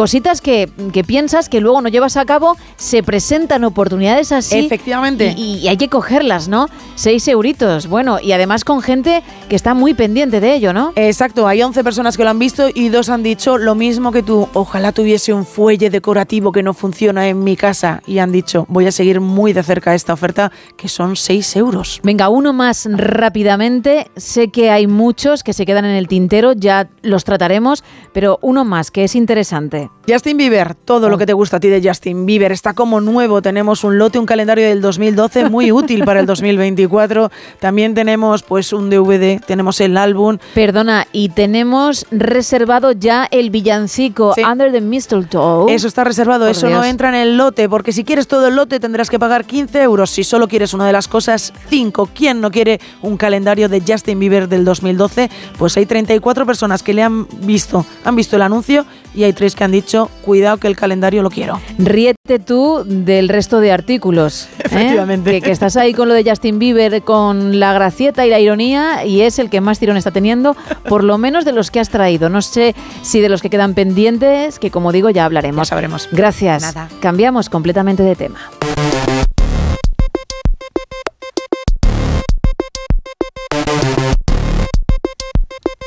Cositas 0.00 0.40
que, 0.40 0.66
que 0.94 1.04
piensas 1.04 1.50
que 1.50 1.60
luego 1.60 1.82
no 1.82 1.90
llevas 1.90 2.16
a 2.16 2.24
cabo, 2.24 2.56
se 2.76 3.02
presentan 3.02 3.64
oportunidades 3.64 4.32
así. 4.32 4.60
Efectivamente. 4.60 5.34
Y, 5.36 5.58
y 5.58 5.68
hay 5.68 5.76
que 5.76 5.90
cogerlas, 5.90 6.48
¿no? 6.48 6.70
Seis 6.94 7.28
euritos. 7.28 7.86
Bueno, 7.86 8.18
y 8.18 8.32
además 8.32 8.64
con 8.64 8.80
gente 8.80 9.22
que 9.50 9.56
está 9.56 9.74
muy 9.74 9.92
pendiente 9.92 10.40
de 10.40 10.54
ello, 10.54 10.72
¿no? 10.72 10.94
Exacto, 10.96 11.46
hay 11.46 11.62
11 11.62 11.84
personas 11.84 12.16
que 12.16 12.24
lo 12.24 12.30
han 12.30 12.38
visto 12.38 12.70
y 12.72 12.88
dos 12.88 13.10
han 13.10 13.22
dicho 13.22 13.58
lo 13.58 13.74
mismo 13.74 14.10
que 14.10 14.22
tú. 14.22 14.48
Ojalá 14.54 14.92
tuviese 14.92 15.34
un 15.34 15.44
fuelle 15.44 15.90
decorativo 15.90 16.50
que 16.50 16.62
no 16.62 16.72
funciona 16.72 17.28
en 17.28 17.44
mi 17.44 17.54
casa. 17.54 18.02
Y 18.06 18.20
han 18.20 18.32
dicho, 18.32 18.64
voy 18.70 18.86
a 18.86 18.92
seguir 18.92 19.20
muy 19.20 19.52
de 19.52 19.62
cerca 19.62 19.94
esta 19.94 20.14
oferta, 20.14 20.50
que 20.78 20.88
son 20.88 21.14
6 21.14 21.56
euros. 21.56 22.00
Venga, 22.02 22.30
uno 22.30 22.54
más 22.54 22.88
rápidamente. 22.90 24.10
Sé 24.16 24.48
que 24.48 24.70
hay 24.70 24.86
muchos 24.86 25.42
que 25.44 25.52
se 25.52 25.66
quedan 25.66 25.84
en 25.84 25.94
el 25.94 26.08
tintero, 26.08 26.54
ya 26.54 26.88
los 27.02 27.24
trataremos, 27.24 27.84
pero 28.14 28.38
uno 28.40 28.64
más 28.64 28.90
que 28.90 29.04
es 29.04 29.14
interesante. 29.14 29.89
Justin 30.08 30.38
Bieber, 30.38 30.74
todo 30.74 31.08
lo 31.08 31.18
que 31.18 31.26
te 31.26 31.34
gusta 31.34 31.58
a 31.58 31.60
ti 31.60 31.68
de 31.68 31.86
Justin 31.86 32.26
Bieber 32.26 32.50
está 32.50 32.74
como 32.74 33.00
nuevo. 33.00 33.42
Tenemos 33.42 33.84
un 33.84 33.98
lote, 33.98 34.18
un 34.18 34.26
calendario 34.26 34.66
del 34.66 34.80
2012 34.80 35.50
muy 35.50 35.70
útil 35.72 36.04
para 36.04 36.20
el 36.20 36.26
2024. 36.26 37.30
También 37.60 37.94
tenemos 37.94 38.42
pues 38.42 38.72
un 38.72 38.90
DVD, 38.90 39.40
tenemos 39.44 39.80
el 39.80 39.96
álbum. 39.96 40.38
Perdona, 40.54 41.06
y 41.12 41.28
tenemos 41.28 42.06
reservado 42.10 42.92
ya 42.92 43.28
el 43.30 43.50
villancico 43.50 44.34
Under 44.50 44.72
the 44.72 44.80
Mistletoe. 44.80 45.72
Eso 45.72 45.86
está 45.86 46.02
reservado, 46.02 46.46
Por 46.46 46.56
eso 46.56 46.68
no 46.70 46.84
entra 46.84 47.10
en 47.10 47.14
el 47.16 47.36
lote, 47.36 47.68
porque 47.68 47.92
si 47.92 48.02
quieres 48.02 48.26
todo 48.26 48.48
el 48.48 48.56
lote 48.56 48.80
tendrás 48.80 49.10
que 49.10 49.18
pagar 49.18 49.44
15 49.44 49.82
euros. 49.82 50.10
Si 50.10 50.24
solo 50.24 50.48
quieres 50.48 50.74
una 50.74 50.86
de 50.86 50.92
las 50.92 51.06
cosas, 51.06 51.52
5. 51.68 52.08
¿Quién 52.14 52.40
no 52.40 52.50
quiere 52.50 52.80
un 53.02 53.16
calendario 53.16 53.68
de 53.68 53.82
Justin 53.86 54.18
Bieber 54.18 54.48
del 54.48 54.64
2012? 54.64 55.30
Pues 55.56 55.76
hay 55.76 55.86
34 55.86 56.46
personas 56.46 56.82
que 56.82 56.94
le 56.94 57.02
han 57.02 57.28
visto, 57.42 57.84
han 58.02 58.16
visto 58.16 58.34
el 58.34 58.42
anuncio 58.42 58.86
y 59.14 59.24
hay 59.24 59.32
tres 59.32 59.54
que 59.54 59.64
han 59.64 59.72
dicho, 59.72 59.79
cuidado 60.22 60.58
que 60.58 60.68
el 60.68 60.76
calendario 60.76 61.22
lo 61.22 61.30
quiero. 61.30 61.60
Ríete 61.78 62.38
tú 62.38 62.82
del 62.84 63.28
resto 63.28 63.60
de 63.60 63.72
artículos. 63.72 64.48
¿eh? 64.58 64.62
Efectivamente. 64.64 65.30
Que, 65.30 65.40
que 65.40 65.50
estás 65.50 65.76
ahí 65.76 65.94
con 65.94 66.08
lo 66.08 66.14
de 66.14 66.28
Justin 66.28 66.58
Bieber, 66.58 67.02
con 67.02 67.58
la 67.58 67.72
gracieta 67.72 68.26
y 68.26 68.30
la 68.30 68.38
ironía, 68.38 69.04
y 69.04 69.22
es 69.22 69.38
el 69.38 69.50
que 69.50 69.60
más 69.60 69.78
tirón 69.78 69.96
está 69.96 70.10
teniendo, 70.10 70.56
por 70.88 71.04
lo 71.04 71.18
menos 71.18 71.44
de 71.44 71.52
los 71.52 71.70
que 71.70 71.80
has 71.80 71.88
traído. 71.88 72.28
No 72.28 72.42
sé 72.42 72.74
si 73.02 73.20
de 73.20 73.28
los 73.28 73.42
que 73.42 73.50
quedan 73.50 73.74
pendientes, 73.74 74.58
que 74.58 74.70
como 74.70 74.92
digo, 74.92 75.10
ya 75.10 75.24
hablaremos. 75.24 75.68
Ya 75.68 75.70
sabremos. 75.70 76.08
Gracias. 76.12 76.62
Nada. 76.62 76.88
Cambiamos 77.00 77.48
completamente 77.48 78.02
de 78.02 78.16
tema. 78.16 78.38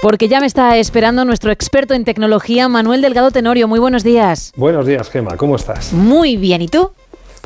Porque 0.04 0.28
ya 0.28 0.42
me 0.42 0.48
está 0.48 0.76
esperando 0.76 1.24
nuestro 1.24 1.50
experto 1.50 1.94
en 1.94 2.04
tecnología, 2.04 2.68
Manuel 2.68 3.02
Delgado 3.02 3.32
Tenorio. 3.32 3.70
Muy 3.70 3.80
buenos 3.80 4.04
días. 4.04 4.52
Buenos 4.58 4.86
días, 4.86 5.10
Gema, 5.10 5.38
¿cómo 5.38 5.56
estás? 5.56 5.94
Muy 5.94 6.36
bien, 6.36 6.62
¿y 6.62 6.68
tú? 6.68 6.92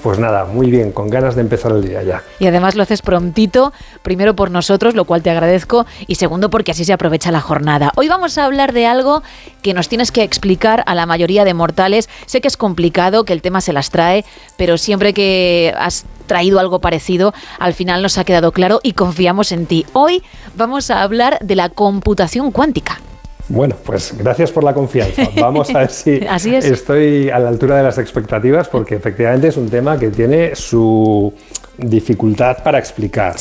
Pues 0.02 0.20
nada, 0.20 0.46
muy 0.46 0.70
bien, 0.70 0.92
con 0.92 1.10
ganas 1.10 1.34
de 1.34 1.42
empezar 1.42 1.72
el 1.72 1.84
día 1.84 2.04
ya. 2.04 2.24
Y 2.40 2.46
además 2.46 2.76
lo 2.76 2.84
haces 2.84 3.02
prontito, 3.02 3.74
primero 4.04 4.36
por 4.36 4.52
nosotros, 4.52 4.94
lo 4.94 5.06
cual 5.06 5.24
te 5.24 5.32
agradezco, 5.32 5.88
y 6.06 6.16
segundo 6.16 6.52
porque 6.52 6.72
así 6.72 6.86
se 6.86 6.94
aprovecha 6.94 7.32
la 7.32 7.42
jornada. 7.42 7.92
Hoy 7.96 8.08
vamos 8.08 8.38
a 8.38 8.46
hablar 8.46 8.74
de 8.74 8.86
algo 8.86 9.24
que 9.64 9.74
nos 9.74 9.90
tienes 9.90 10.12
que 10.12 10.22
explicar 10.22 10.84
a 10.86 10.94
la 10.94 11.08
mayoría 11.08 11.46
de 11.46 11.56
mortales. 11.56 12.10
Sé 12.28 12.42
que 12.42 12.48
es 12.48 12.58
complicado, 12.58 13.26
que 13.26 13.34
el 13.34 13.42
tema 13.42 13.60
se 13.60 13.74
las 13.74 13.90
trae, 13.90 14.24
pero 14.56 14.78
siempre 14.78 15.16
que 15.16 15.74
has 15.76 16.06
traído 16.28 16.60
algo 16.60 16.80
parecido, 16.80 17.34
al 17.58 17.74
final 17.74 18.04
nos 18.04 18.20
ha 18.20 18.24
quedado 18.24 18.52
claro 18.52 18.80
y 18.84 18.94
confiamos 18.94 19.52
en 19.52 19.66
ti. 19.66 19.88
Hoy 19.94 20.22
vamos 20.56 20.92
a 20.92 21.02
hablar 21.02 21.40
de 21.42 21.56
la 21.56 21.70
computación 21.70 22.52
cuántica. 22.52 23.02
Bueno, 23.50 23.76
pues 23.84 24.14
gracias 24.18 24.52
por 24.52 24.64
la 24.64 24.74
confianza. 24.74 25.24
Vamos 25.40 25.74
a 25.74 25.80
ver 25.80 25.92
si 25.92 26.20
Así 26.28 26.56
es. 26.56 26.66
estoy 26.66 27.30
a 27.30 27.40
la 27.40 27.50
altura 27.50 27.78
de 27.78 27.84
las 27.84 27.98
expectativas, 27.98 28.68
porque 28.68 28.96
efectivamente 28.96 29.48
es 29.48 29.58
un 29.58 29.70
tema 29.70 29.98
que 29.98 30.10
tiene 30.10 30.56
su 30.56 31.34
dificultad 31.78 32.64
para 32.64 32.80
explicar. 32.80 33.36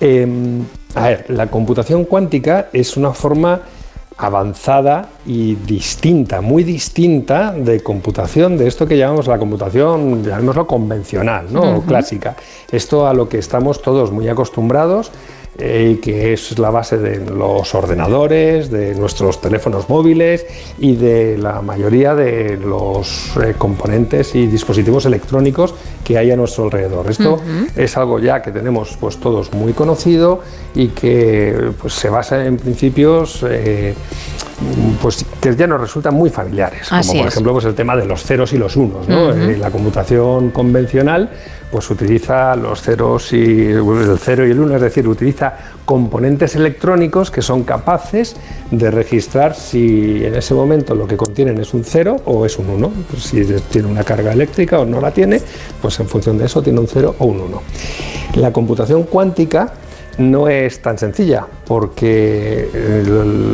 Eh, 0.00 0.26
a 0.94 1.08
ver, 1.08 1.24
la 1.28 1.48
computación 1.48 2.04
cuántica 2.04 2.68
es 2.72 2.96
una 2.96 3.12
forma 3.12 3.60
avanzada 4.16 5.08
y 5.26 5.56
distinta, 5.56 6.40
muy 6.40 6.62
distinta 6.62 7.52
de 7.52 7.80
computación, 7.80 8.56
de 8.56 8.68
esto 8.68 8.86
que 8.86 8.96
llamamos 8.96 9.26
la 9.26 9.38
computación, 9.38 10.22
llamémoslo 10.22 10.66
convencional, 10.66 11.46
¿no? 11.50 11.78
O 11.78 11.82
clásica. 11.82 12.36
Esto 12.70 13.08
a 13.08 13.14
lo 13.14 13.28
que 13.28 13.38
estamos 13.38 13.82
todos 13.82 14.12
muy 14.12 14.28
acostumbrados 14.28 15.10
eh, 15.58 15.98
que 16.02 16.32
es 16.32 16.58
la 16.58 16.70
base 16.70 16.98
de 16.98 17.24
los 17.30 17.74
ordenadores, 17.74 18.70
de 18.70 18.94
nuestros 18.94 19.40
teléfonos 19.40 19.88
móviles 19.88 20.46
y 20.78 20.96
de 20.96 21.38
la 21.38 21.62
mayoría 21.62 22.14
de 22.14 22.56
los 22.56 23.36
eh, 23.36 23.54
componentes 23.56 24.34
y 24.34 24.46
dispositivos 24.46 25.06
electrónicos 25.06 25.74
que 26.02 26.18
hay 26.18 26.30
a 26.30 26.36
nuestro 26.36 26.64
alrededor. 26.64 27.10
Esto 27.10 27.40
es 27.76 27.96
algo 27.96 28.18
ya 28.18 28.42
que 28.42 28.50
tenemos 28.50 28.96
pues 29.00 29.18
todos 29.18 29.52
muy 29.52 29.72
conocido 29.72 30.40
y 30.74 30.88
que 30.88 31.70
pues, 31.80 31.94
se 31.94 32.08
basa 32.08 32.44
en 32.44 32.56
principios 32.56 33.44
eh, 33.48 33.94
pues 35.02 35.24
que 35.40 35.54
ya 35.54 35.66
nos 35.66 35.80
resultan 35.80 36.14
muy 36.14 36.30
familiares, 36.30 36.86
Así 36.90 37.08
como 37.08 37.20
por 37.20 37.28
es. 37.28 37.32
ejemplo 37.34 37.52
pues, 37.52 37.64
el 37.64 37.74
tema 37.74 37.96
de 37.96 38.06
los 38.06 38.22
ceros 38.22 38.52
y 38.52 38.58
los 38.58 38.76
unos. 38.76 39.08
¿no? 39.08 39.32
Eh, 39.32 39.56
la 39.56 39.70
computación 39.70 40.50
convencional 40.50 41.30
pues 41.70 41.90
utiliza 41.90 42.54
los 42.54 42.82
ceros 42.82 43.32
y 43.32 43.72
el 43.72 44.16
cero 44.20 44.46
y 44.46 44.52
el 44.52 44.60
uno, 44.60 44.76
es 44.76 44.80
decir, 44.80 45.08
utiliza 45.08 45.54
componentes 45.84 46.54
electrónicos 46.54 47.32
que 47.32 47.42
son 47.42 47.64
capaces 47.64 48.36
de 48.70 48.92
registrar 48.92 49.56
si 49.56 50.24
en 50.24 50.36
ese 50.36 50.54
momento 50.54 50.94
lo 50.94 51.08
que 51.08 51.16
contienen 51.16 51.58
es 51.58 51.74
un 51.74 51.82
cero 51.82 52.16
o 52.26 52.46
es 52.46 52.60
un 52.60 52.70
uno. 52.70 52.92
Pues 53.10 53.24
si 53.24 53.44
tiene 53.72 53.88
una 53.88 54.04
carga 54.04 54.32
eléctrica 54.32 54.78
o 54.78 54.84
no 54.84 55.00
la 55.00 55.10
tiene, 55.10 55.40
pues 55.82 55.98
en 55.98 56.06
función 56.06 56.38
de 56.38 56.46
eso 56.46 56.62
tiene 56.62 56.78
un 56.78 56.86
cero 56.86 57.16
o 57.18 57.24
un 57.24 57.40
uno. 57.40 57.62
La 58.36 58.52
computación 58.52 59.02
cuántica 59.02 59.72
no 60.18 60.48
es 60.48 60.80
tan 60.80 60.98
sencilla 60.98 61.46
porque 61.66 62.68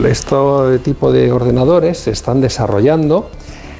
este 0.08 0.78
tipo 0.82 1.12
de 1.12 1.32
ordenadores 1.32 1.98
se 1.98 2.10
están 2.10 2.40
desarrollando 2.40 3.30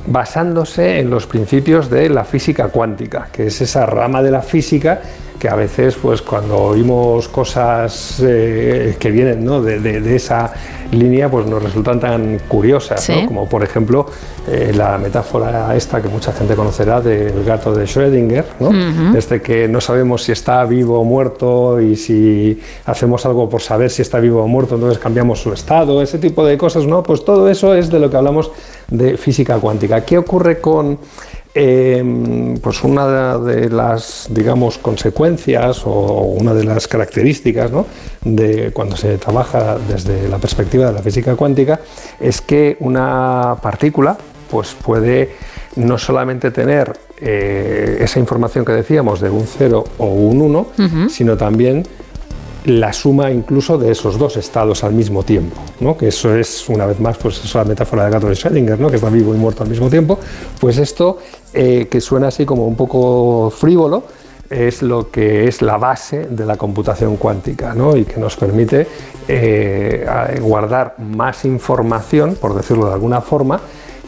basándose 0.06 0.98
en 0.98 1.10
los 1.10 1.26
principios 1.26 1.90
de 1.90 2.08
la 2.08 2.24
física 2.24 2.68
cuántica, 2.68 3.28
que 3.32 3.46
es 3.46 3.60
esa 3.60 3.86
rama 3.86 4.22
de 4.22 4.30
la 4.30 4.42
física 4.42 5.02
que 5.40 5.48
a 5.48 5.54
veces, 5.56 5.96
pues 6.00 6.20
cuando 6.20 6.58
oímos 6.58 7.26
cosas 7.28 8.22
eh, 8.22 8.96
que 8.98 9.10
vienen 9.10 9.42
¿no? 9.42 9.62
de, 9.62 9.80
de- 9.80 10.00
de 10.02 10.16
esa 10.16 10.52
línea, 10.92 11.30
pues 11.30 11.46
nos 11.46 11.62
resultan 11.62 11.98
tan 11.98 12.38
curiosas, 12.46 13.08
¿no? 13.08 13.26
Como 13.26 13.48
por 13.48 13.62
ejemplo 13.62 14.04
eh, 14.46 14.72
la 14.76 14.98
metáfora 14.98 15.74
esta 15.74 16.02
que 16.02 16.08
mucha 16.08 16.32
gente 16.32 16.54
conocerá 16.54 17.00
del 17.00 17.42
gato 17.44 17.72
de 17.74 17.84
Schrödinger, 17.86 18.44
¿no? 18.60 18.68
Ujú. 18.68 19.12
Desde 19.14 19.40
que 19.40 19.66
no 19.66 19.80
sabemos 19.80 20.24
si 20.24 20.32
está 20.32 20.62
vivo 20.66 21.00
o 21.00 21.04
muerto 21.04 21.80
y 21.80 21.96
si 21.96 22.60
hacemos 22.84 23.24
algo 23.24 23.48
por 23.48 23.62
saber 23.62 23.88
si 23.90 24.02
está 24.02 24.20
vivo 24.20 24.42
o 24.42 24.46
muerto, 24.48 24.74
entonces 24.74 24.98
cambiamos 24.98 25.40
su 25.40 25.52
estado, 25.54 26.02
ese 26.02 26.18
tipo 26.18 26.44
de 26.44 26.58
cosas, 26.58 26.84
¿no? 26.86 27.02
Pues 27.02 27.24
todo 27.24 27.48
eso 27.48 27.74
es 27.74 27.88
de 27.88 27.98
lo 27.98 28.10
que 28.10 28.16
hablamos 28.18 28.50
de 28.88 29.16
física 29.16 29.56
cuántica. 29.58 30.04
¿Qué 30.04 30.18
ocurre 30.18 30.60
con 30.60 30.98
eh, 31.54 32.54
pues 32.62 32.84
una 32.84 33.38
de 33.38 33.68
las 33.70 34.28
digamos 34.30 34.78
consecuencias 34.78 35.82
o 35.84 36.22
una 36.38 36.54
de 36.54 36.64
las 36.64 36.86
características 36.86 37.70
¿no? 37.72 37.86
de 38.24 38.70
cuando 38.72 38.96
se 38.96 39.18
trabaja 39.18 39.76
desde 39.88 40.28
la 40.28 40.38
perspectiva 40.38 40.86
de 40.86 40.92
la 40.92 41.02
física 41.02 41.34
cuántica 41.34 41.80
es 42.20 42.40
que 42.40 42.76
una 42.80 43.56
partícula 43.62 44.16
pues 44.50 44.74
puede 44.74 45.30
no 45.76 45.98
solamente 45.98 46.50
tener 46.50 46.92
eh, 47.20 47.98
esa 48.00 48.18
información 48.18 48.64
que 48.64 48.72
decíamos 48.72 49.20
de 49.20 49.30
un 49.30 49.46
0 49.46 49.84
o 49.98 50.06
un 50.06 50.42
1, 50.42 50.58
Ujú. 50.78 51.08
sino 51.08 51.36
también 51.36 51.84
la 52.64 52.92
suma 52.92 53.30
incluso 53.30 53.78
de 53.78 53.90
esos 53.90 54.18
dos 54.18 54.36
estados 54.36 54.84
al 54.84 54.92
mismo 54.92 55.22
tiempo, 55.22 55.56
¿no? 55.80 55.96
que 55.96 56.08
eso 56.08 56.34
es 56.34 56.68
una 56.68 56.86
vez 56.86 57.00
más 57.00 57.16
pues 57.16 57.42
esa 57.44 57.64
metáfora 57.64 58.04
del 58.04 58.12
gato 58.12 58.26
de 58.26 58.34
Schrödinger, 58.34 58.78
¿no? 58.78 58.90
que 58.90 58.96
está 58.96 59.08
vivo 59.08 59.34
y 59.34 59.38
muerto 59.38 59.62
al 59.62 59.70
mismo 59.70 59.88
tiempo, 59.88 60.18
pues 60.60 60.78
esto 60.78 61.18
eh, 61.52 61.88
que 61.90 62.00
suena 62.00 62.28
así 62.28 62.44
como 62.44 62.66
un 62.66 62.76
poco 62.76 63.50
frívolo, 63.50 64.04
es 64.50 64.82
lo 64.82 65.10
que 65.10 65.46
es 65.46 65.62
la 65.62 65.78
base 65.78 66.26
de 66.28 66.44
la 66.44 66.56
computación 66.56 67.16
cuántica 67.16 67.72
¿no? 67.72 67.96
y 67.96 68.04
que 68.04 68.18
nos 68.18 68.36
permite 68.36 68.86
eh, 69.28 70.04
guardar 70.40 70.96
más 70.98 71.44
información, 71.44 72.34
por 72.34 72.54
decirlo 72.54 72.86
de 72.86 72.94
alguna 72.94 73.20
forma, 73.20 73.60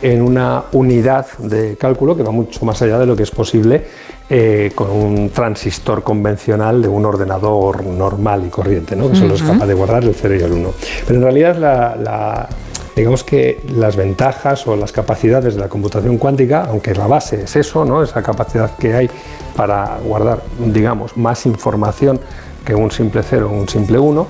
en 0.03 0.21
una 0.21 0.65
unidad 0.73 1.27
de 1.39 1.77
cálculo 1.77 2.17
que 2.17 2.23
va 2.23 2.33
mucho 2.33 2.65
más 2.65 2.83
allá 2.83 2.99
de 2.99 3.07
lo 3.07 3.17
que 3.17 3.23
es 3.23 3.31
posible 3.31 3.85
eh, 4.29 4.73
con 4.75 4.91
un 4.91 5.31
transistor 5.31 6.03
convencional 6.03 6.83
de 6.83 6.89
un 6.89 7.05
ordenador 7.07 7.85
normal 7.85 8.45
y 8.47 8.51
corriente, 8.51 8.97
¿no? 8.97 9.11
que 9.11 9.17
solo 9.17 9.35
es 9.35 9.43
capaz 9.43 9.67
de 9.67 9.75
guardar 9.75 10.03
el 10.05 10.15
0 10.15 10.35
y 10.35 10.43
el 10.43 10.53
1. 10.53 10.71
Pero 11.07 11.19
en 11.19 11.23
realidad 11.23 11.57
la, 11.57 12.49
digamos 12.97 13.23
que 13.23 13.61
las 13.77 13.95
ventajas 13.95 14.67
o 14.67 14.75
las 14.75 14.91
capacidades 14.91 15.55
de 15.55 15.61
la 15.61 15.69
computación 15.69 16.19
cuántica, 16.19 16.65
aunque 16.65 16.95
la 16.95 17.07
base 17.07 17.45
es 17.45 17.55
eso, 17.57 17.85
¿no? 17.85 18.03
esa 18.03 18.23
capacidad 18.23 18.77
que 18.77 18.95
hay 18.95 19.11
para 19.55 19.99
guardar, 20.05 20.43
digamos, 20.59 21.17
más 21.17 21.47
información 21.47 22.19
que 22.65 22.75
un 22.75 22.91
simple 22.91 23.23
0 23.23 23.49
o 23.51 23.55
un 23.55 23.69
simple 23.69 23.99
1, 23.99 24.27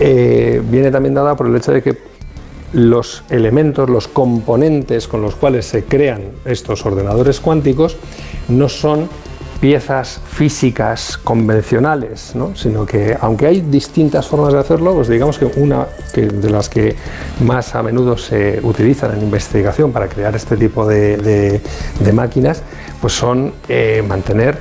eh, 0.00 0.62
viene 0.64 0.90
también 0.90 1.14
dada 1.14 1.34
por 1.34 1.46
el 1.46 1.56
hecho 1.56 1.72
de 1.72 1.82
que 1.82 2.07
los 2.72 3.22
elementos, 3.30 3.88
los 3.88 4.08
componentes 4.08 5.08
con 5.08 5.22
los 5.22 5.34
cuales 5.34 5.66
se 5.66 5.84
crean 5.84 6.22
estos 6.44 6.84
ordenadores 6.84 7.40
cuánticos 7.40 7.96
no 8.48 8.68
son 8.68 9.08
piezas 9.60 10.20
físicas 10.24 11.18
convencionales, 11.18 12.34
sino 12.54 12.86
que 12.86 13.16
aunque 13.20 13.46
hay 13.46 13.60
distintas 13.60 14.28
formas 14.28 14.52
de 14.52 14.60
hacerlo, 14.60 14.94
pues 14.94 15.08
digamos 15.08 15.36
que 15.36 15.46
una 15.56 15.88
de 16.14 16.50
las 16.50 16.68
que 16.68 16.94
más 17.44 17.74
a 17.74 17.82
menudo 17.82 18.16
se 18.16 18.60
utilizan 18.62 19.16
en 19.16 19.22
investigación 19.22 19.90
para 19.92 20.08
crear 20.08 20.36
este 20.36 20.56
tipo 20.56 20.86
de, 20.86 21.60
máquinas, 22.12 22.62
pues 23.00 23.14
son 23.14 23.52
eh, 23.68 24.04
mantener 24.06 24.58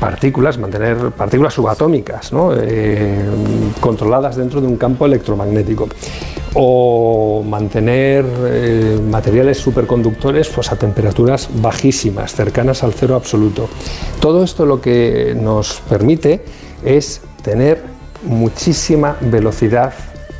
partículas, 0.00 0.58
mantener 0.58 1.10
partículas 1.10 1.54
subatómicas 1.54 2.32
eh, 2.62 3.22
controladas 3.80 4.36
dentro 4.36 4.60
de 4.60 4.66
un 4.66 4.76
campo 4.76 5.06
electromagnético 5.06 5.88
o 6.54 7.44
mantener 7.46 8.24
eh, 8.46 8.98
materiales 9.08 9.58
superconductores 9.58 10.48
pues, 10.48 10.72
a 10.72 10.76
temperaturas 10.76 11.48
bajísimas, 11.54 12.34
cercanas 12.34 12.82
al 12.82 12.94
cero 12.94 13.14
absoluto. 13.14 13.68
Todo 14.20 14.42
esto 14.42 14.66
lo 14.66 14.80
que 14.80 15.36
nos 15.40 15.80
permite 15.88 16.42
es 16.84 17.20
tener 17.42 17.82
muchísima 18.24 19.16
velocidad 19.20 19.92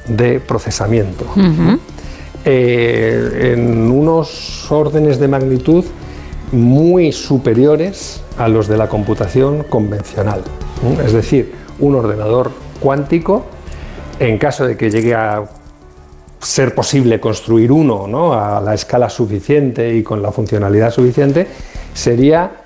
de 0.08 0.40
procesamiento. 0.40 1.26
Eh, 2.44 3.52
en 3.52 3.90
unos 3.90 4.70
órdenes 4.70 5.20
de 5.20 5.28
magnitud 5.28 5.84
muy 6.52 7.12
superiores 7.12 8.22
a 8.38 8.48
los 8.48 8.68
de 8.68 8.76
la 8.76 8.88
computación 8.88 9.64
convencional. 9.64 10.42
Es 11.04 11.12
decir, 11.12 11.54
un 11.78 11.94
ordenador 11.94 12.50
cuántico, 12.80 13.44
en 14.18 14.38
caso 14.38 14.66
de 14.66 14.76
que 14.76 14.90
llegue 14.90 15.14
a 15.14 15.44
ser 16.40 16.74
posible 16.74 17.20
construir 17.20 17.70
uno 17.70 18.06
¿no? 18.06 18.32
a 18.32 18.60
la 18.60 18.74
escala 18.74 19.10
suficiente 19.10 19.94
y 19.94 20.02
con 20.02 20.22
la 20.22 20.32
funcionalidad 20.32 20.90
suficiente, 20.90 21.46
sería 21.92 22.59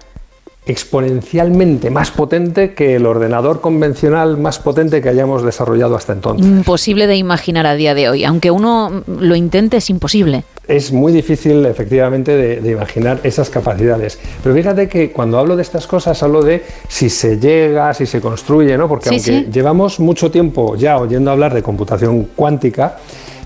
exponencialmente 0.67 1.91
más 1.91 2.11
potente 2.11 2.73
que 2.73 2.97
el 2.97 3.07
ordenador 3.07 3.61
convencional 3.61 4.39
más 4.39 4.59
potente 4.59 5.03
que 5.03 5.11
hayamos 5.11 5.43
desarrollado 5.43 5.95
hasta 5.95 6.15
entonces. 6.15 6.47
Imposible 6.47 7.07
de 7.07 7.17
imaginar 7.17 7.67
a 7.67 7.75
día 7.75 7.95
de 7.95 8.09
hoy. 8.09 8.25
Aunque 8.25 8.51
uno 8.51 9.03
lo 9.07 9.37
intente, 9.37 9.77
es 9.77 9.91
imposible. 9.91 10.45
Es 10.67 10.93
muy 10.93 11.13
difícil, 11.13 11.67
efectivamente, 11.67 12.35
de, 12.37 12.71
imaginar 12.71 13.21
esas 13.23 13.51
capacidades. 13.51 14.19
Pero 14.43 14.55
fíjate 14.55 14.89
que 14.89 15.13
cuando 15.13 15.39
hablo 15.39 15.57
de 15.57 15.63
estas 15.63 15.87
cosas, 15.87 16.23
hablo 16.23 16.43
de 16.43 16.65
si 16.89 17.11
se 17.11 17.39
llega, 17.39 17.93
si 17.93 18.07
se 18.07 18.23
construye, 18.23 18.79
¿no? 18.79 18.89
Porque 18.89 19.11
aunque 19.11 19.47
llevamos 19.53 20.01
mucho 20.01 20.31
tiempo 20.31 20.77
ya 20.77 20.97
oyendo 20.97 21.31
hablar 21.31 21.53
de 21.53 21.63
computación 21.63 22.29
cuántica, 22.35 22.97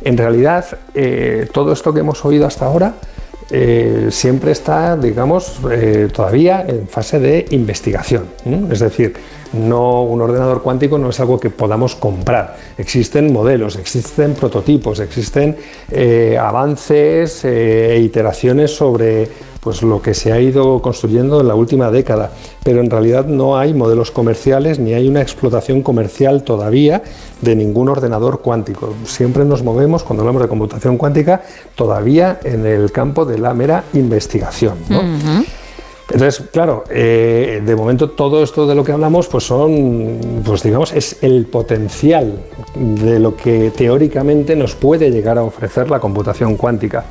en 0.04 0.16
realidad 0.16 0.64
eh, 0.94 1.48
todo 1.52 1.72
esto 1.72 1.92
que 1.92 2.00
hemos 2.00 2.24
oído 2.24 2.46
hasta 2.46 2.66
ahora 2.66 2.94
eh, 3.50 4.08
siempre 4.10 4.52
está, 4.52 4.96
digamos, 4.96 5.58
eh, 5.70 6.08
todavía 6.12 6.64
en 6.66 6.88
fase 6.88 7.18
de 7.18 7.46
investigación. 7.50 8.24
Es 8.70 8.80
decir, 8.80 9.14
no 9.52 10.02
un 10.02 10.20
ordenador 10.20 10.62
cuántico 10.62 10.98
no 10.98 11.10
es 11.10 11.20
algo 11.20 11.40
que 11.40 11.50
podamos 11.50 11.94
comprar. 11.94 12.56
Existen 12.76 13.32
modelos, 13.32 13.76
existen 13.76 14.34
prototipos, 14.34 15.00
existen 15.00 15.56
avances 16.38 17.44
e 17.44 17.98
iteraciones 17.98 18.76
sobre 18.76 19.28
pues 19.68 19.82
lo 19.82 20.00
que 20.00 20.14
se 20.14 20.32
ha 20.32 20.40
ido 20.40 20.80
construyendo 20.80 21.42
en 21.42 21.48
la 21.48 21.54
última 21.54 21.90
década, 21.90 22.30
pero 22.64 22.80
en 22.80 22.88
realidad 22.88 23.26
no 23.26 23.58
hay 23.58 23.74
modelos 23.74 24.10
comerciales 24.10 24.78
ni 24.78 24.94
hay 24.94 25.06
una 25.06 25.20
explotación 25.20 25.82
comercial 25.82 26.42
todavía 26.42 27.02
de 27.42 27.54
ningún 27.54 27.90
ordenador 27.90 28.40
cuántico. 28.40 28.94
Siempre 29.04 29.44
nos 29.44 29.62
movemos, 29.62 30.04
cuando 30.04 30.22
hablamos 30.22 30.40
de 30.40 30.48
computación 30.48 30.96
cuántica, 30.96 31.42
todavía 31.74 32.40
en 32.44 32.64
el 32.64 32.90
campo 32.92 33.26
de 33.26 33.36
la 33.36 33.52
mera 33.52 33.84
investigación. 33.92 34.78
Entonces, 36.10 36.48
claro, 36.50 36.84
eh, 36.88 37.60
de 37.62 37.76
momento 37.76 38.08
todo 38.08 38.42
esto 38.42 38.66
de 38.66 38.74
lo 38.74 38.82
que 38.82 38.92
hablamos, 38.92 39.28
pues 39.28 39.44
son, 39.44 40.42
pues 40.42 40.62
digamos, 40.62 40.94
es 40.94 41.18
el 41.20 41.44
potencial 41.44 42.38
de 42.74 43.18
lo 43.18 43.36
que 43.36 43.70
teóricamente 43.76 44.56
nos 44.56 44.74
puede 44.74 45.10
llegar 45.10 45.36
a 45.36 45.42
ofrecer 45.42 45.90
la 45.90 46.00
computación 46.00 46.56
cuántica. 46.56 47.04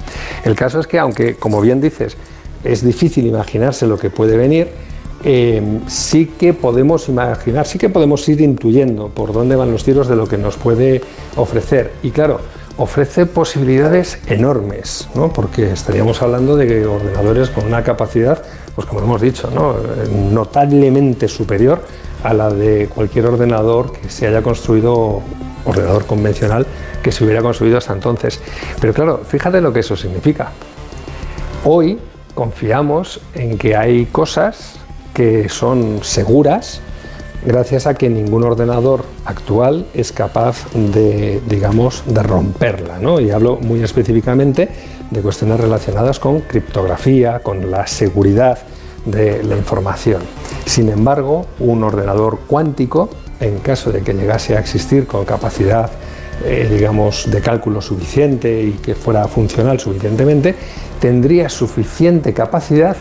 El 0.44 0.56
caso 0.56 0.80
es 0.80 0.88
que, 0.88 0.98
aunque, 0.98 1.36
como 1.36 1.62
bien 1.62 1.80
dices, 1.80 2.18
es 2.64 2.84
difícil 2.84 3.26
imaginarse 3.28 3.88
lo 3.88 3.98
que 3.98 4.10
puede 4.10 4.38
venir, 4.38 4.68
eh, 5.24 5.62
sí 5.88 6.28
que 6.38 6.54
podemos 6.54 7.10
imaginar, 7.10 7.66
sí 7.66 7.80
que 7.80 7.90
podemos 7.90 8.28
ir 8.30 8.42
intuyendo 8.42 9.10
por 9.10 9.34
dónde 9.34 9.56
van 9.56 9.72
los 9.72 9.84
tiros 9.84 10.08
de 10.08 10.16
lo 10.16 10.28
que 10.28 10.38
nos 10.38 10.58
puede 10.58 11.02
ofrecer. 11.36 11.94
Y 12.04 12.12
claro, 12.12 12.40
ofrece 12.78 13.26
posibilidades 13.26 14.20
enormes, 14.28 15.10
¿no? 15.16 15.34
porque 15.34 15.72
estaríamos 15.72 16.22
hablando 16.22 16.56
de 16.56 16.86
ordenadores 16.86 17.50
con 17.50 17.66
una 17.66 17.84
capacidad, 17.84 18.44
pues 18.76 18.88
como 18.88 19.02
hemos 19.02 19.22
dicho, 19.22 19.50
¿no? 19.50 19.76
notablemente 20.32 21.28
superior 21.28 21.82
a 22.24 22.34
la 22.34 22.50
de 22.52 22.88
cualquier 22.94 23.26
ordenador 23.26 23.92
que 23.94 24.10
se 24.10 24.28
haya 24.28 24.44
construido, 24.44 25.22
ordenador 25.66 26.06
convencional, 26.06 26.68
que 27.02 27.12
se 27.12 27.24
hubiera 27.24 27.42
construido 27.42 27.80
hasta 27.80 27.94
entonces. 27.94 28.40
Pero 28.80 28.94
claro, 28.94 29.22
fíjate 29.28 29.62
lo 29.62 29.74
que 29.74 29.80
eso 29.80 29.96
significa. 29.96 30.52
Hoy 31.66 31.98
confiamos 32.38 33.20
en 33.34 33.58
que 33.58 33.76
hay 33.76 34.06
cosas 34.06 34.76
que 35.16 35.50
son 35.50 36.04
seguras 36.04 36.82
gracias 37.44 37.88
a 37.88 37.96
que 37.96 38.10
ningún 38.10 38.44
ordenador 38.44 39.06
actual 39.26 39.88
es 39.96 40.12
capaz 40.12 40.72
de, 40.74 41.42
digamos, 41.50 42.04
de 42.06 42.22
romperla. 42.22 43.00
¿no? 43.00 43.20
Y 43.20 43.32
hablo 43.32 43.56
muy 43.56 43.82
específicamente 43.82 44.70
de 45.10 45.22
cuestiones 45.22 45.60
relacionadas 45.60 46.20
con 46.20 46.42
criptografía, 46.42 47.40
con 47.40 47.72
la 47.72 47.88
seguridad 47.88 48.60
de 49.06 49.42
la 49.44 49.58
información. 49.58 50.22
Sin 50.66 50.90
embargo, 50.90 51.48
un 51.60 51.84
ordenador 51.84 52.42
cuántico, 52.46 53.10
en 53.40 53.58
caso 53.60 53.92
de 53.92 54.04
que 54.04 54.14
llegase 54.14 54.56
a 54.56 54.60
existir 54.60 55.08
con 55.08 55.26
capacidad 55.26 55.90
eh, 56.46 56.68
digamos, 56.72 57.30
de 57.30 57.42
cálculo 57.42 57.82
suficiente 57.82 58.62
y 58.64 58.72
que 58.74 58.96
fuera 58.96 59.28
funcional 59.28 59.80
suficientemente, 59.80 60.56
tendría 61.00 61.50
suficiente 61.50 62.34
capacidad 62.34 62.98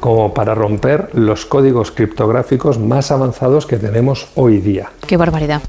como 0.00 0.34
para 0.34 0.54
romper 0.54 1.10
los 1.14 1.46
códigos 1.46 1.90
criptográficos 1.90 2.78
más 2.78 3.10
avanzados 3.10 3.66
que 3.66 3.76
tenemos 3.76 4.28
hoy 4.34 4.58
día. 4.58 4.90
Qué 5.06 5.16
barbaridad. 5.16 5.62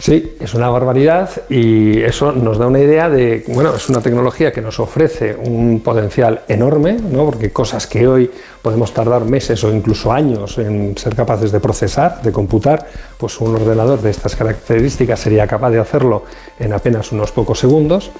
Sí, 0.00 0.36
es 0.40 0.54
una 0.54 0.70
barbaridad 0.70 1.28
y 1.50 2.00
eso 2.00 2.32
nos 2.32 2.56
da 2.56 2.66
una 2.66 2.78
idea 2.78 3.10
de, 3.10 3.44
bueno, 3.48 3.74
es 3.74 3.86
una 3.90 4.00
tecnología 4.00 4.50
que 4.50 4.62
nos 4.62 4.80
ofrece 4.80 5.36
un 5.36 5.80
potencial 5.80 6.40
enorme, 6.48 6.94
¿no? 6.94 7.26
porque 7.26 7.50
cosas 7.50 7.86
que 7.86 8.08
hoy 8.08 8.30
podemos 8.62 8.94
tardar 8.94 9.26
meses 9.26 9.62
o 9.62 9.70
incluso 9.70 10.10
años 10.10 10.56
en 10.56 10.96
ser 10.96 11.14
capaces 11.14 11.52
de 11.52 11.60
procesar, 11.60 12.22
de 12.22 12.32
computar, 12.32 12.86
pues 13.18 13.38
un 13.42 13.54
ordenador 13.54 14.00
de 14.00 14.08
estas 14.08 14.34
características 14.36 15.20
sería 15.20 15.46
capaz 15.46 15.70
de 15.70 15.80
hacerlo 15.80 16.24
en 16.58 16.72
apenas 16.72 17.12
unos 17.12 17.30
pocos 17.30 17.58
segundos. 17.58 18.10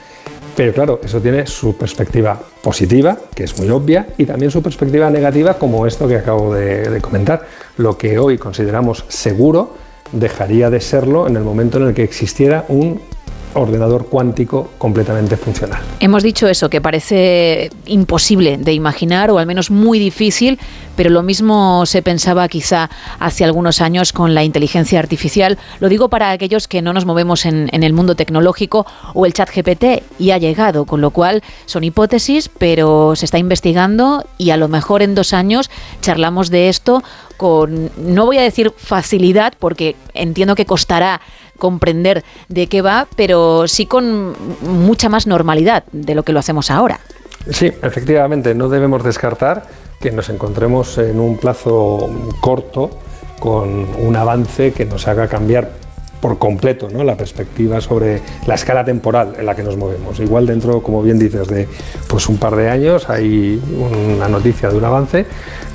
Pero 0.55 0.75
claro, 0.75 1.01
eso 1.03 1.19
tiene 1.19 1.47
su 1.47 1.79
perspectiva 1.79 2.39
positiva, 2.61 3.17
que 3.35 3.45
es 3.45 3.59
muy 3.59 3.71
obvia, 3.71 4.07
y 4.19 4.27
también 4.27 4.51
su 4.51 4.63
perspectiva 4.63 5.09
negativa, 5.09 5.55
como 5.55 5.87
esto 5.87 6.07
que 6.07 6.17
acabo 6.17 6.53
de, 6.53 6.91
de 6.91 7.01
comentar. 7.01 7.47
Lo 7.79 7.97
que 7.97 8.19
hoy 8.19 8.37
consideramos 8.37 9.07
seguro, 9.09 9.73
dejaría 10.13 10.71
de 10.71 10.81
serlo 10.81 11.27
en 11.27 11.37
el 11.37 11.43
momento 11.43 11.79
en 11.79 11.89
el 11.89 11.95
que 11.95 12.03
existiera 12.03 12.65
un 12.69 13.01
ordenador 13.55 14.07
cuántico 14.07 14.71
completamente 14.79 15.37
funcional. 15.37 15.81
Hemos 15.99 16.23
dicho 16.23 16.47
eso, 16.47 16.71
que 16.71 16.81
parece 16.81 17.71
imposible 17.87 18.59
de 18.59 18.73
imaginar 18.73 19.31
o 19.31 19.39
al 19.39 19.47
menos 19.47 19.71
muy 19.71 19.99
difícil, 19.99 20.59
pero 20.97 21.11
lo 21.11 21.23
mismo 21.23 21.87
se 21.87 22.03
pensaba 22.03 22.49
quizá 22.49 22.91
hace 23.19 23.45
algunos 23.45 23.81
años 23.81 24.13
con 24.13 24.35
la 24.35 24.45
inteligencia 24.45 24.99
artificial. 24.99 25.59
Lo 25.81 25.89
digo 25.89 26.09
para 26.09 26.31
aquellos 26.31 26.69
que 26.69 26.83
no 26.83 26.93
nos 26.93 27.05
movemos 27.05 27.47
en, 27.47 27.69
el 27.71 27.93
mundo 27.93 28.15
tecnológico 28.15 28.87
o 29.15 29.27
el 29.27 29.33
chat 29.33 29.51
GPT 29.55 30.03
y 30.19 30.31
ha 30.33 30.39
llegado, 30.39 30.85
con 30.85 31.01
lo 31.01 31.11
cual 31.11 31.43
son 31.67 31.85
hipótesis, 31.85 32.49
pero 32.49 33.17
se 33.17 33.25
está 33.25 33.39
investigando 33.39 34.25
y 34.39 34.51
a 34.51 34.57
lo 34.57 34.69
mejor 34.69 35.03
en 35.03 35.15
dos 35.15 35.33
años 35.33 35.71
charlamos 36.01 36.51
de 36.51 36.69
esto 36.69 37.03
con, 37.37 37.91
no 37.97 38.27
voy 38.27 38.39
a 38.39 38.43
decir 38.43 38.73
facilidad, 38.77 39.55
porque 39.59 39.97
entiendo 40.13 40.55
que 40.55 40.67
costará 40.67 41.21
comprender 41.59 42.25
de 42.49 42.67
qué 42.67 42.83
va, 42.83 43.07
pero 43.17 43.69
sí 43.69 43.87
con 43.87 44.35
mucha 44.63 45.09
más 45.09 45.27
normalidad 45.27 45.85
de 45.93 46.15
lo 46.15 46.23
que 46.23 46.33
lo 46.33 46.41
hacemos 46.41 46.71
ahora. 46.71 47.01
Sí, 47.49 47.67
efectivamente, 47.83 48.55
no 48.55 48.69
debemos 48.69 49.03
descartar 49.03 49.67
que 50.01 50.11
nos 50.11 50.31
encontremos 50.31 50.97
en 50.97 51.21
un 51.21 51.37
plazo 51.37 52.09
corto 52.41 52.91
con 53.39 53.87
un 53.99 54.17
avance 54.17 54.73
que 54.73 54.87
nos 54.87 55.07
haga 55.07 55.29
cambiar 55.29 55.71
por 56.21 56.39
completo 56.39 56.89
¿no? 56.91 57.03
la 57.03 57.17
perspectiva 57.17 57.81
sobre 57.81 58.21
la 58.47 58.55
escala 58.55 58.85
temporal 58.85 59.35
en 59.39 59.47
la 59.47 59.55
que 59.55 59.63
nos 59.63 59.77
movemos. 59.77 60.21
Igual 60.21 60.47
dentro, 60.47 60.83
como 60.83 61.03
bien 61.03 61.19
dices, 61.19 61.49
de 61.49 61.69
pues 62.09 62.29
un 62.29 62.39
par 62.39 62.57
de 62.57 62.69
años 62.69 63.09
hay 63.09 63.61
una 64.17 64.29
noticia 64.29 64.69
de 64.69 64.77
un 64.77 64.85
avance 64.85 65.27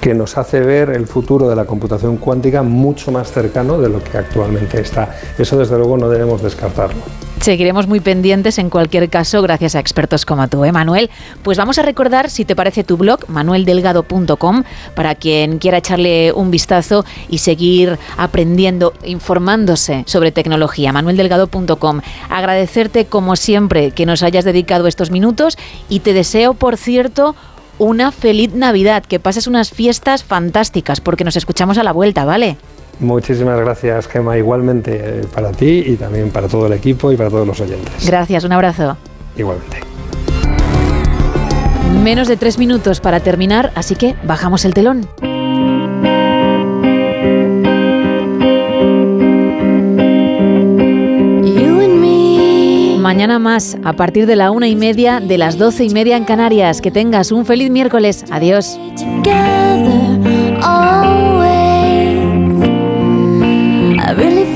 que 0.02 0.14
nos 0.14 0.38
hace 0.38 0.60
ver 0.60 0.90
el 0.90 1.08
futuro 1.08 1.50
de 1.50 1.56
la 1.56 1.66
computación 1.66 2.18
cuántica 2.18 2.64
mucho 2.64 3.12
más 3.12 3.32
cercano 3.32 3.80
de 3.80 3.90
lo 3.90 4.04
que 4.04 4.18
actualmente 4.18 4.80
está. 4.80 5.16
Eso 5.38 5.58
desde 5.58 5.78
luego 5.78 5.98
no 5.98 6.10
debemos 6.10 6.42
descartarlo. 6.42 7.02
Seguiremos 7.42 7.86
muy 7.88 8.00
pendientes 8.00 8.58
en 8.58 8.70
cualquier 8.70 9.10
caso 9.10 9.42
gracias 9.42 9.76
a 9.76 9.80
expertos 9.80 10.26
como 10.26 10.48
tú, 10.48 10.66
¿eh, 10.66 10.72
Manuel? 10.72 11.10
Pues 11.44 11.58
vamos 11.58 11.78
a 11.78 11.84
recordar, 11.84 12.30
si 12.30 12.44
te 12.44 12.56
parece, 12.56 12.84
tu 12.84 12.98
blog, 12.98 13.30
manueldelgado.com, 13.30 14.64
para 14.96 15.16
quien 15.16 15.60
quiera 15.60 15.78
echarle 15.78 16.32
un 16.34 16.50
vistazo 16.50 17.06
y 17.30 17.40
seguir 17.40 18.00
aprendiendo, 18.18 18.94
informándose 19.04 20.04
sobre 20.08 20.32
tecnología, 20.32 20.92
manueldelgado.com. 20.92 22.02
Agradecerte, 22.30 23.06
como 23.06 23.36
siempre, 23.36 23.92
que 23.92 24.06
nos 24.06 24.24
hayas 24.24 24.46
dedicado 24.46 24.88
estos 24.88 25.12
minutos 25.12 25.58
y 25.88 26.00
te 26.00 26.14
deseo, 26.14 26.56
por 26.56 26.78
cierto, 26.78 27.36
una 27.78 28.12
feliz 28.12 28.54
Navidad, 28.54 29.04
que 29.04 29.20
pases 29.20 29.48
unas 29.48 29.70
fiestas 29.70 30.24
fantásticas, 30.24 31.02
porque 31.02 31.24
nos 31.24 31.36
escuchamos 31.36 31.78
a 31.78 31.84
la 31.84 31.92
vuelta, 31.92 32.26
¿vale? 32.26 32.58
Muchísimas 33.00 33.60
gracias, 33.60 34.08
Gema, 34.08 34.38
igualmente 34.38 35.00
eh, 35.04 35.26
para 35.34 35.52
ti 35.52 35.84
y 35.86 35.96
también 35.96 36.32
para 36.32 36.48
todo 36.48 36.68
el 36.68 36.74
equipo 36.74 37.12
y 37.12 37.18
para 37.18 37.30
todos 37.30 37.46
los 37.46 37.60
oyentes. 37.60 38.06
Gracias, 38.06 38.44
un 38.44 38.54
abrazo. 38.54 38.98
Igualmente. 39.36 39.78
Menos 42.04 42.28
de 42.28 42.38
tres 42.38 42.58
minutos 42.58 43.02
para 43.02 43.20
terminar, 43.20 43.72
así 43.76 43.96
que 43.96 44.16
bajamos 44.24 44.64
el 44.66 44.74
telón. 44.74 45.08
Mañana 53.06 53.38
más, 53.38 53.78
a 53.84 53.94
partir 53.94 54.26
de 54.26 54.36
la 54.36 54.50
una 54.50 54.68
y 54.68 54.76
media, 54.76 55.20
de 55.20 55.38
las 55.38 55.60
doce 55.60 55.84
y 55.84 55.90
media 55.92 56.18
en 56.18 56.26
Canarias. 56.26 56.82
Que 56.82 56.90
tengas 56.90 57.32
un 57.32 57.46
feliz 57.46 57.70
miércoles. 57.70 58.26
Adiós. 58.32 58.80